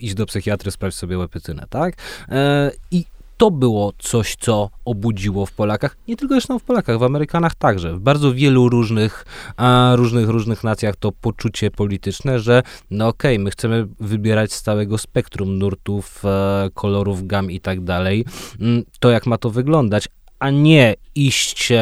idź 0.00 0.14
do 0.14 0.26
psychiatry, 0.26 0.70
sprawdź 0.70 0.94
sobie 0.94 1.18
łepytynę, 1.18 1.66
tak? 1.70 1.94
E, 2.28 2.70
I 2.90 3.04
to 3.36 3.50
było 3.50 3.92
coś, 3.98 4.36
co 4.36 4.70
obudziło 4.84 5.46
w 5.46 5.52
Polakach, 5.52 5.96
nie 6.08 6.16
tylko 6.16 6.34
zresztą 6.34 6.58
w 6.58 6.62
Polakach, 6.62 6.98
w 6.98 7.02
Amerykanach 7.02 7.54
także, 7.54 7.92
w 7.92 8.00
bardzo 8.00 8.34
wielu 8.34 8.68
różnych, 8.68 9.24
a, 9.56 9.92
różnych, 9.96 10.28
różnych 10.28 10.64
nacjach 10.64 10.96
to 10.96 11.12
poczucie 11.12 11.70
polityczne, 11.70 12.40
że 12.40 12.62
no 12.90 13.08
okej, 13.08 13.36
okay, 13.36 13.44
my 13.44 13.50
chcemy 13.50 13.86
wybierać 14.00 14.52
z 14.52 14.62
całego 14.62 14.98
spektrum 14.98 15.58
nurtów, 15.58 16.24
e, 16.24 16.70
kolorów, 16.74 17.26
gam 17.26 17.50
i 17.50 17.60
tak 17.60 17.84
dalej, 17.84 18.24
mm, 18.60 18.82
to 19.00 19.10
jak 19.10 19.26
ma 19.26 19.38
to 19.38 19.50
wyglądać, 19.50 20.08
a 20.38 20.50
nie 20.50 20.94
iść 21.14 21.72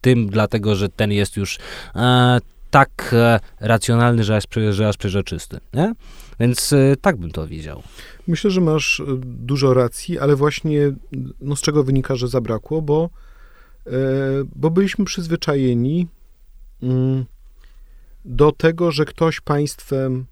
tym, 0.00 0.26
dlatego 0.26 0.74
że 0.76 0.88
ten 0.88 1.12
jest 1.12 1.36
już 1.36 1.58
e, 1.96 2.38
tak 2.74 3.10
e, 3.12 3.40
racjonalny, 3.60 4.24
że 4.24 4.36
aż, 4.36 4.44
że 4.70 4.88
aż 4.88 4.96
przeżyczysty, 4.96 5.60
nie? 5.74 5.94
Więc 6.40 6.72
e, 6.72 6.96
tak 7.00 7.16
bym 7.16 7.30
to 7.30 7.46
widział. 7.46 7.82
Myślę, 8.26 8.50
że 8.50 8.60
masz 8.60 9.00
e, 9.00 9.04
dużo 9.24 9.74
racji, 9.74 10.18
ale 10.18 10.36
właśnie 10.36 10.92
no 11.40 11.56
z 11.56 11.60
czego 11.60 11.84
wynika, 11.84 12.16
że 12.16 12.28
zabrakło, 12.28 12.82
bo, 12.82 13.10
bo 14.56 14.70
byliśmy 14.70 15.04
przyzwyczajeni 15.04 16.08
mm, 16.82 17.24
do 18.24 18.52
tego, 18.52 18.90
że 18.90 19.04
ktoś 19.04 19.40
państwem 19.40 20.26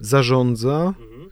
zarządza, 0.00 0.86
mhm. 0.86 1.30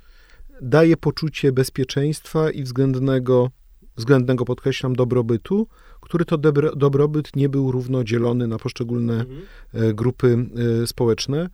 daje 0.61 0.97
poczucie 0.97 1.53
bezpieczeństwa 1.53 2.51
i 2.51 2.63
względnego, 2.63 3.51
względnego 3.97 4.45
podkreślam, 4.45 4.97
dobrobytu, 4.97 5.67
który 6.09 6.25
to 6.25 6.39
dobrobyt 6.77 7.37
nie 7.37 7.49
był 7.49 7.73
równo 7.73 8.05
dzielony 8.05 8.47
na 8.47 8.59
poszczególne 8.59 9.15
mhm. 9.15 9.95
grupy 9.95 10.47
społeczne. 10.87 11.49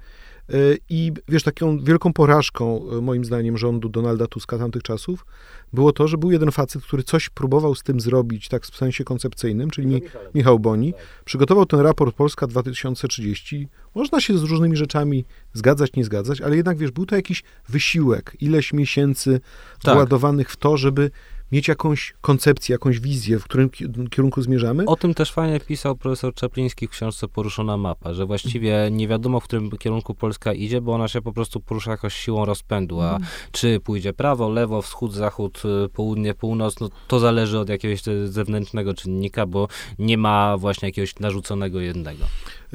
E, 0.48 0.56
I 0.88 1.12
wiesz, 1.28 1.42
taką 1.42 1.78
wielką 1.78 2.12
porażką, 2.12 2.90
e, 2.98 3.00
moim 3.00 3.24
zdaniem, 3.24 3.58
rządu 3.58 3.88
Donalda 3.88 4.26
Tuska 4.26 4.58
tamtych 4.58 4.82
czasów 4.82 5.26
było 5.72 5.92
to, 5.92 6.08
że 6.08 6.18
był 6.18 6.30
jeden 6.30 6.50
facet, 6.50 6.82
który 6.82 7.02
coś 7.02 7.28
próbował 7.28 7.74
z 7.74 7.82
tym 7.82 8.00
zrobić, 8.00 8.48
tak 8.48 8.66
w 8.66 8.76
sensie 8.76 9.04
koncepcyjnym, 9.04 9.70
czyli 9.70 9.86
Mi 9.86 10.02
Michał 10.34 10.58
Boni. 10.58 10.92
Tak. 10.92 11.02
Przygotował 11.24 11.66
ten 11.66 11.80
raport 11.80 12.16
Polska 12.16 12.46
2030. 12.46 13.68
Można 13.94 14.20
się 14.20 14.38
z 14.38 14.42
różnymi 14.42 14.76
rzeczami 14.76 15.24
zgadzać, 15.52 15.92
nie 15.92 16.04
zgadzać, 16.04 16.40
ale 16.40 16.56
jednak, 16.56 16.78
wiesz, 16.78 16.90
był 16.90 17.06
to 17.06 17.16
jakiś 17.16 17.42
wysiłek, 17.68 18.36
ileś 18.40 18.72
miesięcy 18.72 19.40
tak. 19.82 19.94
władowanych 19.94 20.50
w 20.50 20.56
to, 20.56 20.76
żeby 20.76 21.10
mieć 21.54 21.68
jakąś 21.68 22.14
koncepcję, 22.20 22.72
jakąś 22.72 23.00
wizję, 23.00 23.38
w 23.38 23.44
którym 23.44 23.70
kierunku 24.10 24.42
zmierzamy. 24.42 24.84
O 24.86 24.96
tym 24.96 25.14
też 25.14 25.32
fajnie 25.32 25.60
pisał 25.60 25.96
profesor 25.96 26.34
Czapliński 26.34 26.86
w 26.86 26.90
książce 26.90 27.28
Poruszona 27.28 27.76
mapa, 27.76 28.14
że 28.14 28.26
właściwie 28.26 28.88
nie 28.92 29.08
wiadomo, 29.08 29.40
w 29.40 29.44
którym 29.44 29.70
kierunku 29.70 30.14
Polska 30.14 30.52
idzie, 30.52 30.80
bo 30.80 30.92
ona 30.92 31.08
się 31.08 31.22
po 31.22 31.32
prostu 31.32 31.60
porusza 31.60 31.90
jakoś 31.90 32.14
siłą 32.14 32.44
rozpędu, 32.44 33.00
a 33.00 33.10
mm. 33.10 33.28
czy 33.52 33.80
pójdzie 33.80 34.12
prawo, 34.12 34.48
lewo, 34.48 34.82
wschód, 34.82 35.12
zachód, 35.12 35.62
y, 35.84 35.88
południe, 35.88 36.34
północ, 36.34 36.80
no 36.80 36.88
to 37.08 37.18
zależy 37.18 37.58
od 37.58 37.68
jakiegoś 37.68 38.02
zewnętrznego 38.24 38.94
czynnika, 38.94 39.46
bo 39.46 39.68
nie 39.98 40.18
ma 40.18 40.56
właśnie 40.58 40.88
jakiegoś 40.88 41.18
narzuconego 41.18 41.80
jednego. 41.80 42.24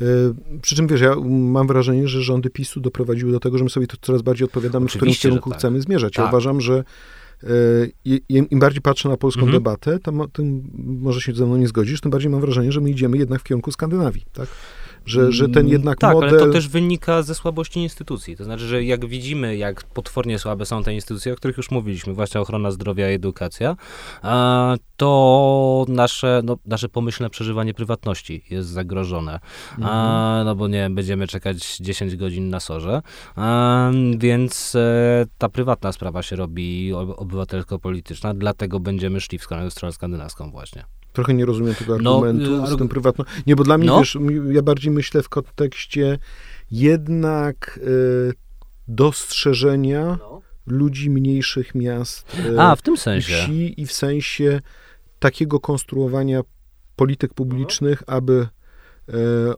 E, 0.02 0.04
przy 0.62 0.76
czym 0.76 0.88
wiesz, 0.88 1.02
ja 1.02 1.16
mam 1.30 1.68
wrażenie, 1.68 2.08
że 2.08 2.22
rządy 2.22 2.50
PiSu 2.50 2.80
doprowadziły 2.80 3.32
do 3.32 3.40
tego, 3.40 3.58
że 3.58 3.64
my 3.64 3.70
sobie 3.70 3.88
to 3.88 3.98
coraz 4.02 4.22
bardziej 4.22 4.46
odpowiadamy, 4.46 4.86
Oczywiście, 4.86 5.00
w 5.00 5.20
którym 5.20 5.32
kierunku 5.32 5.50
tak. 5.50 5.60
chcemy 5.60 5.82
zmierzać. 5.82 6.14
Tak. 6.14 6.24
Ja 6.24 6.30
uważam, 6.30 6.62
że 6.62 6.84
im 8.30 8.60
bardziej 8.60 8.82
patrzę 8.82 9.10
na 9.10 9.18
polską 9.18 9.42
mhm. 9.42 9.58
debatę, 9.58 10.00
tym 10.34 10.64
może 11.02 11.22
się 11.22 11.34
ze 11.34 11.46
mną 11.46 11.58
nie 11.58 11.68
zgodzisz, 11.68 12.02
tym 12.02 12.12
bardziej 12.12 12.30
mam 12.30 12.42
wrażenie, 12.42 12.72
że 12.72 12.82
my 12.82 12.90
idziemy 12.90 13.18
jednak 13.18 13.42
w 13.42 13.44
kierunku 13.44 13.72
Skandynawii, 13.72 14.26
tak? 14.34 14.48
Że, 15.10 15.32
że 15.32 15.50
ten 15.50 15.68
jednak 15.68 16.00
tak, 16.00 16.14
model... 16.14 16.30
ale 16.30 16.40
to 16.40 16.52
też 16.52 16.68
wynika 16.68 17.22
ze 17.22 17.36
słabości 17.36 17.80
instytucji. 17.80 18.38
To 18.38 18.44
znaczy, 18.44 18.68
że 18.68 18.84
jak 18.84 19.06
widzimy, 19.06 19.58
jak 19.58 19.84
potwornie 19.84 20.40
słabe 20.40 20.66
są 20.66 20.84
te 20.84 20.94
instytucje, 20.94 21.34
o 21.34 21.36
których 21.36 21.58
już 21.58 21.72
mówiliśmy, 21.72 22.14
właśnie 22.14 22.42
ochrona 22.42 22.72
zdrowia 22.72 23.12
i 23.12 23.14
edukacja, 23.14 23.76
to 24.98 25.86
nasze, 25.88 26.42
no, 26.44 26.58
nasze 26.66 26.90
pomyślne 26.90 27.30
przeżywanie 27.30 27.74
prywatności 27.74 28.44
jest 28.50 28.70
zagrożone. 28.70 29.40
Mhm. 29.78 30.46
No 30.46 30.56
bo 30.56 30.68
nie 30.68 30.90
będziemy 30.90 31.28
czekać 31.28 31.78
10 31.78 32.16
godzin 32.16 32.50
na 32.50 32.60
sorze. 32.60 33.02
Więc 34.18 34.76
e, 34.76 35.26
ta 35.38 35.50
prywatna 35.50 35.92
sprawa 35.92 36.24
się 36.24 36.36
robi 36.36 36.94
obywatelsko-polityczna, 36.94 38.34
dlatego 38.34 38.80
będziemy 38.80 39.22
szli 39.22 39.40
w 39.40 39.44
stronę 39.70 39.92
skandynawską 39.92 40.52
właśnie. 40.52 40.99
Trochę 41.14 41.34
nie 41.34 41.46
rozumiem 41.46 41.76
tego 41.76 41.98
no, 41.98 42.16
argumentu 42.16 42.52
no, 42.52 42.68
z 42.68 42.78
tym 42.78 42.88
prywatną. 42.88 43.26
Nie, 43.48 43.56
bo 43.56 43.64
dla 43.64 43.78
mnie, 43.78 43.88
no. 43.88 44.00
wiesz, 44.00 44.18
ja 44.52 44.62
bardziej 44.62 44.92
myślę 44.92 45.24
w 45.24 45.30
kontekście 45.30 46.20
jednak 46.72 47.80
y, 47.84 48.34
dostrzeżenia 48.88 50.18
no. 50.20 50.42
ludzi 50.66 51.10
mniejszych 51.10 51.76
miast. 51.76 52.40
Y, 52.40 52.62
A, 52.62 52.76
w 52.76 52.82
tym 52.82 52.98
sensie. 52.98 53.34
Wsi 53.34 53.82
i 53.82 53.86
w 53.86 53.92
sensie 53.92 54.62
takiego 55.20 55.60
konstruowania 55.60 56.42
polityk 56.96 57.34
publicznych, 57.34 58.04
no. 58.08 58.14
aby 58.14 58.48
y, 59.10 59.14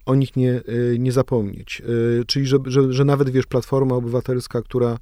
o 0.06 0.16
nich 0.16 0.36
nie, 0.36 0.62
nie 1.00 1.12
zapomnieć. 1.12 1.82
Czyli, 2.28 2.46
że, 2.46 2.58
że, 2.66 2.94
że 2.94 3.06
nawet, 3.06 3.30
wiesz, 3.30 3.46
Platforma 3.46 3.96
Obywatelska, 3.96 4.62
która 4.62 4.98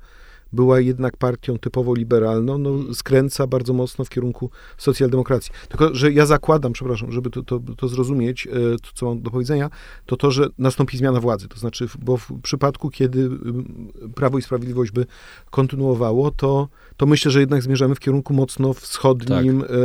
była 0.54 0.80
jednak 0.80 1.18
partią 1.18 1.58
typowo 1.58 1.96
liberalną, 1.96 2.58
no, 2.58 2.94
skręca 2.94 3.48
bardzo 3.48 3.74
mocno 3.74 4.06
w 4.06 4.10
kierunku 4.10 4.50
socjaldemokracji. 4.78 5.52
Tylko, 5.70 5.96
że 5.96 6.12
ja 6.12 6.26
zakładam, 6.26 6.74
przepraszam, 6.74 7.12
żeby 7.12 7.30
to, 7.30 7.44
to, 7.44 7.60
to 7.78 7.88
zrozumieć, 7.88 8.48
e, 8.48 8.52
to, 8.82 8.90
co 8.94 9.06
mam 9.06 9.22
do 9.22 9.32
powiedzenia, 9.32 9.70
to 10.06 10.18
to, 10.18 10.32
że 10.32 10.48
nastąpi 10.58 10.98
zmiana 10.98 11.20
władzy. 11.20 11.48
To 11.48 11.60
znaczy, 11.60 11.88
bo 12.00 12.18
w 12.18 12.32
przypadku, 12.44 12.90
kiedy 12.90 13.30
Prawo 14.16 14.38
i 14.38 14.42
Sprawiedliwość 14.42 14.92
by 14.92 15.06
kontynuowało, 15.50 16.32
to, 16.32 16.68
to 16.98 17.06
myślę, 17.06 17.32
że 17.32 17.40
jednak 17.40 17.62
zmierzamy 17.62 17.96
w 17.96 18.00
kierunku 18.00 18.34
mocno 18.34 18.74
wschodnim, 18.74 19.62
tak. 19.62 19.72
e, 19.72 19.76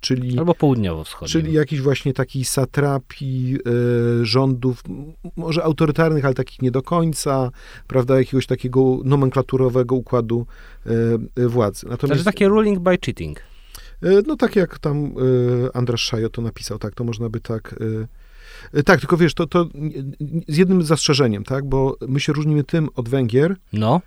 czyli... 0.00 0.38
Albo 0.38 0.54
południowo-wschodnim. 0.54 1.32
Czyli 1.32 1.52
jakiś 1.52 1.80
właśnie 1.80 2.12
taki 2.12 2.44
satrapii 2.44 3.58
e, 4.20 4.24
rządów, 4.24 4.82
może 5.36 5.64
autorytarnych, 5.64 6.24
ale 6.24 6.34
takich 6.34 6.62
nie 6.62 6.70
do 6.70 6.82
końca, 6.82 7.50
prawda, 7.86 8.18
jakiegoś 8.18 8.46
takiego 8.46 8.98
nomenklaturowego 9.04 9.75
układu 9.84 10.46
e, 10.86 10.90
e, 11.44 11.48
władzy. 11.48 11.86
Natomiast, 11.86 12.22
znaczy 12.22 12.24
takie 12.24 12.48
ruling 12.48 12.78
by 12.78 12.98
cheating. 13.04 13.38
E, 14.02 14.08
no 14.26 14.36
tak 14.36 14.56
jak 14.56 14.78
tam 14.78 15.14
Andras 15.74 16.00
Szajo 16.00 16.30
to 16.30 16.42
napisał, 16.42 16.78
tak, 16.78 16.94
to 16.94 17.04
można 17.04 17.28
by 17.28 17.40
tak... 17.40 17.74
Tak, 18.84 19.00
tylko 19.00 19.16
wiesz, 19.16 19.34
to, 19.34 19.46
to 19.46 19.68
z 20.48 20.56
jednym 20.56 20.82
zastrzeżeniem, 20.82 21.44
tak, 21.44 21.64
bo 21.64 21.96
my 22.08 22.20
się 22.20 22.32
różnimy 22.32 22.64
tym 22.64 22.88
od 22.94 23.08
Węgier, 23.08 23.56
no. 23.72 24.00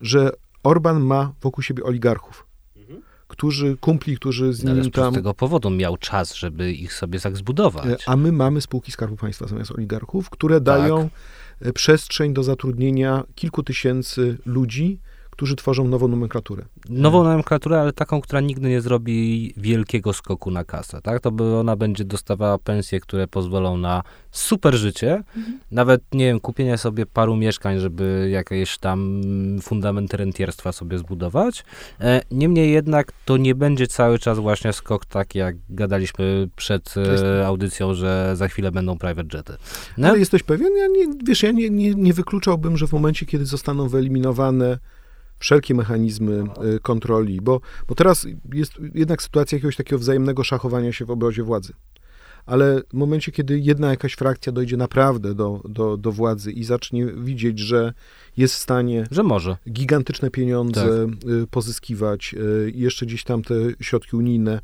że 0.00 0.30
Orban 0.62 1.00
ma 1.00 1.32
wokół 1.40 1.62
siebie 1.62 1.84
oligarchów, 1.84 2.46
mhm. 2.76 3.02
którzy, 3.28 3.76
kumpli, 3.76 4.16
którzy 4.16 4.52
z 4.52 4.64
nim 4.64 4.90
tam... 4.90 5.12
z 5.12 5.16
tego 5.16 5.34
powodu 5.34 5.70
miał 5.70 5.96
czas, 5.96 6.34
żeby 6.34 6.72
ich 6.72 6.92
sobie 6.92 7.20
tak 7.20 7.36
zbudować. 7.36 8.04
A 8.06 8.16
my 8.16 8.32
mamy 8.32 8.60
spółki 8.60 8.92
Skarbu 8.92 9.16
Państwa 9.16 9.46
zamiast 9.46 9.70
oligarchów, 9.70 10.30
które 10.30 10.60
dają 10.60 11.10
tak. 11.64 11.72
przestrzeń 11.72 12.34
do 12.34 12.42
zatrudnienia 12.42 13.24
kilku 13.34 13.62
tysięcy 13.62 14.38
ludzi, 14.46 15.00
którzy 15.38 15.56
tworzą 15.56 15.88
nową 15.88 16.08
nomenklaturę. 16.08 16.64
Nową 16.88 17.24
nomenklaturę, 17.24 17.80
ale 17.80 17.92
taką, 17.92 18.20
która 18.20 18.40
nigdy 18.40 18.68
nie 18.68 18.80
zrobi 18.80 19.52
wielkiego 19.56 20.12
skoku 20.12 20.50
na 20.50 20.64
kasę, 20.64 21.00
tak? 21.02 21.20
To 21.20 21.30
by 21.30 21.56
ona 21.56 21.76
będzie 21.76 22.04
dostawała 22.04 22.58
pensje, 22.58 23.00
które 23.00 23.28
pozwolą 23.28 23.76
na 23.76 24.02
super 24.30 24.74
życie, 24.74 25.22
mhm. 25.36 25.58
nawet, 25.70 26.02
nie 26.12 26.26
wiem, 26.26 26.40
kupienie 26.40 26.78
sobie 26.78 27.06
paru 27.06 27.36
mieszkań, 27.36 27.78
żeby 27.78 28.28
jakieś 28.32 28.78
tam 28.78 29.20
fundamenty 29.62 30.16
rentierstwa 30.16 30.72
sobie 30.72 30.98
zbudować. 30.98 31.64
E, 32.00 32.20
niemniej 32.30 32.72
jednak 32.72 33.12
to 33.24 33.36
nie 33.36 33.54
będzie 33.54 33.86
cały 33.86 34.18
czas 34.18 34.38
właśnie 34.38 34.72
skok 34.72 35.06
tak, 35.06 35.34
jak 35.34 35.56
gadaliśmy 35.70 36.48
przed. 36.56 36.94
E, 36.96 37.46
audycją, 37.46 37.94
że 37.94 38.32
za 38.36 38.48
chwilę 38.48 38.72
będą 38.72 38.98
private 38.98 39.36
jety. 39.36 39.52
No? 39.98 40.08
Ale 40.08 40.18
jesteś 40.18 40.42
pewien? 40.42 40.76
Ja 40.76 40.86
nie, 40.86 41.14
wiesz, 41.26 41.42
ja 41.42 41.50
nie, 41.50 41.70
nie, 41.70 41.94
nie 41.94 42.12
wykluczałbym, 42.12 42.76
że 42.76 42.86
w 42.86 42.92
momencie, 42.92 43.26
kiedy 43.26 43.46
zostaną 43.46 43.88
wyeliminowane 43.88 44.78
wszelkie 45.38 45.74
mechanizmy 45.74 46.44
y, 46.76 46.80
kontroli, 46.80 47.40
bo, 47.40 47.60
bo 47.88 47.94
teraz 47.94 48.26
jest 48.52 48.72
jednak 48.94 49.22
sytuacja 49.22 49.56
jakiegoś 49.56 49.76
takiego 49.76 49.98
wzajemnego 49.98 50.44
szachowania 50.44 50.92
się 50.92 51.04
w 51.04 51.10
obozie 51.10 51.42
władzy. 51.42 51.72
Ale 52.46 52.82
w 52.90 52.94
momencie, 52.94 53.32
kiedy 53.32 53.58
jedna 53.58 53.90
jakaś 53.90 54.14
frakcja 54.14 54.52
dojdzie 54.52 54.76
naprawdę 54.76 55.34
do, 55.34 55.60
do, 55.64 55.96
do 55.96 56.12
władzy 56.12 56.52
i 56.52 56.64
zacznie 56.64 57.06
widzieć, 57.06 57.58
że 57.58 57.92
jest 58.36 58.54
w 58.54 58.58
stanie 58.58 59.06
że 59.10 59.22
może. 59.22 59.56
gigantyczne 59.70 60.30
pieniądze 60.30 61.06
tak. 61.20 61.30
Y, 61.30 61.46
pozyskiwać 61.46 62.34
y, 62.34 62.70
i 62.70 62.80
jeszcze 62.80 63.06
gdzieś 63.06 63.24
tam 63.24 63.42
te 63.42 63.54
środki 63.80 64.16
unijne 64.16 64.60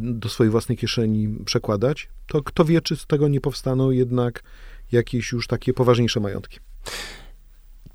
do 0.00 0.28
swojej 0.28 0.50
własnej 0.50 0.78
kieszeni 0.78 1.38
przekładać, 1.44 2.08
to 2.26 2.42
kto 2.42 2.64
wie, 2.64 2.80
czy 2.80 2.96
z 2.96 3.06
tego 3.06 3.28
nie 3.28 3.40
powstaną 3.40 3.90
jednak 3.90 4.42
jakieś 4.92 5.32
już 5.32 5.46
takie 5.46 5.72
poważniejsze 5.72 6.20
majątki 6.20 6.58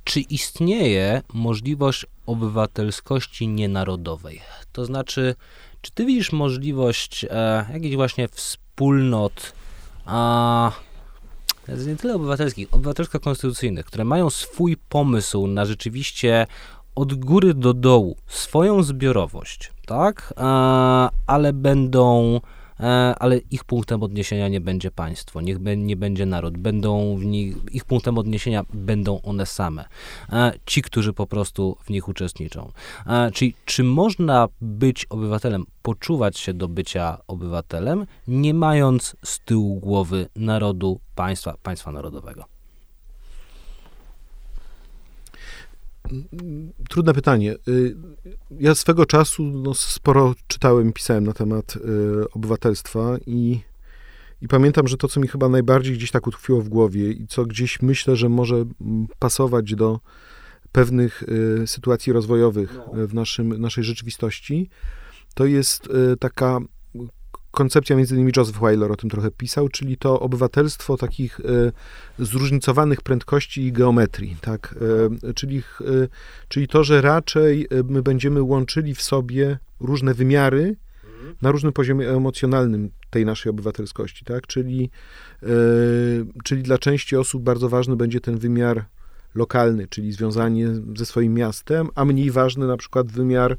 czy 0.09 0.19
istnieje 0.19 1.21
możliwość 1.33 2.05
obywatelskości 2.25 3.47
nienarodowej? 3.47 4.41
To 4.71 4.85
znaczy, 4.85 5.35
czy 5.81 5.91
ty 5.91 6.05
widzisz 6.05 6.31
możliwość 6.31 7.25
e, 7.29 7.65
jakichś 7.73 7.95
właśnie 7.95 8.27
wspólnot, 8.27 9.53
a 10.05 10.71
nie 11.87 11.95
tyle 11.95 12.15
obywatelskich, 12.15 12.67
obywatelsko-konstytucyjnych, 12.71 13.85
które 13.85 14.03
mają 14.03 14.29
swój 14.29 14.77
pomysł 14.77 15.47
na 15.47 15.65
rzeczywiście 15.65 16.47
od 16.95 17.13
góry 17.13 17.53
do 17.53 17.73
dołu 17.73 18.17
swoją 18.27 18.83
zbiorowość, 18.83 19.71
tak? 19.85 20.33
E, 20.37 20.43
ale 21.27 21.53
będą 21.53 22.39
ale 23.19 23.37
ich 23.37 23.63
punktem 23.63 24.03
odniesienia 24.03 24.47
nie 24.47 24.61
będzie 24.61 24.91
państwo, 24.91 25.41
niech 25.41 25.57
nie 25.77 25.95
będzie 25.95 26.25
naród, 26.25 26.57
będą 26.57 27.17
w 27.17 27.25
nich, 27.25 27.55
ich 27.71 27.85
punktem 27.85 28.17
odniesienia 28.17 28.63
będą 28.73 29.21
one 29.21 29.45
same, 29.45 29.85
e, 30.31 30.51
ci, 30.65 30.81
którzy 30.81 31.13
po 31.13 31.27
prostu 31.27 31.77
w 31.83 31.89
nich 31.89 32.07
uczestniczą. 32.07 32.71
E, 33.07 33.31
czyli 33.31 33.55
czy 33.65 33.83
można 33.83 34.47
być 34.61 35.05
obywatelem, 35.05 35.65
poczuwać 35.81 36.37
się 36.37 36.53
do 36.53 36.67
bycia 36.67 37.17
obywatelem, 37.27 38.05
nie 38.27 38.53
mając 38.53 39.15
z 39.25 39.39
tyłu 39.39 39.79
głowy 39.79 40.27
narodu, 40.35 40.99
państwa, 41.15 41.55
państwa 41.63 41.91
narodowego? 41.91 42.58
Trudne 46.89 47.13
pytanie. 47.13 47.55
Y, 47.67 47.95
ja 48.59 48.75
swego 48.75 49.05
czasu 49.05 49.43
no, 49.43 49.73
sporo 49.73 50.35
czytałem 50.47 50.89
i 50.89 50.93
pisałem 50.93 51.23
na 51.23 51.33
temat 51.33 51.75
y, 51.75 51.79
obywatelstwa 52.31 53.17
i, 53.27 53.59
i 54.41 54.47
pamiętam, 54.47 54.87
że 54.87 54.97
to, 54.97 55.07
co 55.07 55.19
mi 55.19 55.27
chyba 55.27 55.49
najbardziej 55.49 55.93
gdzieś 55.93 56.11
tak 56.11 56.27
utkwiło 56.27 56.61
w 56.61 56.69
głowie 56.69 57.11
i 57.11 57.27
co 57.27 57.45
gdzieś 57.45 57.81
myślę, 57.81 58.15
że 58.15 58.29
może 58.29 58.65
pasować 59.19 59.75
do 59.75 59.99
pewnych 60.71 61.23
y, 61.23 61.67
sytuacji 61.67 62.13
rozwojowych 62.13 62.77
no. 62.93 63.07
w 63.07 63.13
naszym, 63.13 63.61
naszej 63.61 63.83
rzeczywistości, 63.83 64.69
to 65.33 65.45
jest 65.45 65.89
taka 66.19 66.59
koncepcja, 67.51 67.95
między 67.95 68.15
innymi 68.15 68.31
Joseph 68.37 68.59
Weiler 68.59 68.91
o 68.91 68.95
tym 68.95 69.09
trochę 69.09 69.31
pisał, 69.31 69.69
czyli 69.69 69.97
to 69.97 70.19
obywatelstwo 70.19 70.97
takich 70.97 71.39
e, 71.39 71.43
zróżnicowanych 72.25 73.01
prędkości 73.01 73.61
i 73.61 73.71
geometrii, 73.71 74.37
tak? 74.41 74.75
E, 75.29 75.33
czyli, 75.33 75.57
e, 75.57 75.83
czyli 76.47 76.67
to, 76.67 76.83
że 76.83 77.01
raczej 77.01 77.67
my 77.85 78.01
będziemy 78.01 78.41
łączyli 78.41 78.95
w 78.95 79.01
sobie 79.01 79.57
różne 79.79 80.13
wymiary 80.13 80.75
na 81.41 81.51
różnym 81.51 81.73
poziomie 81.73 82.09
emocjonalnym 82.09 82.89
tej 83.09 83.25
naszej 83.25 83.49
obywatelskości, 83.49 84.25
tak? 84.25 84.47
Czyli, 84.47 84.89
czyli 86.43 86.63
dla 86.63 86.77
części 86.77 87.15
osób 87.15 87.43
bardzo 87.43 87.69
ważny 87.69 87.95
będzie 87.95 88.21
ten 88.21 88.37
wymiar 88.37 88.85
lokalny, 89.35 89.87
czyli 89.87 90.11
związanie 90.11 90.67
ze 90.97 91.05
swoim 91.05 91.33
miastem, 91.33 91.89
a 91.95 92.05
mniej 92.05 92.31
ważny 92.31 92.67
na 92.67 92.77
przykład 92.77 93.11
wymiar 93.11 93.57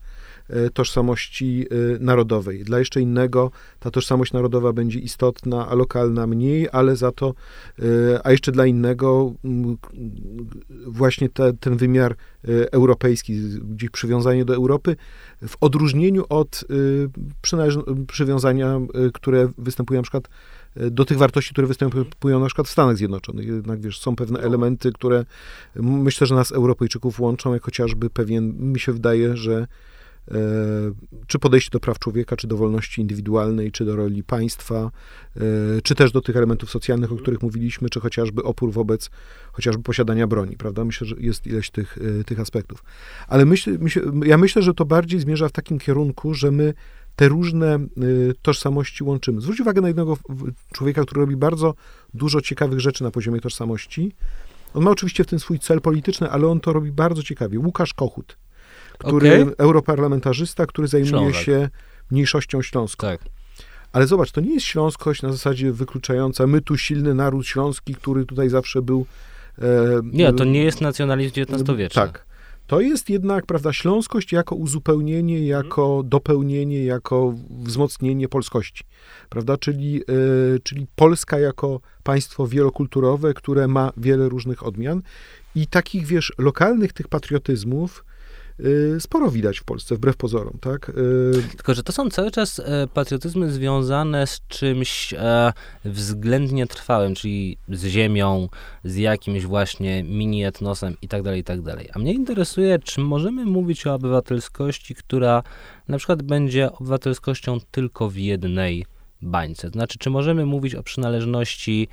E, 0.50 0.70
tożsamości 0.70 1.66
e, 1.70 1.98
narodowej. 1.98 2.64
Dla 2.64 2.78
jeszcze 2.78 3.00
innego 3.00 3.50
ta 3.80 3.90
tożsamość 3.90 4.32
narodowa 4.32 4.72
będzie 4.72 4.98
istotna, 4.98 5.68
a 5.68 5.74
lokalna 5.74 6.26
mniej, 6.26 6.68
ale 6.72 6.96
za 6.96 7.12
to, 7.12 7.34
e, 7.78 7.82
a 8.26 8.30
jeszcze 8.30 8.52
dla 8.52 8.66
innego 8.66 9.32
właśnie 10.86 11.28
te, 11.28 11.52
ten 11.52 11.76
wymiar 11.76 12.16
europejski, 12.72 13.40
gdzieś 13.60 13.90
przywiązanie 13.90 14.44
do 14.44 14.54
Europy, 14.54 14.96
w 15.48 15.56
odróżnieniu 15.60 16.24
od 16.28 16.64
przywiązania, 18.06 18.80
które 19.14 19.48
występuje 19.58 19.98
na 19.98 20.02
przykład 20.02 20.28
do 20.76 21.04
tych 21.04 21.18
wartości, 21.18 21.52
które 21.52 21.66
występują 21.66 22.40
na 22.40 22.46
przykład 22.46 22.68
w 22.68 22.70
Stanach 22.70 22.96
Zjednoczonych. 22.96 23.46
Jednak, 23.46 23.80
wiesz, 23.80 23.98
są 23.98 24.16
pewne 24.16 24.40
elementy, 24.40 24.92
które 24.92 25.24
myślę, 25.76 26.26
że 26.26 26.34
nas 26.34 26.52
Europejczyków 26.52 27.20
łączą, 27.20 27.52
jak 27.52 27.62
chociażby 27.62 28.10
pewien, 28.10 28.72
mi 28.72 28.80
się 28.80 28.92
wydaje, 28.92 29.36
że 29.36 29.66
E, 30.30 30.34
czy 31.26 31.38
podejście 31.38 31.70
do 31.70 31.80
praw 31.80 31.98
człowieka, 31.98 32.36
czy 32.36 32.46
do 32.46 32.56
wolności 32.56 33.00
indywidualnej, 33.00 33.72
czy 33.72 33.84
do 33.84 33.96
roli 33.96 34.22
państwa, 34.22 34.90
e, 35.36 35.40
czy 35.82 35.94
też 35.94 36.12
do 36.12 36.20
tych 36.20 36.36
elementów 36.36 36.70
socjalnych, 36.70 37.12
o 37.12 37.16
których 37.16 37.42
mówiliśmy, 37.42 37.88
czy 37.88 38.00
chociażby 38.00 38.42
opór 38.42 38.72
wobec 38.72 39.10
chociażby 39.52 39.82
posiadania 39.82 40.26
broni, 40.26 40.56
prawda? 40.56 40.84
Myślę, 40.84 41.06
że 41.06 41.16
jest 41.18 41.46
ileś 41.46 41.70
tych, 41.70 41.98
e, 42.20 42.24
tych 42.24 42.40
aspektów. 42.40 42.84
Ale 43.28 43.44
myśl, 43.44 43.78
myśl, 43.80 44.12
ja 44.24 44.38
myślę, 44.38 44.62
że 44.62 44.74
to 44.74 44.84
bardziej 44.84 45.20
zmierza 45.20 45.48
w 45.48 45.52
takim 45.52 45.78
kierunku, 45.78 46.34
że 46.34 46.50
my 46.50 46.74
te 47.16 47.28
różne 47.28 47.78
tożsamości 48.42 49.04
łączymy. 49.04 49.40
Zwróć 49.40 49.60
uwagę 49.60 49.80
na 49.80 49.88
jednego 49.88 50.16
człowieka, 50.74 51.02
który 51.02 51.20
robi 51.20 51.36
bardzo 51.36 51.74
dużo 52.14 52.40
ciekawych 52.40 52.80
rzeczy 52.80 53.04
na 53.04 53.10
poziomie 53.10 53.40
tożsamości. 53.40 54.12
On 54.74 54.82
ma 54.82 54.90
oczywiście 54.90 55.24
w 55.24 55.26
tym 55.26 55.38
swój 55.38 55.58
cel 55.58 55.80
polityczny, 55.80 56.30
ale 56.30 56.46
on 56.46 56.60
to 56.60 56.72
robi 56.72 56.92
bardzo 56.92 57.22
ciekawie. 57.22 57.58
Łukasz 57.58 57.94
Kochut 57.94 58.36
który, 59.06 59.42
okay. 59.42 59.54
europarlamentarzysta, 59.58 60.66
który 60.66 60.88
zajmuje 60.88 61.10
Ślązak. 61.10 61.42
się 61.42 61.68
mniejszością 62.10 62.62
śląską. 62.62 63.06
Tak. 63.06 63.20
Ale 63.92 64.06
zobacz, 64.06 64.32
to 64.32 64.40
nie 64.40 64.54
jest 64.54 64.66
śląskość 64.66 65.22
na 65.22 65.32
zasadzie 65.32 65.72
wykluczająca, 65.72 66.46
my 66.46 66.60
tu 66.60 66.78
silny 66.78 67.14
naród 67.14 67.46
śląski, 67.46 67.94
który 67.94 68.26
tutaj 68.26 68.48
zawsze 68.48 68.82
był... 68.82 69.06
E, 69.58 69.64
nie, 70.04 70.32
to 70.32 70.44
nie 70.44 70.64
jest 70.64 70.80
nacjonalizm 70.80 71.40
XIX-wieczny. 71.40 72.02
Tak. 72.02 72.26
To 72.70 72.80
jest 72.80 73.10
jednak, 73.10 73.46
prawda, 73.46 73.72
śląskość 73.72 74.32
jako 74.32 74.54
uzupełnienie, 74.54 75.36
mhm. 75.36 75.64
jako 75.64 76.02
dopełnienie, 76.04 76.84
jako 76.84 77.34
wzmocnienie 77.50 78.28
polskości, 78.28 78.84
prawda, 79.28 79.56
czyli, 79.56 80.02
e, 80.02 80.58
czyli 80.62 80.86
Polska 80.96 81.38
jako 81.38 81.80
państwo 82.02 82.46
wielokulturowe, 82.46 83.34
które 83.34 83.68
ma 83.68 83.92
wiele 83.96 84.28
różnych 84.28 84.66
odmian 84.66 85.02
i 85.54 85.66
takich, 85.66 86.06
wiesz, 86.06 86.32
lokalnych 86.38 86.92
tych 86.92 87.08
patriotyzmów 87.08 88.04
Y, 88.04 88.09
sporo 88.98 89.30
widać 89.30 89.58
w 89.58 89.64
Polsce, 89.64 89.94
wbrew 89.94 90.16
pozorom, 90.16 90.58
tak? 90.60 90.88
Y, 90.88 90.92
Tylko, 91.56 91.74
że 91.74 91.82
to 91.82 91.92
są 91.92 92.10
cały 92.10 92.30
czas 92.30 92.58
e, 92.58 92.86
patriotyzmy 92.94 93.52
związane 93.52 94.26
z 94.26 94.40
czymś 94.48 95.14
e, 95.14 95.52
względnie 95.84 96.66
trwałym, 96.66 97.14
czyli 97.14 97.58
z 97.68 97.84
ziemią, 97.84 98.48
z 98.84 98.96
jakimś 98.96 99.44
właśnie 99.44 100.04
mini-etnosem 100.04 100.96
i 101.02 101.08
tak 101.08 101.22
dalej, 101.22 101.40
i 101.40 101.44
tak 101.44 101.62
dalej. 101.62 101.88
A 101.94 101.98
mnie 101.98 102.12
interesuje, 102.12 102.78
czy 102.78 103.00
możemy 103.00 103.44
mówić 103.44 103.86
o 103.86 103.94
obywatelskości, 103.94 104.94
która 104.94 105.42
na 105.88 105.98
przykład 105.98 106.22
będzie 106.22 106.72
obywatelskością 106.72 107.58
tylko 107.70 108.10
w 108.10 108.16
jednej 108.16 108.86
bańce. 109.22 109.68
Znaczy, 109.68 109.98
czy 109.98 110.10
możemy 110.10 110.46
mówić 110.46 110.74
o 110.74 110.82
przynależności 110.82 111.88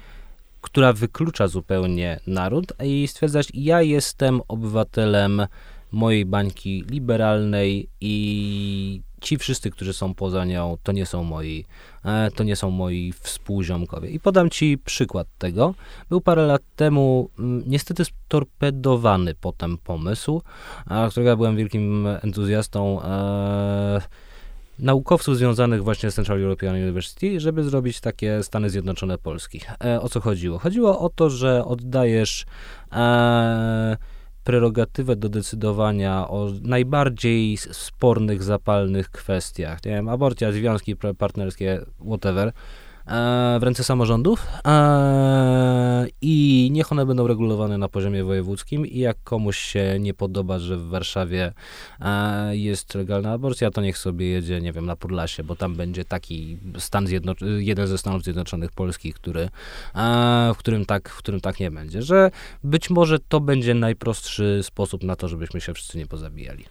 która 0.61 0.93
wyklucza 0.93 1.47
zupełnie 1.47 2.19
naród 2.27 2.73
i 2.83 3.07
stwierdzać, 3.07 3.47
ja 3.53 3.81
jestem 3.81 4.41
obywatelem 4.47 5.47
mojej 5.91 6.25
bańki 6.25 6.83
liberalnej 6.89 7.89
i 8.01 9.01
ci 9.21 9.37
wszyscy, 9.37 9.71
którzy 9.71 9.93
są 9.93 10.13
poza 10.13 10.45
nią, 10.45 10.77
to 10.83 10.91
nie 10.91 11.05
są 11.05 11.23
moi, 11.23 11.65
e, 12.05 12.31
to 12.31 12.43
nie 12.43 12.55
są 12.55 12.71
moi 12.71 13.13
współziomkowie. 13.19 14.09
I 14.09 14.19
podam 14.19 14.49
ci 14.49 14.77
przykład 14.77 15.27
tego. 15.37 15.73
Był 16.09 16.21
parę 16.21 16.45
lat 16.45 16.61
temu 16.75 17.29
niestety 17.67 18.05
storpedowany 18.05 19.35
potem 19.41 19.77
pomysł, 19.77 20.41
którego 21.11 21.29
ja 21.29 21.35
byłem 21.35 21.57
wielkim 21.57 22.07
entuzjastą 22.07 23.01
e, 23.01 24.01
naukowców 24.79 25.37
związanych 25.37 25.83
właśnie 25.83 26.11
z 26.11 26.15
Central 26.15 26.41
European 26.41 26.75
University, 26.75 27.39
żeby 27.39 27.63
zrobić 27.63 28.01
takie 28.01 28.43
Stany 28.43 28.69
Zjednoczone 28.69 29.17
Polski. 29.17 29.61
E, 29.85 30.01
o 30.01 30.09
co 30.09 30.21
chodziło? 30.21 30.59
Chodziło 30.59 30.99
o 30.99 31.09
to, 31.09 31.29
że 31.29 31.65
oddajesz 31.65 32.45
prerogatywę 34.47 35.15
do 35.15 35.29
decydowania 35.29 36.27
o 36.27 36.49
najbardziej 36.61 37.57
spornych, 37.57 38.43
zapalnych 38.43 39.09
kwestiach. 39.09 39.85
Nie 39.85 39.91
wiem, 39.91 40.09
aborcja, 40.09 40.51
związki 40.51 40.95
partnerskie, 41.17 41.85
whatever 42.05 42.51
w 43.59 43.63
ręce 43.63 43.83
samorządów 43.83 44.47
e, 44.67 46.07
i 46.21 46.69
niech 46.71 46.91
one 46.91 47.05
będą 47.05 47.27
regulowane 47.27 47.77
na 47.77 47.89
poziomie 47.89 48.23
wojewódzkim 48.23 48.85
i 48.85 48.99
jak 48.99 49.17
komuś 49.23 49.57
się 49.57 49.97
nie 49.99 50.13
podoba, 50.13 50.59
że 50.59 50.77
w 50.77 50.87
Warszawie 50.87 51.53
e, 52.01 52.57
jest 52.57 52.95
legalna 52.95 53.31
aborcja, 53.31 53.71
to 53.71 53.81
niech 53.81 53.97
sobie 53.97 54.27
jedzie, 54.27 54.61
nie 54.61 54.73
wiem, 54.73 54.85
na 54.85 54.95
Podlasie, 54.95 55.43
bo 55.43 55.55
tam 55.55 55.75
będzie 55.75 56.05
taki 56.05 56.57
stan 56.77 57.05
jeden 57.59 57.87
ze 57.87 57.97
Stanów 57.97 58.23
Zjednoczonych 58.23 58.71
Polskich, 58.71 59.15
który, 59.15 59.49
w, 60.53 60.57
którym 60.57 60.85
tak, 60.85 61.09
w 61.09 61.17
którym 61.17 61.41
tak 61.41 61.59
nie 61.59 61.71
będzie, 61.71 62.01
że 62.01 62.31
być 62.63 62.89
może 62.89 63.19
to 63.19 63.39
będzie 63.39 63.73
najprostszy 63.73 64.59
sposób 64.63 65.03
na 65.03 65.15
to, 65.15 65.27
żebyśmy 65.27 65.61
się 65.61 65.73
wszyscy 65.73 65.97
nie 65.97 66.07
pozabijali. 66.07 66.65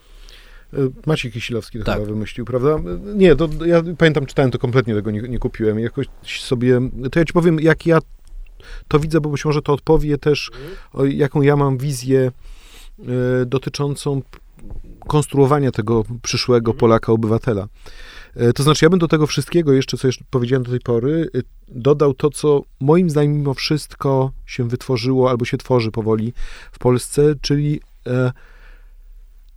E, 0.73 0.77
Maciej 1.07 1.33
Kisilowski 1.33 1.79
to 1.79 1.85
tak. 1.85 1.95
chyba 1.95 2.07
wymyślił, 2.07 2.45
prawda? 2.45 2.79
Nie, 3.15 3.37
to 3.37 3.49
ja 3.67 3.83
pamiętam, 3.99 4.27
czytałem 4.27 4.51
to 4.51 4.59
kompletnie, 4.59 4.95
tego 4.95 5.11
nie, 5.11 5.23
nie 5.23 5.39
kupiłem. 5.39 5.79
Jakoś 5.79 6.07
sobie, 6.23 6.81
to 7.13 7.19
ja 7.19 7.25
ci 7.25 7.33
powiem, 7.33 7.61
jak 7.61 7.87
ja 7.87 7.99
to 8.89 8.99
widzę, 8.99 9.21
bo 9.21 9.31
być 9.31 9.45
może 9.45 9.63
to 9.63 9.73
odpowie 9.73 10.19
też, 10.19 10.51
o, 10.93 11.05
jaką 11.05 11.43
ja 11.43 11.57
mam 11.57 11.79
wizję 11.79 12.31
y, 13.43 13.47
dotyczącą 13.47 14.23
konstruowania 15.07 15.71
tego 15.71 16.05
przyszłego 16.23 16.71
mhm. 16.71 16.79
Polaka, 16.79 17.13
obywatela. 17.13 17.69
Y, 18.37 18.53
to 18.53 18.63
znaczy, 18.63 18.85
ja 18.85 18.91
bym 18.91 18.99
do 18.99 19.09
tego 19.09 19.27
wszystkiego, 19.27 19.73
jeszcze 19.73 19.97
co 19.97 20.07
jeszcze 20.07 20.25
powiedziałem 20.31 20.63
do 20.63 20.71
tej 20.71 20.81
pory, 20.81 21.29
y, 21.35 21.43
dodał 21.69 22.15
to, 22.15 22.31
co 22.31 22.63
moim 22.81 23.11
zdaniem 23.11 23.33
mimo 23.33 23.55
wszystko 23.55 24.33
się 24.47 24.69
wytworzyło 24.69 25.31
albo 25.31 25.45
się 25.45 25.57
tworzy 25.57 25.91
powoli 25.91 26.33
w 26.73 26.79
Polsce, 26.79 27.35
czyli 27.41 27.81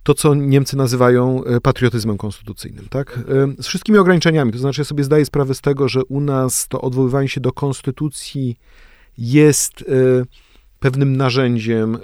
to, 0.02 0.14
co 0.14 0.34
Niemcy 0.34 0.76
nazywają 0.76 1.44
e, 1.44 1.60
patriotyzmem 1.60 2.18
konstytucyjnym, 2.18 2.88
tak? 2.90 3.18
E, 3.58 3.62
z 3.62 3.66
wszystkimi 3.66 3.98
ograniczeniami. 3.98 4.52
To 4.52 4.58
znaczy, 4.58 4.80
ja 4.80 4.84
sobie 4.84 5.04
zdaję 5.04 5.24
sprawę 5.26 5.54
z 5.54 5.60
tego, 5.60 5.88
że 5.88 6.04
u 6.04 6.20
nas 6.20 6.68
to 6.68 6.80
odwoływanie 6.80 7.28
się 7.28 7.40
do 7.40 7.52
konstytucji 7.52 8.56
jest 9.18 9.82
e, 9.82 9.84
pewnym 10.80 11.16
narzędziem 11.16 11.94
e, 11.94 11.98
e, 11.98 12.00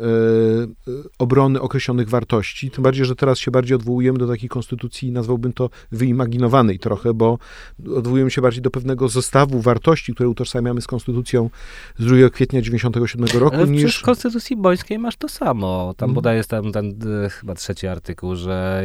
obrony 1.18 1.60
określonych 1.60 2.08
wartości. 2.08 2.70
Tym 2.70 2.84
bardziej, 2.84 3.06
że 3.06 3.16
teraz 3.16 3.38
się 3.38 3.50
bardziej 3.50 3.74
odwołujemy 3.74 4.18
do 4.18 4.28
takiej 4.28 4.48
konstytucji, 4.48 5.12
nazwałbym 5.12 5.52
to 5.52 5.70
wyimaginowanej 5.92 6.78
trochę, 6.78 7.14
bo 7.14 7.38
odwołujemy 7.96 8.30
się 8.30 8.42
bardziej 8.42 8.62
do 8.62 8.70
pewnego 8.70 9.08
zestawu 9.08 9.60
wartości, 9.60 10.14
które 10.14 10.28
utożsamiamy 10.28 10.80
z 10.80 10.86
konstytucją 10.86 11.50
z 11.98 12.04
2 12.04 12.30
kwietnia 12.30 12.62
97 12.62 13.40
roku. 13.40 13.56
Ale 13.56 13.66
niż... 13.66 13.98
w 13.98 14.02
konstytucji 14.02 14.56
bońskiej 14.56 14.98
masz 14.98 15.16
to 15.16 15.28
samo. 15.28 15.94
Tam 15.96 16.08
hmm. 16.08 16.14
bodaj 16.14 16.36
jest 16.36 16.50
tam 16.50 16.72
ten 16.72 16.94
e, 17.24 17.28
chyba 17.28 17.54
trzeci 17.54 17.86
artykuł, 17.86 18.36
że 18.36 18.84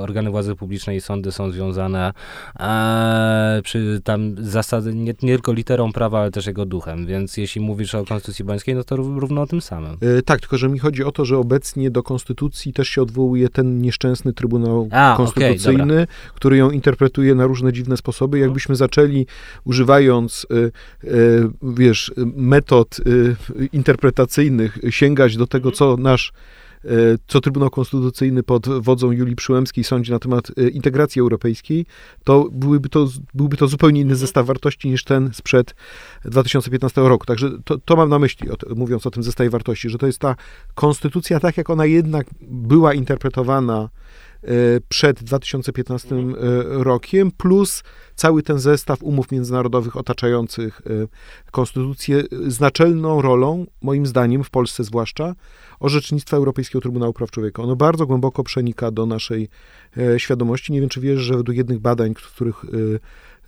organy 0.00 0.30
władzy 0.30 0.54
publicznej 0.54 0.96
i 0.96 1.00
sądy 1.00 1.32
są 1.32 1.50
związane 1.50 2.12
e, 2.60 3.60
przy 3.64 4.00
tam 4.04 4.34
zasady 4.38 4.94
nie, 4.94 5.14
nie 5.22 5.34
tylko 5.34 5.52
literą 5.52 5.92
prawa, 5.92 6.20
ale 6.20 6.30
też 6.30 6.46
jego 6.46 6.66
duchem. 6.66 7.06
Więc 7.06 7.36
jeśli 7.36 7.60
mówisz 7.60 7.94
o 7.94 8.04
konstytucji 8.04 8.44
bońskiej, 8.44 8.74
no 8.74 8.84
to 8.84 8.96
również 8.96 9.29
o 9.38 9.46
tym 9.46 9.60
samym. 9.60 9.96
E, 10.18 10.22
tak, 10.22 10.40
tylko 10.40 10.58
że 10.58 10.68
mi 10.68 10.78
chodzi 10.78 11.04
o 11.04 11.12
to, 11.12 11.24
że 11.24 11.38
obecnie 11.38 11.90
do 11.90 12.02
konstytucji 12.02 12.72
też 12.72 12.88
się 12.88 13.02
odwołuje 13.02 13.48
ten 13.48 13.80
nieszczęsny 13.80 14.32
Trybunał 14.32 14.88
A, 14.92 15.14
Konstytucyjny, 15.16 15.94
okay, 15.94 16.06
który 16.34 16.56
ją 16.56 16.70
interpretuje 16.70 17.34
na 17.34 17.46
różne 17.46 17.72
dziwne 17.72 17.96
sposoby. 17.96 18.38
No. 18.38 18.44
Jakbyśmy 18.44 18.76
zaczęli 18.76 19.26
używając, 19.64 20.46
e, 20.50 20.56
e, 20.56 21.10
wiesz, 21.62 22.12
metod 22.36 23.00
interpretacyjnych 23.72 24.78
sięgać 24.90 25.36
do 25.36 25.46
tego, 25.46 25.72
co 25.72 25.96
nasz 25.96 26.32
E, 26.32 26.59
co 27.26 27.40
Trybunał 27.40 27.70
Konstytucyjny 27.70 28.42
pod 28.42 28.68
wodzą 28.68 29.10
Julii 29.12 29.36
Przyłębskiej 29.36 29.84
sądzi 29.84 30.12
na 30.12 30.18
temat 30.18 30.52
e, 30.58 30.68
integracji 30.68 31.20
europejskiej, 31.20 31.86
to 32.24 32.48
byłby 32.52 32.88
to, 32.88 33.08
byłby 33.34 33.56
to 33.56 33.68
zupełnie 33.68 34.00
inny 34.00 34.16
zestaw 34.16 34.46
wartości 34.46 34.88
niż 34.88 35.04
ten 35.04 35.30
sprzed 35.32 35.74
2015 36.24 37.00
roku. 37.00 37.26
Także 37.26 37.50
to, 37.64 37.78
to 37.78 37.96
mam 37.96 38.08
na 38.08 38.18
myśli, 38.18 38.48
mówiąc 38.76 39.06
o 39.06 39.10
tym 39.10 39.22
zestawie 39.22 39.50
wartości, 39.50 39.90
że 39.90 39.98
to 39.98 40.06
jest 40.06 40.18
ta 40.18 40.36
konstytucja, 40.74 41.40
tak 41.40 41.56
jak 41.56 41.70
ona 41.70 41.86
jednak 41.86 42.26
była 42.40 42.94
interpretowana 42.94 43.82
e, 43.82 43.88
przed 44.88 45.22
2015 45.22 46.16
rokiem, 46.68 47.30
plus 47.30 47.82
cały 48.14 48.42
ten 48.42 48.58
zestaw 48.58 49.02
umów 49.02 49.30
międzynarodowych 49.32 49.96
otaczających 49.96 50.82
konstytucję 51.50 52.22
z 52.46 52.60
naczelną 52.60 53.22
rolą, 53.22 53.66
moim 53.82 54.06
zdaniem, 54.06 54.44
w 54.44 54.50
Polsce 54.50 54.84
zwłaszcza, 54.84 55.34
orzecznictwa 55.80 56.36
Europejskiego 56.36 56.80
Trybunału 56.80 57.12
Praw 57.12 57.30
Człowieka. 57.30 57.62
Ono 57.62 57.76
bardzo 57.76 58.06
głęboko 58.06 58.44
przenika 58.44 58.90
do 58.90 59.06
naszej 59.06 59.48
e, 59.96 60.20
świadomości. 60.20 60.72
Nie 60.72 60.80
wiem, 60.80 60.88
czy 60.88 61.00
wiesz, 61.00 61.20
że 61.20 61.36
według 61.36 61.56
jednych 61.56 61.78
badań, 61.78 62.14
których, 62.14 62.64
e, 62.64 62.68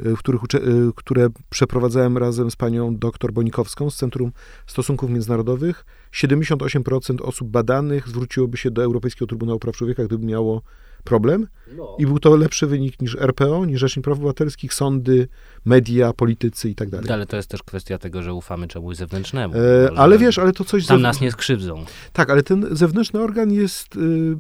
w 0.03 0.18
których, 0.18 0.40
e, 0.42 0.59
które 0.96 1.28
przeprowadzałem 1.50 2.18
razem 2.18 2.50
z 2.50 2.57
panią 2.57 2.96
dr 2.96 3.32
Bonikowską 3.32 3.90
z 3.90 3.96
Centrum 3.96 4.32
Stosunków 4.66 5.11
Międzynarodowych, 5.11 5.84
78% 6.12 7.20
osób 7.22 7.48
badanych 7.48 8.09
zwróciłoby 8.09 8.57
się 8.57 8.70
do 8.70 8.82
Europejskiego 8.82 9.26
Trybunału 9.26 9.59
Praw 9.59 9.76
Człowieka, 9.76 10.05
gdyby 10.05 10.26
miało 10.26 10.62
problem. 11.05 11.46
No. 11.76 11.96
I 11.98 12.07
był 12.07 12.18
to 12.18 12.36
lepszy 12.36 12.66
wynik 12.66 13.00
niż 13.03 13.16
RPO, 13.16 13.64
niż 13.64 13.80
Rzecznik 13.80 14.05
Praw 14.05 14.18
Obywatelskich, 14.18 14.74
sądy, 14.74 15.28
media, 15.64 16.12
politycy 16.12 16.70
i 16.70 16.74
tak 16.74 16.90
dalej. 16.90 17.11
Ale 17.11 17.26
to 17.26 17.36
jest 17.36 17.48
też 17.48 17.62
kwestia 17.62 17.98
tego, 17.98 18.22
że 18.22 18.34
ufamy 18.34 18.68
czemuś 18.68 18.96
zewnętrznemu. 18.96 19.55
E, 19.55 19.90
ale 19.96 20.18
wiesz, 20.18 20.38
ale 20.38 20.53
to 20.53 20.64
coś... 20.64 20.86
Tam 20.86 21.03
nas 21.03 21.20
nie 21.20 21.32
skrzywdzą. 21.32 21.84
Tak, 22.12 22.30
ale 22.30 22.42
ten 22.42 22.66
zewnętrzny 22.70 23.20
organ 23.20 23.53
jest 23.53 23.96
y, 23.96 24.36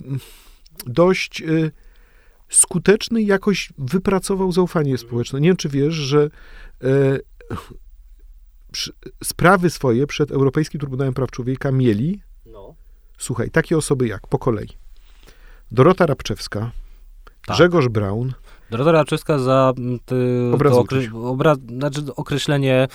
dość 0.86 1.42
y, 1.42 1.70
skuteczny 2.52 3.22
jakoś 3.22 3.72
wypracował 3.78 4.52
zaufanie 4.52 4.98
społeczne. 4.98 5.40
Nie 5.40 5.48
wiem, 5.48 5.56
czy 5.56 5.68
wiesz, 5.68 5.94
że 5.94 6.30
y, 6.84 7.20
sprawy 9.24 9.70
swoje 9.70 10.06
przed 10.06 10.30
Europejskim 10.30 10.80
Trybunałem 10.80 11.14
Praw 11.14 11.30
Człowieka 11.30 11.72
mieli, 11.72 12.22
no. 12.46 12.74
słuchaj, 13.18 13.50
takie 13.50 13.76
osoby 13.76 14.08
jak, 14.08 14.26
po 14.26 14.38
kolei, 14.38 14.68
Dorota 15.72 16.06
Rabczewska, 16.06 16.70
tak. 17.46 17.56
Grzegorz 17.56 17.88
Braun. 17.88 18.32
Dorota 18.70 18.92
Rabczewska 18.92 19.38
za 19.38 19.72
to 20.06 20.16
obra, 21.28 21.54
znaczy 21.54 22.00
określenie 22.16 22.88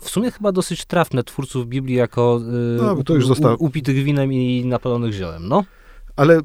w 0.00 0.08
sumie 0.10 0.30
chyba 0.30 0.52
dosyć 0.52 0.84
trafne 0.84 1.24
twórców 1.24 1.66
Biblii 1.66 1.96
jako 1.96 2.40
y, 2.78 2.82
no, 2.82 3.02
to 3.02 3.14
już 3.14 3.26
zostało. 3.26 3.56
upitych 3.56 4.04
winem 4.04 4.32
i 4.32 4.64
napalonych 4.64 5.12
ziołem, 5.12 5.48
no. 5.48 5.64
Ale 6.18 6.38
y, 6.38 6.42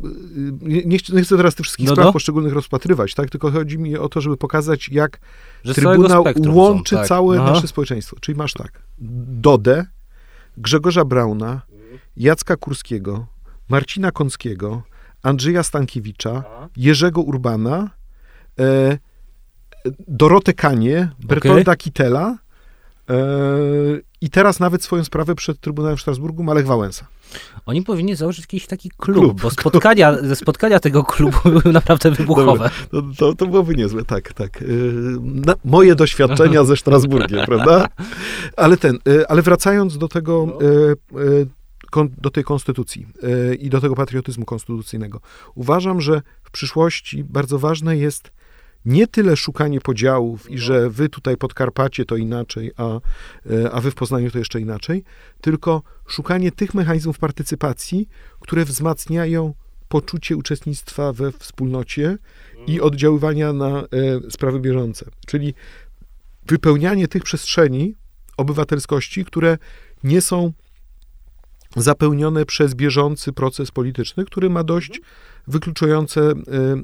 nie, 0.61 0.82
nie, 1.13 1.24
chcę 1.24 1.38
teraz 1.38 1.55
tych 1.55 1.63
wszystkich 1.63 1.88
no 1.88 1.91
spraw 1.95 2.07
do? 2.07 2.13
poszczególnych 2.13 2.53
rozpatrywać, 2.53 3.13
tak? 3.13 3.30
Tylko 3.30 3.51
chodzi 3.51 3.78
mi 3.78 3.97
o 3.97 4.09
to, 4.09 4.21
żeby 4.21 4.38
pokazać, 4.38 4.89
jak 4.89 5.19
Że 5.63 5.74
Trybunał 5.74 6.26
łączy 6.49 6.95
są, 6.95 6.99
tak. 6.99 7.07
całe 7.07 7.41
Aha. 7.41 7.51
nasze 7.51 7.67
społeczeństwo. 7.67 8.17
Czyli 8.21 8.38
masz 8.38 8.53
tak, 8.53 8.82
Dodę, 8.99 9.86
Grzegorza 10.57 11.05
Brauna, 11.05 11.61
Jacka 12.17 12.57
Kurskiego, 12.57 13.26
Marcina 13.69 14.11
Kąckiego, 14.11 14.84
Andrzeja 15.24 15.63
Stankiewicza, 15.63 16.43
Jerzego 16.78 17.21
Urbana, 17.21 17.89
e, 18.59 18.97
Dorotę 20.07 20.53
Kanie, 20.53 21.11
Bertolda 21.19 21.61
okay. 21.61 21.78
Kitela 21.78 22.38
i 24.21 24.29
teraz 24.29 24.59
nawet 24.59 24.83
swoją 24.83 25.03
sprawę 25.03 25.35
przed 25.35 25.59
Trybunałem 25.59 25.97
w 25.97 26.01
Strasburgu 26.01 26.43
Malech 26.43 26.65
Wałęsa. 26.65 27.07
Oni 27.65 27.81
powinni 27.81 28.15
założyć 28.15 28.43
jakiś 28.43 28.67
taki 28.67 28.89
klub, 28.97 29.17
klub 29.17 29.41
bo 29.41 29.49
spotkania, 29.51 30.17
ze 30.21 30.35
spotkania 30.35 30.79
tego 30.79 31.03
klubu 31.03 31.37
były 31.61 31.73
naprawdę 31.73 32.11
wybuchowe. 32.11 32.69
to, 32.91 33.01
to, 33.17 33.35
to, 33.35 33.47
byłoby 33.47 33.75
niezłe, 33.75 34.05
tak, 34.05 34.33
tak. 34.33 34.61
E, 34.61 34.65
na, 35.21 35.55
moje 35.65 35.95
doświadczenia 35.95 36.63
ze 36.63 36.77
Strasburgiem, 36.77 37.45
prawda? 37.51 37.87
Ale 38.57 38.77
ten, 38.77 38.99
e, 39.07 39.31
ale 39.31 39.41
wracając 39.41 39.97
do 39.97 40.07
tego, 40.07 40.59
no 41.95 42.09
do 42.17 42.29
tej 42.29 42.43
konstytucji 42.43 43.07
e, 43.23 43.55
i 43.55 43.69
do 43.69 43.81
tego 43.81 43.95
patriotyzmu 43.95 44.45
konstytucyjnego. 44.45 45.19
Uważam, 45.55 46.01
że 46.01 46.21
w 46.43 46.51
przyszłości 46.51 47.23
bardzo 47.23 47.59
ważne 47.59 47.97
jest 47.97 48.31
nie 48.86 49.07
tyle 49.07 49.38
szukanie 49.38 49.81
podziałów 49.81 50.51
i 50.51 50.57
że 50.57 50.89
wy 50.89 51.09
tutaj 51.09 51.38
Podkarpacie 51.38 52.05
to 52.05 52.15
inaczej, 52.15 52.71
a, 52.77 52.99
e, 53.49 53.71
a 53.71 53.81
wy 53.81 53.91
w 53.91 53.95
Poznaniu 53.95 54.31
to 54.31 54.38
jeszcze 54.38 54.61
inaczej, 54.61 55.03
tylko 55.41 55.84
szukanie 56.07 56.51
tych 56.51 56.73
mechanizmów 56.73 57.19
partycypacji, 57.19 58.09
które 58.39 58.65
wzmacniają 58.65 59.53
poczucie 59.88 60.38
uczestnictwa 60.38 61.13
we 61.13 61.31
wspólnocie 61.31 62.17
i 62.67 62.81
oddziaływania 62.81 63.53
na 63.53 63.81
e, 63.81 63.86
sprawy 64.31 64.59
bieżące. 64.59 65.05
Czyli 65.27 65.53
wypełnianie 66.45 67.07
tych 67.07 67.23
przestrzeni 67.23 67.95
obywatelskości, 68.38 69.25
które 69.25 69.57
nie 70.03 70.21
są 70.21 70.53
zapełnione 71.76 72.45
przez 72.45 72.76
bieżący 72.76 73.34
proces 73.34 73.71
polityczny, 73.71 74.26
który 74.26 74.49
ma 74.49 74.63
dość 74.63 75.01
wykluczające 75.47 76.34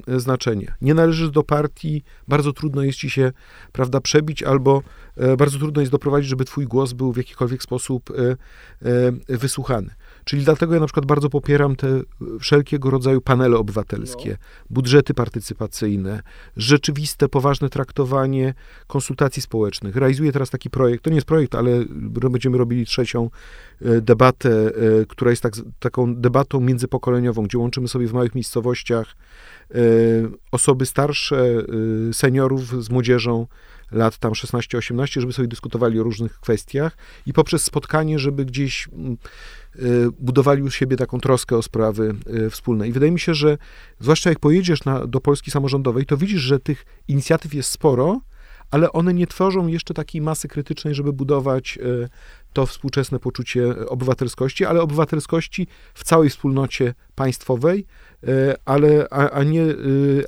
y, 0.08 0.20
znaczenie. 0.20 0.74
Nie 0.82 0.94
należysz 0.94 1.30
do 1.30 1.44
partii, 1.44 2.04
bardzo 2.28 2.54
trudno 2.54 2.84
jest 2.84 2.98
ci 2.98 3.10
się, 3.10 3.32
prawda, 3.72 4.02
przebić, 4.02 4.44
albo 4.44 4.82
y, 5.34 5.38
bardzo 5.38 5.60
trudno 5.60 5.82
jest 5.82 5.92
doprowadzić, 5.92 6.30
żeby 6.30 6.46
twój 6.46 6.66
głos 6.66 6.94
był 6.94 7.14
w 7.14 7.18
jakikolwiek 7.18 7.64
sposób 7.64 8.10
y, 8.12 8.38
wysłuchany. 9.38 9.90
Czyli 10.24 10.44
dlatego 10.44 10.74
ja 10.74 10.80
na 10.80 10.86
przykład 10.86 11.06
bardzo 11.06 11.30
popieram 11.30 11.76
te 11.76 12.02
wszelkiego 12.40 12.90
rodzaju 12.90 13.22
panele 13.22 13.58
obywatelskie, 13.58 14.30
no. 14.30 14.38
budżety 14.70 15.14
partycypacyjne, 15.14 16.22
rzeczywiste, 16.58 17.30
poważne 17.30 17.70
traktowanie 17.70 18.54
konsultacji 18.88 19.42
społecznych. 19.42 19.96
Realizuję 19.96 20.32
teraz 20.32 20.50
taki 20.50 20.70
projekt, 20.70 21.04
to 21.04 21.10
nie 21.10 21.16
jest 21.16 21.28
projekt, 21.28 21.56
ale 21.56 21.86
będziemy 22.32 22.58
robili 22.58 22.86
trzecią 22.86 23.30
e, 23.82 24.02
debatę, 24.02 24.50
e, 24.50 24.72
która 25.06 25.32
jest 25.32 25.44
tak, 25.44 25.54
taką 25.80 26.16
debatą 26.16 26.60
międzypokoleniową, 26.60 27.44
gdzie 27.44 27.58
łączymy 27.58 27.88
sobie 27.88 28.08
w 28.08 28.14
małych 28.14 28.36
miejscowościach 28.36 29.16
e, 29.72 29.76
osoby 30.52 30.86
starsze, 30.86 31.64
seniorów 32.12 32.84
z 32.84 32.90
młodzieżą, 32.90 33.48
lat 33.92 34.18
tam 34.18 34.32
16-18, 34.32 35.20
żeby 35.20 35.34
sobie 35.34 35.48
dyskutowali 35.48 36.00
o 36.00 36.04
różnych 36.04 36.40
kwestiach 36.40 36.98
i 37.26 37.34
poprzez 37.34 37.64
spotkanie, 37.64 38.20
żeby 38.20 38.46
gdzieś 38.46 38.88
mm, 38.94 39.18
budowali 40.20 40.64
u 40.64 40.72
siebie 40.72 40.98
taką 40.98 41.20
troskę 41.20 41.58
o 41.58 41.62
sprawy 41.62 42.16
y, 42.46 42.50
wspólne. 42.50 42.88
I 42.88 42.92
wydaje 42.92 43.12
mi 43.12 43.20
się, 43.20 43.34
że 43.34 43.58
zwłaszcza 44.00 44.30
jak 44.30 44.40
pojedziesz 44.40 44.86
na, 44.86 45.08
do 45.08 45.22
Polski 45.22 45.52
samorządowej, 45.52 46.06
to 46.06 46.18
widzisz, 46.18 46.42
że 46.42 46.60
tych 46.60 46.86
inicjatyw 47.08 47.54
jest 47.54 47.70
sporo, 47.70 48.22
ale 48.72 48.92
one 48.92 49.14
nie 49.14 49.28
tworzą 49.28 49.68
jeszcze 49.68 49.94
takiej 49.94 50.22
masy 50.22 50.48
krytycznej, 50.48 50.96
żeby 50.96 51.14
budować 51.14 51.80
y, 51.82 52.10
to 52.54 52.66
współczesne 52.66 53.20
poczucie 53.20 53.88
obywatelskości, 53.88 54.66
ale 54.66 54.82
obywatelskości 54.82 55.68
w 55.94 56.04
całej 56.04 56.30
wspólnocie 56.30 56.94
państwowej, 57.16 57.86
ale, 58.66 59.08
a, 59.12 59.30
a, 59.30 59.44
nie, 59.44 59.66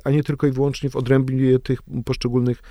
a 0.04 0.10
nie 0.10 0.22
tylko 0.22 0.46
i 0.46 0.52
wyłącznie 0.52 0.90
w 0.90 0.96
odrębnie 0.96 1.58
tych 1.58 1.80
poszczególnych 2.04 2.62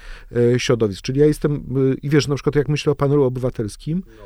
środowisk. 0.57 1.01
Czyli 1.01 1.19
ja 1.19 1.25
jestem, 1.25 1.65
i 2.01 2.09
wiesz, 2.09 2.27
na 2.27 2.35
przykład 2.35 2.55
jak 2.55 2.69
myślę 2.69 2.91
o 2.91 2.95
panelu 2.95 3.23
obywatelskim, 3.23 4.03
no, 4.17 4.23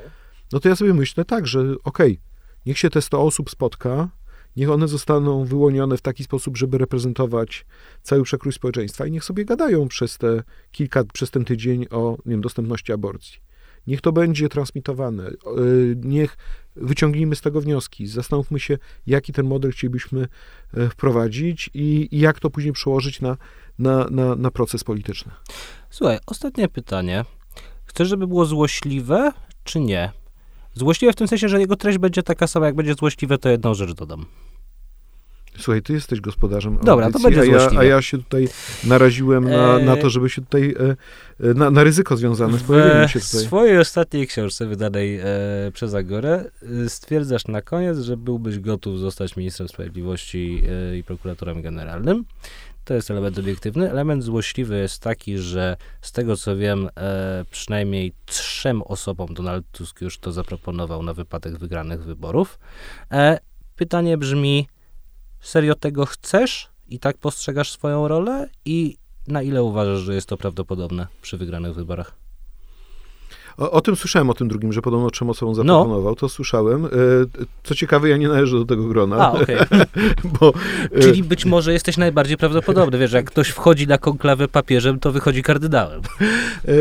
no 0.52 0.60
to 0.60 0.70
ja 0.70 0.76
sobie 0.76 0.94
myślę 0.94 1.26
tak, 1.26 1.48
że 1.48 1.60
okej, 1.62 1.76
okay, 1.84 2.18
niech 2.66 2.80
się 2.80 2.90
te 2.90 3.02
100 3.02 3.22
osób 3.22 3.50
spotka, 3.50 4.10
niech 4.56 4.70
one 4.72 4.88
zostaną 4.88 5.46
wyłonione 5.46 5.98
w 5.98 6.02
taki 6.02 6.24
sposób, 6.24 6.58
żeby 6.58 6.78
reprezentować 6.78 7.66
cały 8.02 8.24
przekrój 8.24 8.54
społeczeństwa 8.54 9.06
i 9.06 9.12
niech 9.12 9.24
sobie 9.24 9.46
gadają 9.46 9.88
przez 9.88 10.18
te 10.18 10.44
kilka, 10.72 11.04
przez 11.14 11.32
ten 11.32 11.46
tydzień 11.46 11.86
o 11.92 12.18
nie 12.26 12.32
wiem, 12.32 12.42
dostępności 12.42 12.94
aborcji. 12.94 13.46
Niech 13.88 14.02
to 14.02 14.12
będzie 14.12 14.50
transmitowane. 14.50 15.32
Niech 15.96 16.38
wyciągnijmy 16.76 17.36
z 17.36 17.42
tego 17.42 17.62
wnioski. 17.62 18.08
Zastanówmy 18.08 18.60
się, 18.60 18.78
jaki 19.08 19.34
ten 19.34 19.46
model 19.46 19.72
chcielibyśmy 19.72 20.28
e, 20.74 20.90
wprowadzić 20.90 21.70
i, 21.74 22.08
i 22.12 22.20
jak 22.20 22.40
to 22.40 22.50
później 22.50 22.74
przełożyć 22.74 23.22
na, 23.22 23.38
na, 23.80 24.08
na, 24.12 24.36
na 24.36 24.52
proces 24.52 24.84
polityczny. 24.84 25.32
Słuchaj, 25.90 26.18
ostatnie 26.26 26.68
pytanie. 26.68 27.26
Chcesz, 27.86 28.08
żeby 28.08 28.28
było 28.28 28.46
złośliwe, 28.46 29.32
czy 29.64 29.80
nie? 29.80 30.12
Złośliwe 30.76 31.14
w 31.14 31.16
tym 31.16 31.28
sensie, 31.28 31.50
że 31.50 31.60
jego 31.60 31.76
treść 31.76 31.98
będzie 31.98 32.24
taka 32.24 32.48
sama, 32.48 32.66
jak 32.66 32.76
będzie 32.76 32.94
złośliwe, 32.94 33.38
to 33.38 33.50
jedną 33.50 33.74
rzecz 33.74 33.94
dodam. 33.94 34.26
Słuchaj, 35.58 35.82
ty 35.82 35.94
jesteś 35.94 36.22
gospodarzem 36.22 36.78
Dobra, 36.84 37.06
audycji, 37.06 37.24
to 37.24 37.30
będzie 37.30 37.42
a 37.42 37.74
ja, 37.74 37.80
a 37.80 37.84
ja 37.84 38.02
się 38.02 38.18
tutaj 38.18 38.48
naraziłem 38.84 39.50
na, 39.50 39.80
na 39.80 39.98
to, 39.98 40.10
żeby 40.10 40.30
się 40.30 40.42
tutaj, 40.42 40.76
e, 40.80 41.50
e, 41.50 41.54
na, 41.54 41.72
na 41.72 41.84
ryzyko 41.84 42.18
związane 42.18 42.58
z 42.58 42.64
pojawieniem 42.64 43.08
się 43.08 43.20
tutaj. 43.20 43.42
W 43.42 43.44
swojej 43.44 43.78
ostatniej 43.78 44.28
książce 44.28 44.66
wydanej 44.66 45.20
e, 45.20 45.26
przez 45.74 45.94
Agorę 45.94 46.46
e, 46.86 46.90
stwierdzasz 46.90 47.48
na 47.48 47.62
koniec, 47.62 48.00
że 48.00 48.18
byłbyś 48.18 48.60
gotów 48.60 49.00
zostać 49.00 49.36
ministrem 49.36 49.68
sprawiedliwości 49.68 50.64
e, 50.92 50.98
i 50.98 51.04
prokuratorem 51.04 51.62
generalnym. 51.62 52.26
To 52.86 52.94
jest 52.94 53.12
element 53.12 53.38
obiektywny. 53.38 53.92
Element 53.92 54.24
złośliwy 54.24 54.78
jest 54.78 55.02
taki, 55.02 55.38
że 55.38 55.78
z 56.02 56.12
tego 56.12 56.38
co 56.38 56.56
wiem, 56.56 56.90
e, 56.98 57.46
przynajmniej 57.52 58.14
trzem 58.26 58.82
osobom 58.82 59.34
Donald 59.34 59.66
Tusk 59.72 60.02
już 60.02 60.20
to 60.20 60.32
zaproponował 60.32 61.04
na 61.04 61.14
wypadek 61.14 61.58
wygranych 61.58 62.04
wyborów. 62.04 62.60
E, 63.12 63.40
pytanie 63.76 64.18
brzmi, 64.18 64.68
serio 65.40 65.76
tego 65.76 66.06
chcesz 66.06 66.70
i 66.88 67.00
tak 67.00 67.18
postrzegasz 67.18 67.72
swoją 67.72 68.08
rolę 68.08 68.50
i 68.66 68.98
na 69.28 69.42
ile 69.42 69.64
uważasz, 69.64 70.00
że 70.00 70.16
jest 70.16 70.28
to 70.28 70.38
prawdopodobne 70.38 71.08
przy 71.22 71.38
wygranych 71.38 71.74
wyborach? 71.76 72.25
O, 73.58 73.72
o, 73.72 73.82
tym 73.82 73.96
słyszałem, 73.96 74.30
o 74.30 74.34
tym 74.34 74.48
drugim, 74.48 74.74
że 74.74 74.82
podobno 74.82 75.10
trzem 75.10 75.30
osobom 75.30 75.56
no. 75.56 75.56
zaproponował, 75.56 76.12
no. 76.12 76.16
to 76.16 76.30
słyszałem. 76.30 76.86
E, 76.86 76.90
co 77.64 77.76
ciekawe, 77.76 78.10
ja 78.10 78.18
nie 78.18 78.28
należę 78.28 78.58
do 78.58 78.66
tego 78.66 78.88
grona. 78.88 79.18
A, 79.18 79.32
okay. 79.32 79.58
Bo, 80.40 80.54
e, 80.92 81.00
Czyli 81.00 81.24
być 81.24 81.46
może 81.46 81.74
jesteś 81.74 81.98
najbardziej 81.98 82.38
prawdopodobny. 82.38 82.98
Wiesz, 82.98 83.12
jak 83.12 83.26
ktoś 83.26 83.50
wchodzi 83.50 83.88
na 83.88 83.98
konklawę 83.98 84.48
papieżem, 84.48 85.00
to 85.00 85.12
wychodzi 85.12 85.44
kardynałem. 85.44 86.02
E, 86.02 86.74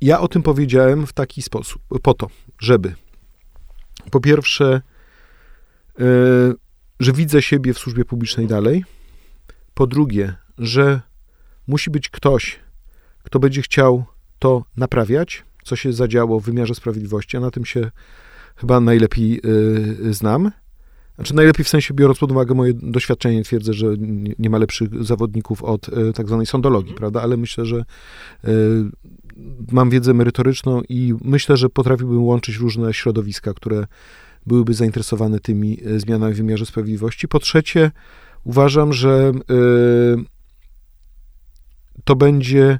ja 0.00 0.20
o 0.20 0.28
tym 0.28 0.42
powiedziałem 0.42 1.06
w 1.06 1.12
taki 1.12 1.42
sposób, 1.42 1.82
po 2.02 2.14
to, 2.14 2.26
żeby 2.58 2.94
po 4.10 4.20
pierwsze, 4.20 4.80
że 7.00 7.12
widzę 7.12 7.42
siebie 7.42 7.74
w 7.74 7.78
służbie 7.78 8.04
publicznej 8.04 8.46
dalej. 8.46 8.84
Po 9.74 9.86
drugie, 9.86 10.34
że 10.58 11.00
musi 11.66 11.90
być 11.90 12.08
ktoś, 12.08 12.60
kto 13.22 13.38
będzie 13.38 13.62
chciał 13.62 14.04
to 14.38 14.64
naprawiać, 14.76 15.44
co 15.64 15.76
się 15.76 15.92
zadziało 15.92 16.40
w 16.40 16.44
wymiarze 16.44 16.74
sprawiedliwości, 16.74 17.36
a 17.36 17.40
na 17.40 17.50
tym 17.50 17.64
się 17.64 17.90
chyba 18.56 18.80
najlepiej 18.80 19.40
e, 20.08 20.12
znam. 20.12 20.50
Znaczy 21.14 21.34
najlepiej 21.34 21.64
w 21.64 21.68
sensie, 21.68 21.94
biorąc 21.94 22.18
pod 22.18 22.30
uwagę 22.30 22.54
moje 22.54 22.74
doświadczenie, 22.74 23.44
twierdzę, 23.44 23.72
że 23.72 23.86
nie 24.38 24.50
ma 24.50 24.58
lepszych 24.58 25.04
zawodników 25.04 25.62
od 25.62 25.88
e, 25.88 26.12
tak 26.12 26.26
zwanej 26.26 26.46
sądologii, 26.46 26.92
mhm. 26.92 26.98
prawda? 26.98 27.22
Ale 27.22 27.36
myślę, 27.36 27.66
że 27.66 27.84
mam 29.72 29.90
wiedzę 29.90 30.14
merytoryczną 30.14 30.82
i 30.88 31.14
myślę, 31.24 31.56
że 31.56 31.68
potrafiłbym 31.68 32.22
łączyć 32.22 32.56
różne 32.56 32.94
środowiska, 32.94 33.54
które 33.54 33.86
byłyby 34.46 34.74
zainteresowane 34.74 35.40
tymi 35.40 35.78
zmianami 35.96 36.34
w 36.34 36.36
wymiarze 36.36 36.66
sprawiedliwości. 36.66 37.28
Po 37.28 37.38
trzecie, 37.38 37.90
uważam, 38.44 38.92
że 38.92 39.32
to 42.04 42.16
będzie 42.16 42.78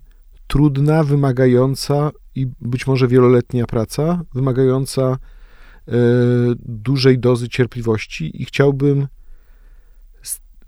trudna, 0.53 1.05
wymagająca 1.05 2.11
i 2.35 2.47
być 2.61 2.87
może 2.87 3.09
wieloletnia 3.09 3.67
praca, 3.67 4.23
wymagająca 4.35 5.03
e, 5.03 5.17
dużej 6.59 7.19
dozy 7.19 7.49
cierpliwości 7.49 8.43
i 8.43 8.45
chciałbym 8.45 9.09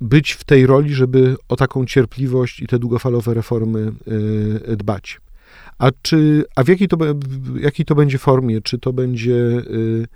być 0.00 0.32
w 0.32 0.44
tej 0.44 0.66
roli, 0.66 0.94
żeby 0.94 1.36
o 1.48 1.56
taką 1.56 1.86
cierpliwość 1.86 2.60
i 2.60 2.66
te 2.66 2.78
długofalowe 2.78 3.34
reformy 3.34 3.92
dbać. 4.76 5.20
A, 5.78 5.90
czy, 6.02 6.44
a 6.56 6.64
w 6.64 6.68
jakiej 6.68 6.88
to, 6.88 6.96
jakiej 7.60 7.86
to 7.86 7.94
będzie 7.94 8.18
formie? 8.18 8.60
Czy 8.60 8.78
to 8.78 8.92
będzie 8.92 9.32
y, 9.32 10.06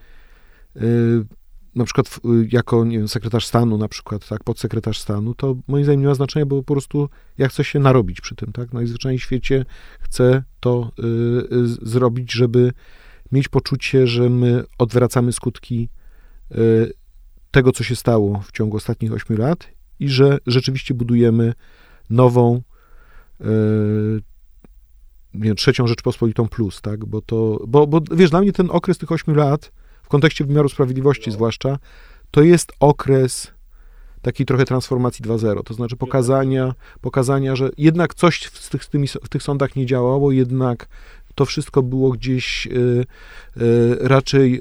na 1.79 1.85
przykład 1.85 2.21
jako 2.53 2.85
nie 2.85 2.99
wiem, 2.99 3.09
sekretarz 3.09 3.47
stanu, 3.47 3.79
na 3.79 3.89
przykład, 3.89 4.29
tak, 4.29 4.45
podsekretarz 4.45 5.01
stanu, 5.01 5.35
to 5.35 5.57
moim 5.69 5.85
zdaniem 5.85 6.01
nie 6.01 6.07
ma 6.07 6.15
znaczenia, 6.15 6.47
bo 6.47 6.63
po 6.63 6.75
prostu 6.75 7.09
ja 7.39 7.49
chcę 7.49 7.65
się 7.65 7.79
narobić 7.79 8.21
przy 8.21 8.35
tym, 8.35 8.53
tak? 8.53 8.73
Najzwyczajniej 8.73 9.19
w 9.19 9.23
świecie 9.23 9.65
chcę 10.01 10.43
to 10.61 10.91
y, 10.99 11.89
zrobić, 11.91 12.33
żeby 12.33 12.73
mieć 13.33 13.49
poczucie, 13.49 14.07
że 14.07 14.31
my 14.31 14.65
odwracamy 14.79 15.33
skutki 15.33 15.89
y, 16.53 16.93
tego, 17.51 17.73
co 17.73 17.85
się 17.85 17.97
stało 17.97 18.41
w 18.41 18.53
ciągu 18.53 18.77
ostatnich 18.77 19.13
ośmiu 19.13 19.37
lat 19.37 19.69
i 20.01 20.09
że 20.09 20.39
rzeczywiście 20.47 20.95
budujemy 20.95 21.53
nową, 22.11 22.63
y, 23.41 23.45
nie, 25.35 25.55
trzecią 25.55 25.87
Rzeczpospolitą 25.87 26.49
plus, 26.49 26.81
tak? 26.81 27.05
Bo 27.05 27.23
to, 27.23 27.65
bo, 27.69 27.87
bo 27.87 28.01
wiesz, 28.13 28.31
dla 28.31 28.41
mnie 28.41 28.53
ten 28.53 28.71
okres 28.71 28.99
tych 28.99 29.13
ośmiu 29.13 29.35
lat, 29.35 29.73
w 30.09 30.11
kontekście 30.11 30.45
wymiaru 30.45 30.69
sprawiedliwości 30.69 31.31
zwłaszcza, 31.31 31.79
to 32.31 32.43
jest 32.43 32.73
okres 32.81 33.53
takiej 34.23 34.47
trochę 34.47 34.65
transformacji 34.65 35.25
2.0, 35.25 35.63
to 35.63 35.75
znaczy 35.75 35.97
pokazania, 35.97 36.75
pokazania, 37.01 37.57
że 37.57 37.71
jednak 37.79 38.15
coś 38.15 38.43
w 38.43 38.69
tych, 38.69 38.87
tymi, 38.87 39.09
w 39.09 39.29
tych 39.29 39.43
sądach 39.43 39.77
nie 39.77 39.87
działało, 39.87 40.33
jednak 40.33 40.89
to 41.35 41.45
wszystko 41.45 41.83
było 41.83 42.11
gdzieś 42.11 42.67
y, 42.67 42.71
y, 42.71 43.97
raczej 44.01 44.61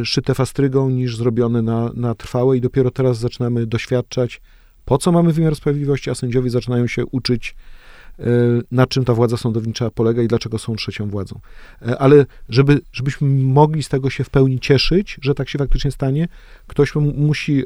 y, 0.00 0.04
szyte 0.04 0.34
fastrygą 0.34 0.90
niż 0.90 1.16
zrobione 1.16 1.62
na, 1.62 1.90
na 1.94 2.14
trwałe 2.14 2.56
i 2.56 2.60
dopiero 2.60 2.90
teraz 2.90 3.18
zaczynamy 3.18 3.66
doświadczać, 3.66 4.40
po 4.84 4.98
co 4.98 5.12
mamy 5.12 5.32
wymiar 5.32 5.56
sprawiedliwości, 5.56 6.10
a 6.10 6.14
sędziowie 6.14 6.50
zaczynają 6.50 6.86
się 6.86 7.06
uczyć 7.06 7.54
na 8.70 8.86
czym 8.86 9.04
ta 9.04 9.14
władza 9.14 9.36
sądownicza 9.36 9.90
polega 9.90 10.22
i 10.22 10.28
dlaczego 10.28 10.58
są 10.58 10.76
trzecią 10.76 11.10
władzą. 11.10 11.40
E, 11.82 11.98
ale 11.98 12.26
żeby, 12.48 12.80
żebyśmy 12.92 13.28
mogli 13.28 13.82
z 13.82 13.88
tego 13.88 14.10
się 14.10 14.24
w 14.24 14.30
pełni 14.30 14.60
cieszyć, 14.60 15.18
że 15.22 15.34
tak 15.34 15.48
się 15.48 15.58
faktycznie 15.58 15.90
stanie, 15.90 16.28
ktoś 16.66 16.94
musi 16.94 17.60
e, 17.60 17.64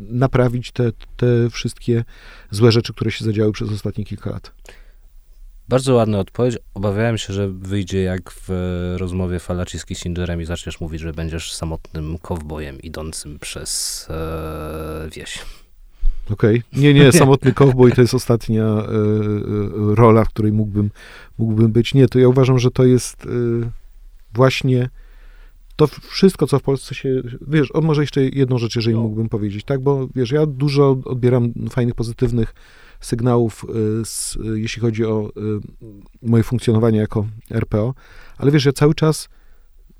naprawić 0.00 0.72
te, 0.72 0.92
te 1.16 1.50
wszystkie 1.50 2.04
złe 2.50 2.72
rzeczy, 2.72 2.92
które 2.92 3.10
się 3.10 3.24
zadziały 3.24 3.52
przez 3.52 3.70
ostatnie 3.70 4.04
kilka 4.04 4.30
lat. 4.30 4.52
Bardzo 5.68 5.94
ładna 5.94 6.18
odpowiedź. 6.18 6.58
Obawiałem 6.74 7.18
się, 7.18 7.32
że 7.32 7.48
wyjdzie 7.48 8.02
jak 8.02 8.32
w 8.48 8.48
rozmowie 8.98 9.38
Falaci 9.38 9.78
z 9.78 9.84
Kissingerem 9.84 10.42
i 10.42 10.44
zaczniesz 10.44 10.80
mówić, 10.80 11.00
że 11.00 11.12
będziesz 11.12 11.52
samotnym 11.52 12.18
kowbojem 12.18 12.82
idącym 12.82 13.38
przez 13.38 14.06
e, 14.10 15.08
wieś. 15.12 15.38
Okej. 16.30 16.62
Okay. 16.72 16.82
Nie, 16.82 16.94
nie, 16.94 17.12
samotny 17.22 17.52
kowboj 17.52 17.92
to 17.92 18.00
jest 18.00 18.14
ostatnia 18.14 18.64
e, 18.64 18.78
e, 18.78 18.84
rola, 19.94 20.24
w 20.24 20.28
której 20.28 20.52
mógłbym, 20.52 20.90
mógłbym 21.38 21.72
być. 21.72 21.94
Nie, 21.94 22.08
to 22.08 22.18
ja 22.18 22.28
uważam, 22.28 22.58
że 22.58 22.70
to 22.70 22.84
jest 22.84 23.26
e, 23.26 23.28
właśnie 24.34 24.88
to 25.76 25.86
wszystko, 25.86 26.46
co 26.46 26.58
w 26.58 26.62
Polsce 26.62 26.94
się, 26.94 27.22
wiesz, 27.48 27.68
on 27.74 27.84
może 27.84 28.02
jeszcze 28.02 28.24
jedną 28.24 28.58
rzecz, 28.58 28.76
jeżeli 28.76 28.96
no. 28.96 29.02
mógłbym 29.02 29.28
powiedzieć, 29.28 29.64
tak, 29.64 29.80
bo 29.80 30.08
wiesz, 30.14 30.30
ja 30.30 30.46
dużo 30.46 30.98
odbieram 31.04 31.52
fajnych, 31.70 31.94
pozytywnych 31.94 32.54
sygnałów, 33.00 33.66
z, 34.04 34.38
jeśli 34.54 34.82
chodzi 34.82 35.04
o 35.04 35.32
moje 36.22 36.42
funkcjonowanie 36.42 36.98
jako 36.98 37.26
RPO, 37.50 37.94
ale 38.38 38.50
wiesz, 38.50 38.64
ja 38.64 38.72
cały 38.72 38.94
czas 38.94 39.28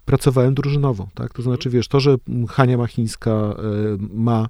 pracowałem 0.04 0.54
drużynowo, 0.54 1.08
tak, 1.14 1.32
to 1.32 1.42
znaczy, 1.42 1.70
wiesz, 1.70 1.88
to, 1.88 2.00
że 2.00 2.16
Hania 2.48 2.78
Machińska 2.78 3.56
ma 3.98 4.48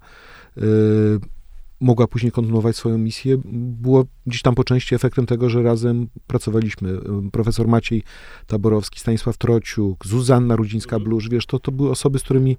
mogła 1.80 2.06
później 2.06 2.32
kontynuować 2.32 2.76
swoją 2.76 2.98
misję, 2.98 3.36
było 3.44 4.04
gdzieś 4.26 4.42
tam 4.42 4.54
po 4.54 4.64
części 4.64 4.94
efektem 4.94 5.26
tego, 5.26 5.50
że 5.50 5.62
razem 5.62 6.08
pracowaliśmy. 6.26 6.98
Profesor 7.32 7.68
Maciej 7.68 8.02
Taborowski, 8.46 9.00
Stanisław 9.00 9.36
Trociuk, 9.36 10.06
Zuzanna 10.06 10.56
Rudzińska-Blusz, 10.56 11.28
wiesz, 11.28 11.46
to, 11.46 11.58
to 11.58 11.72
były 11.72 11.90
osoby, 11.90 12.18
z 12.18 12.22
którymi 12.22 12.56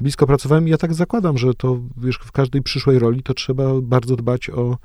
blisko 0.00 0.26
pracowałem 0.26 0.68
i 0.68 0.70
ja 0.70 0.78
tak 0.78 0.94
zakładam, 0.94 1.38
że 1.38 1.54
to, 1.54 1.80
wiesz, 1.96 2.16
w 2.16 2.32
każdej 2.32 2.62
przyszłej 2.62 2.98
roli 2.98 3.22
to 3.22 3.34
trzeba 3.34 3.80
bardzo 3.80 4.16
dbać 4.16 4.50
o, 4.50 4.78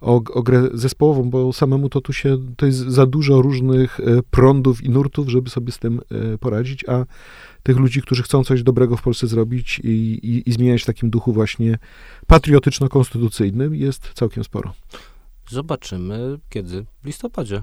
o, 0.00 0.14
o 0.14 0.42
grę 0.42 0.68
zespołową, 0.74 1.30
bo 1.30 1.52
samemu 1.52 1.88
to 1.88 2.00
tu 2.00 2.12
się, 2.12 2.38
to 2.56 2.66
jest 2.66 2.78
za 2.78 3.06
dużo 3.06 3.42
różnych 3.42 4.00
e, 4.00 4.22
prądów 4.30 4.84
i 4.84 4.90
nurtów, 4.90 5.28
żeby 5.28 5.50
sobie 5.50 5.72
z 5.72 5.78
tym 5.78 6.00
e, 6.10 6.38
poradzić, 6.38 6.84
a 6.88 7.04
tych 7.66 7.76
ludzi, 7.76 8.02
którzy 8.02 8.22
chcą 8.22 8.44
coś 8.44 8.62
dobrego 8.62 8.96
w 8.96 9.02
Polsce 9.02 9.26
zrobić 9.26 9.80
i, 9.84 9.88
i, 9.88 10.50
i 10.50 10.52
zmieniać 10.52 10.82
w 10.82 10.86
takim 10.86 11.10
duchu 11.10 11.32
właśnie 11.32 11.78
patriotyczno-konstytucyjnym 12.26 13.74
jest 13.74 14.12
całkiem 14.14 14.44
sporo. 14.44 14.74
Zobaczymy 15.48 16.38
kiedy. 16.50 16.86
W 17.02 17.06
listopadzie. 17.06 17.62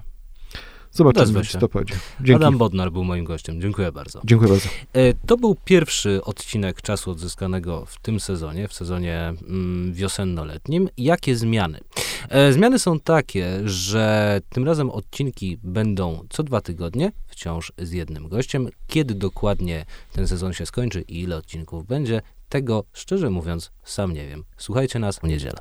Zobaczymy, 0.94 1.26
Wezmę 1.26 1.60
to 1.60 1.70
powiedzie. 1.70 1.96
Dzięki. 2.22 2.44
Adam 2.44 2.58
Bodnar 2.58 2.92
był 2.92 3.04
moim 3.04 3.26
gościem. 3.26 3.62
Dziękuję 3.62 3.92
bardzo. 3.92 4.22
Dziękuję 4.26 4.52
bardzo. 4.52 4.70
E, 4.94 5.14
to 5.14 5.38
był 5.38 5.56
pierwszy 5.66 6.24
odcinek 6.24 6.82
czasu 6.82 7.12
odzyskanego 7.12 7.86
w 7.86 8.00
tym 8.00 8.20
sezonie, 8.20 8.68
w 8.68 8.74
sezonie 8.74 9.34
mm, 9.48 9.94
wiosenno-letnim. 9.94 10.90
Jakie 10.98 11.36
zmiany? 11.36 11.80
E, 12.30 12.54
zmiany 12.54 12.80
są 12.80 13.00
takie, 13.00 13.62
że 13.66 14.42
tym 14.50 14.66
razem 14.66 14.90
odcinki 14.90 15.58
będą 15.64 16.26
co 16.30 16.44
dwa 16.44 16.62
tygodnie, 16.62 17.12
wciąż 17.28 17.74
z 17.78 17.92
jednym 17.92 18.30
gościem. 18.30 18.70
Kiedy 18.88 19.16
dokładnie 19.16 19.86
ten 20.12 20.28
sezon 20.28 20.54
się 20.54 20.66
skończy 20.66 21.02
i 21.02 21.22
ile 21.22 21.38
odcinków 21.38 21.86
będzie, 21.86 22.22
tego 22.50 22.84
szczerze 22.94 23.30
mówiąc 23.30 23.72
sam 23.84 24.14
nie 24.14 24.28
wiem. 24.28 24.44
Słuchajcie 24.58 25.00
nas 25.00 25.20
w 25.20 25.24
niedzielę. 25.24 25.58